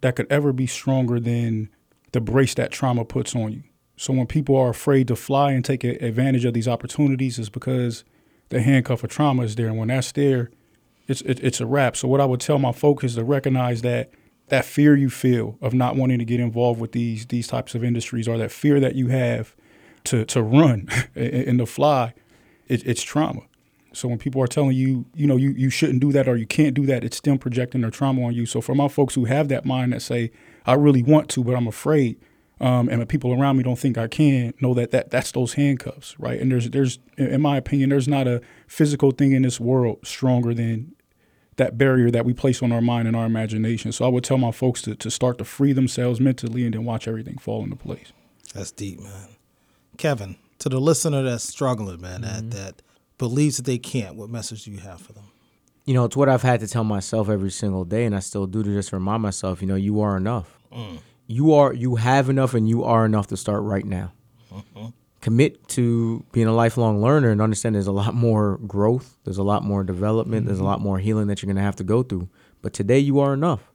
that 0.00 0.16
could 0.16 0.30
ever 0.30 0.52
be 0.52 0.66
stronger 0.66 1.20
than 1.20 1.68
the 2.12 2.20
brace 2.20 2.54
that 2.54 2.70
trauma 2.70 3.04
puts 3.04 3.34
on 3.34 3.52
you. 3.52 3.62
So 3.96 4.12
when 4.14 4.26
people 4.26 4.56
are 4.56 4.70
afraid 4.70 5.08
to 5.08 5.16
fly 5.16 5.52
and 5.52 5.64
take 5.64 5.84
advantage 5.84 6.44
of 6.44 6.54
these 6.54 6.66
opportunities, 6.66 7.38
is 7.38 7.50
because 7.50 8.02
the 8.48 8.62
handcuff 8.62 9.04
of 9.04 9.10
trauma 9.10 9.42
is 9.42 9.56
there, 9.56 9.68
and 9.68 9.76
when 9.76 9.88
that's 9.88 10.12
there, 10.12 10.50
it's 11.06 11.20
it, 11.22 11.38
it's 11.40 11.60
a 11.60 11.66
wrap. 11.66 11.96
So 11.96 12.08
what 12.08 12.20
I 12.20 12.24
would 12.24 12.40
tell 12.40 12.58
my 12.58 12.72
folks 12.72 13.04
is 13.04 13.16
to 13.16 13.24
recognize 13.24 13.82
that 13.82 14.10
that 14.48 14.64
fear 14.64 14.96
you 14.96 15.10
feel 15.10 15.58
of 15.60 15.74
not 15.74 15.96
wanting 15.96 16.18
to 16.18 16.24
get 16.24 16.40
involved 16.40 16.80
with 16.80 16.92
these 16.92 17.26
these 17.26 17.46
types 17.46 17.74
of 17.74 17.84
industries, 17.84 18.26
or 18.26 18.38
that 18.38 18.50
fear 18.50 18.80
that 18.80 18.94
you 18.94 19.08
have 19.08 19.54
to 20.04 20.24
to 20.24 20.42
run 20.42 20.88
and 21.14 21.34
and 21.34 21.58
to 21.58 21.66
fly, 21.66 22.14
it, 22.68 22.86
it's 22.86 23.02
trauma. 23.02 23.42
So 23.92 24.08
when 24.08 24.18
people 24.18 24.42
are 24.42 24.46
telling 24.46 24.76
you, 24.76 25.06
you 25.14 25.26
know, 25.26 25.36
you, 25.36 25.50
you 25.50 25.70
shouldn't 25.70 26.00
do 26.00 26.12
that 26.12 26.28
or 26.28 26.36
you 26.36 26.46
can't 26.46 26.74
do 26.74 26.86
that, 26.86 27.04
it's 27.04 27.20
them 27.20 27.38
projecting 27.38 27.80
their 27.80 27.90
trauma 27.90 28.22
on 28.24 28.34
you. 28.34 28.46
So 28.46 28.60
for 28.60 28.74
my 28.74 28.88
folks 28.88 29.14
who 29.14 29.24
have 29.24 29.48
that 29.48 29.64
mind 29.64 29.92
that 29.92 30.02
say, 30.02 30.30
I 30.66 30.74
really 30.74 31.02
want 31.02 31.28
to, 31.30 31.44
but 31.44 31.56
I'm 31.56 31.66
afraid, 31.66 32.20
um, 32.60 32.88
and 32.88 33.00
the 33.00 33.06
people 33.06 33.32
around 33.32 33.56
me 33.56 33.62
don't 33.62 33.78
think 33.78 33.96
I 33.96 34.06
can, 34.06 34.52
know 34.60 34.74
that, 34.74 34.90
that 34.90 35.10
that's 35.10 35.32
those 35.32 35.54
handcuffs, 35.54 36.18
right? 36.20 36.38
And 36.38 36.52
there's 36.52 36.68
there's 36.70 36.98
in 37.16 37.40
my 37.40 37.56
opinion, 37.56 37.88
there's 37.88 38.08
not 38.08 38.28
a 38.28 38.42
physical 38.66 39.10
thing 39.12 39.32
in 39.32 39.42
this 39.42 39.58
world 39.58 40.06
stronger 40.06 40.52
than 40.52 40.94
that 41.56 41.76
barrier 41.76 42.10
that 42.10 42.24
we 42.24 42.32
place 42.32 42.62
on 42.62 42.72
our 42.72 42.80
mind 42.80 43.08
and 43.08 43.16
our 43.16 43.26
imagination. 43.26 43.92
So 43.92 44.04
I 44.04 44.08
would 44.08 44.24
tell 44.24 44.38
my 44.38 44.50
folks 44.50 44.82
to, 44.82 44.94
to 44.94 45.10
start 45.10 45.38
to 45.38 45.44
free 45.44 45.72
themselves 45.72 46.20
mentally 46.20 46.64
and 46.64 46.74
then 46.74 46.84
watch 46.84 47.08
everything 47.08 47.38
fall 47.38 47.62
into 47.64 47.76
place. 47.76 48.12
That's 48.54 48.72
deep, 48.72 49.00
man. 49.00 49.28
Kevin, 49.96 50.36
to 50.58 50.68
the 50.68 50.80
listener 50.80 51.22
that's 51.22 51.44
struggling, 51.44 52.00
man, 52.00 52.22
that, 52.22 52.50
that 52.50 52.82
believes 53.20 53.58
that 53.58 53.66
they 53.66 53.78
can't, 53.78 54.16
what 54.16 54.28
message 54.28 54.64
do 54.64 54.72
you 54.72 54.78
have 54.78 55.00
for 55.00 55.12
them? 55.12 55.30
you 55.90 55.94
know, 55.94 56.04
it's 56.04 56.16
what 56.16 56.28
I've 56.28 56.42
had 56.42 56.60
to 56.60 56.68
tell 56.68 56.84
myself 56.84 57.28
every 57.28 57.50
single 57.50 57.84
day, 57.84 58.04
and 58.04 58.14
I 58.14 58.20
still 58.20 58.46
do 58.46 58.62
to 58.62 58.72
just 58.72 58.92
remind 58.92 59.22
myself, 59.22 59.60
you 59.60 59.66
know, 59.66 59.74
you 59.74 60.00
are 60.02 60.16
enough. 60.16 60.56
Mm. 60.72 61.00
You 61.26 61.54
are, 61.54 61.72
you 61.72 61.96
have 61.96 62.28
enough, 62.28 62.54
and 62.54 62.68
you 62.68 62.84
are 62.84 63.04
enough 63.04 63.26
to 63.28 63.36
start 63.36 63.64
right 63.64 63.84
now. 63.84 64.12
Mm-hmm. 64.52 64.86
Commit 65.20 65.66
to 65.68 66.24
being 66.30 66.46
a 66.46 66.54
lifelong 66.54 67.02
learner 67.02 67.30
and 67.30 67.42
understand 67.42 67.74
there's 67.74 67.88
a 67.88 67.92
lot 67.92 68.14
more 68.14 68.58
growth, 68.66 69.16
there's 69.24 69.38
a 69.38 69.42
lot 69.42 69.64
more 69.64 69.82
development, 69.84 70.46
there's 70.46 70.58
a 70.58 70.60
mm-hmm. 70.60 70.68
lot 70.68 70.80
more 70.80 71.00
healing 71.00 71.26
that 71.26 71.42
you're 71.42 71.52
gonna 71.52 71.64
have 71.64 71.74
to 71.76 71.84
go 71.84 72.04
through. 72.04 72.28
But 72.62 72.72
today 72.72 73.00
you 73.00 73.18
are 73.18 73.34
enough, 73.34 73.72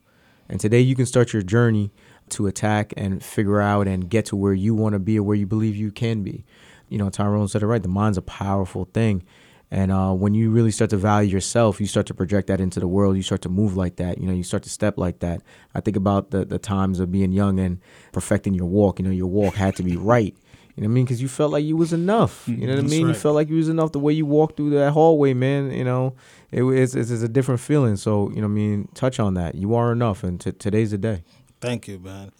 and 0.47 0.57
today 0.59 0.79
you 0.79 0.95
can 0.95 1.05
start 1.05 1.33
your 1.33 1.41
journey 1.41 1.91
to 2.29 2.47
attack 2.47 2.93
and 2.95 3.21
figure 3.21 3.59
out 3.61 3.87
and 3.87 4.09
get 4.09 4.25
to 4.27 4.35
where 4.35 4.53
you 4.53 4.73
want 4.73 4.93
to 4.93 4.99
be 4.99 5.19
or 5.19 5.23
where 5.23 5.35
you 5.35 5.45
believe 5.45 5.75
you 5.75 5.91
can 5.91 6.23
be. 6.23 6.45
You 6.89 6.97
know, 6.97 7.09
Tyrone 7.09 7.47
said 7.47 7.63
it 7.63 7.67
right. 7.67 7.81
The 7.81 7.89
mind's 7.89 8.17
a 8.17 8.21
powerful 8.21 8.85
thing. 8.93 9.23
And 9.71 9.91
uh, 9.91 10.13
when 10.13 10.35
you 10.35 10.51
really 10.51 10.71
start 10.71 10.91
to 10.91 10.97
value 10.97 11.29
yourself, 11.29 11.81
you 11.81 11.87
start 11.87 12.05
to 12.07 12.13
project 12.13 12.47
that 12.47 12.61
into 12.61 12.79
the 12.79 12.87
world. 12.87 13.17
You 13.17 13.23
start 13.23 13.41
to 13.41 13.49
move 13.49 13.75
like 13.75 13.95
that. 13.95 14.19
You 14.19 14.27
know, 14.27 14.33
you 14.33 14.43
start 14.43 14.63
to 14.63 14.69
step 14.69 14.97
like 14.97 15.19
that. 15.19 15.41
I 15.73 15.81
think 15.81 15.97
about 15.97 16.31
the, 16.31 16.45
the 16.45 16.59
times 16.59 16.99
of 16.99 17.11
being 17.11 17.31
young 17.31 17.59
and 17.59 17.79
perfecting 18.11 18.53
your 18.53 18.67
walk. 18.67 18.99
You 18.99 19.05
know, 19.05 19.11
your 19.11 19.27
walk 19.27 19.55
had 19.55 19.75
to 19.77 19.83
be 19.83 19.97
right. 19.97 20.35
You 20.75 20.81
know 20.81 20.87
what 20.87 20.91
I 20.91 20.95
mean? 20.95 21.05
Because 21.05 21.21
you 21.21 21.27
felt 21.29 21.51
like 21.51 21.63
you 21.63 21.77
was 21.77 21.93
enough. 21.93 22.47
You 22.47 22.57
know 22.57 22.67
what 22.67 22.79
I 22.79 22.81
That's 22.81 22.91
mean? 22.91 23.07
You 23.07 23.13
felt 23.13 23.33
like 23.33 23.49
you 23.49 23.55
was 23.55 23.69
enough. 23.69 23.91
The 23.93 23.99
way 23.99 24.13
you 24.13 24.25
walked 24.25 24.57
through 24.57 24.71
that 24.71 24.91
hallway, 24.91 25.33
man. 25.33 25.71
You 25.71 25.85
know, 25.85 26.15
it, 26.51 26.63
it's, 26.63 26.95
it's, 26.95 27.09
it's 27.11 27.23
a 27.23 27.29
different 27.29 27.61
feeling. 27.61 27.95
So 27.95 28.29
you 28.31 28.41
know, 28.41 28.47
what 28.47 28.53
I 28.53 28.55
mean, 28.55 28.89
touch 28.93 29.19
on 29.19 29.35
that. 29.35 29.55
You 29.55 29.73
are 29.73 29.91
enough, 29.93 30.23
and 30.23 30.39
t- 30.39 30.51
today's 30.51 30.91
the 30.91 30.97
day. 30.97 31.23
Thank 31.61 31.87
you, 31.87 31.99
man. 31.99 32.31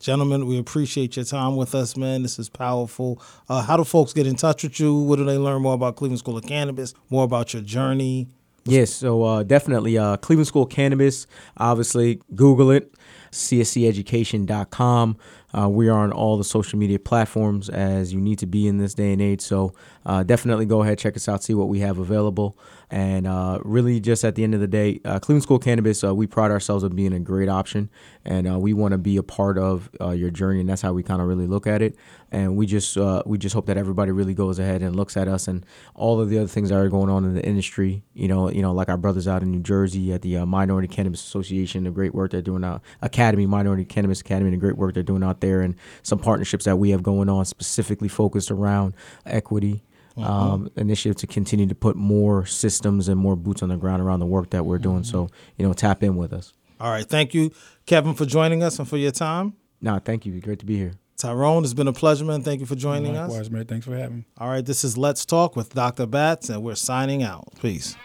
Gentlemen, 0.00 0.46
we 0.46 0.58
appreciate 0.58 1.16
your 1.16 1.24
time 1.24 1.56
with 1.56 1.74
us, 1.74 1.96
man. 1.96 2.22
This 2.22 2.38
is 2.38 2.48
powerful. 2.48 3.20
Uh, 3.48 3.62
how 3.62 3.76
do 3.76 3.82
folks 3.82 4.12
get 4.12 4.28
in 4.28 4.36
touch 4.36 4.62
with 4.62 4.78
you? 4.78 4.94
What 4.94 5.16
do 5.16 5.24
they 5.24 5.38
learn 5.38 5.62
more 5.62 5.74
about 5.74 5.96
Cleveland 5.96 6.20
School 6.20 6.36
of 6.36 6.46
Cannabis? 6.46 6.94
More 7.10 7.24
about 7.24 7.52
your 7.52 7.62
journey? 7.62 8.28
Yes, 8.64 8.92
so 8.92 9.24
uh, 9.24 9.42
definitely 9.42 9.98
uh, 9.98 10.18
Cleveland 10.18 10.46
School 10.46 10.66
Cannabis. 10.66 11.26
Obviously, 11.56 12.20
Google 12.34 12.70
it, 12.70 12.92
csceducation.com. 13.32 15.16
Uh, 15.56 15.68
we 15.68 15.88
are 15.88 15.98
on 15.98 16.12
all 16.12 16.36
the 16.36 16.44
social 16.44 16.78
media 16.78 16.98
platforms 16.98 17.68
as 17.68 18.12
you 18.12 18.20
need 18.20 18.38
to 18.38 18.46
be 18.46 18.66
in 18.66 18.78
this 18.78 18.94
day 18.94 19.12
and 19.12 19.22
age. 19.22 19.40
So 19.40 19.72
uh, 20.04 20.22
definitely 20.22 20.66
go 20.66 20.82
ahead, 20.82 20.98
check 20.98 21.16
us 21.16 21.28
out, 21.28 21.42
see 21.42 21.54
what 21.54 21.68
we 21.68 21.80
have 21.80 21.98
available. 21.98 22.58
And 22.90 23.26
uh, 23.26 23.58
really, 23.64 24.00
just 24.00 24.24
at 24.24 24.34
the 24.34 24.44
end 24.44 24.54
of 24.54 24.60
the 24.60 24.66
day, 24.66 25.00
uh, 25.04 25.18
Cleveland 25.18 25.42
School 25.42 25.58
Cannabis, 25.58 26.02
uh, 26.02 26.14
we 26.14 26.26
pride 26.26 26.50
ourselves 26.50 26.82
on 26.84 26.96
being 26.96 27.12
a 27.12 27.20
great 27.20 27.48
option. 27.48 27.90
And 28.24 28.50
uh, 28.50 28.58
we 28.58 28.72
want 28.72 28.92
to 28.92 28.98
be 28.98 29.16
a 29.18 29.22
part 29.22 29.58
of 29.58 29.90
your 30.00 30.30
journey. 30.30 30.60
And 30.60 30.68
that's 30.68 30.82
how 30.82 30.92
we 30.92 31.02
kind 31.02 31.20
of 31.20 31.28
really 31.28 31.46
look 31.46 31.66
at 31.66 31.82
it. 31.82 31.96
And 32.30 32.56
we 32.56 32.66
just 32.66 32.96
we 33.26 33.38
just 33.38 33.54
hope 33.54 33.66
that 33.66 33.78
everybody 33.78 34.12
really 34.12 34.34
goes 34.34 34.58
ahead 34.58 34.82
and 34.82 34.94
looks 34.94 35.16
at 35.16 35.28
us 35.28 35.48
and 35.48 35.64
all 35.94 36.20
of 36.20 36.28
the 36.28 36.38
other 36.38 36.48
things 36.48 36.68
that 36.68 36.76
are 36.76 36.88
going 36.90 37.08
on 37.08 37.24
in 37.24 37.34
the 37.34 37.44
industry. 37.44 38.02
You 38.14 38.28
know, 38.28 38.50
you 38.50 38.60
know, 38.60 38.72
like 38.72 38.90
our 38.90 38.98
brothers 38.98 39.26
out 39.26 39.42
in 39.42 39.50
New 39.50 39.60
Jersey 39.62 40.12
at 40.12 40.22
the 40.22 40.44
Minority 40.44 40.88
Cannabis 40.88 41.22
Association, 41.22 41.84
the 41.84 41.90
great 41.90 42.14
work 42.14 42.30
they're 42.32 42.42
doing 42.42 42.64
out 42.64 42.82
Academy 43.00 43.46
Minority 43.46 43.86
Cannabis 43.86 44.20
Academy, 44.20 44.50
the 44.50 44.56
great 44.58 44.76
work 44.76 44.92
they're 44.92 45.02
doing 45.02 45.22
out 45.22 45.40
there, 45.40 45.47
and 45.62 45.74
some 46.02 46.18
partnerships 46.18 46.64
that 46.64 46.76
we 46.76 46.90
have 46.90 47.02
going 47.02 47.28
on 47.28 47.44
specifically 47.44 48.08
focused 48.08 48.50
around 48.50 48.94
equity. 49.26 49.82
Um, 50.16 50.68
initiative 50.74 51.14
to 51.18 51.28
continue 51.28 51.68
to 51.68 51.76
put 51.76 51.94
more 51.94 52.44
systems 52.44 53.06
and 53.06 53.20
more 53.20 53.36
boots 53.36 53.62
on 53.62 53.68
the 53.68 53.76
ground 53.76 54.02
around 54.02 54.18
the 54.18 54.26
work 54.26 54.50
that 54.50 54.66
we're 54.66 54.78
doing. 54.78 55.04
So, 55.04 55.28
you 55.56 55.64
know, 55.64 55.72
tap 55.72 56.02
in 56.02 56.16
with 56.16 56.32
us. 56.32 56.54
All 56.80 56.90
right. 56.90 57.08
Thank 57.08 57.34
you, 57.34 57.52
Kevin, 57.86 58.14
for 58.14 58.26
joining 58.26 58.64
us 58.64 58.80
and 58.80 58.88
for 58.88 58.96
your 58.96 59.12
time. 59.12 59.54
Nah, 59.80 60.00
thank 60.00 60.26
you. 60.26 60.40
Great 60.40 60.58
to 60.58 60.66
be 60.66 60.76
here. 60.76 60.94
Tyrone, 61.18 61.64
it's 61.64 61.74
been 61.74 61.88
a 61.88 61.92
pleasure, 61.92 62.24
man. 62.24 62.42
Thank 62.42 62.60
you 62.60 62.66
for 62.66 62.76
joining 62.76 63.16
us. 63.16 63.30
Likewise, 63.30 63.50
man. 63.50 63.64
Thanks 63.66 63.86
for 63.86 63.96
having 63.96 64.18
me. 64.18 64.24
All 64.38 64.48
right. 64.48 64.64
This 64.64 64.84
is 64.84 64.96
Let's 64.96 65.24
Talk 65.24 65.56
with 65.56 65.74
Dr. 65.74 66.06
Batts, 66.06 66.48
and 66.48 66.62
we're 66.62 66.76
signing 66.76 67.22
out. 67.22 67.48
Peace. 67.60 67.96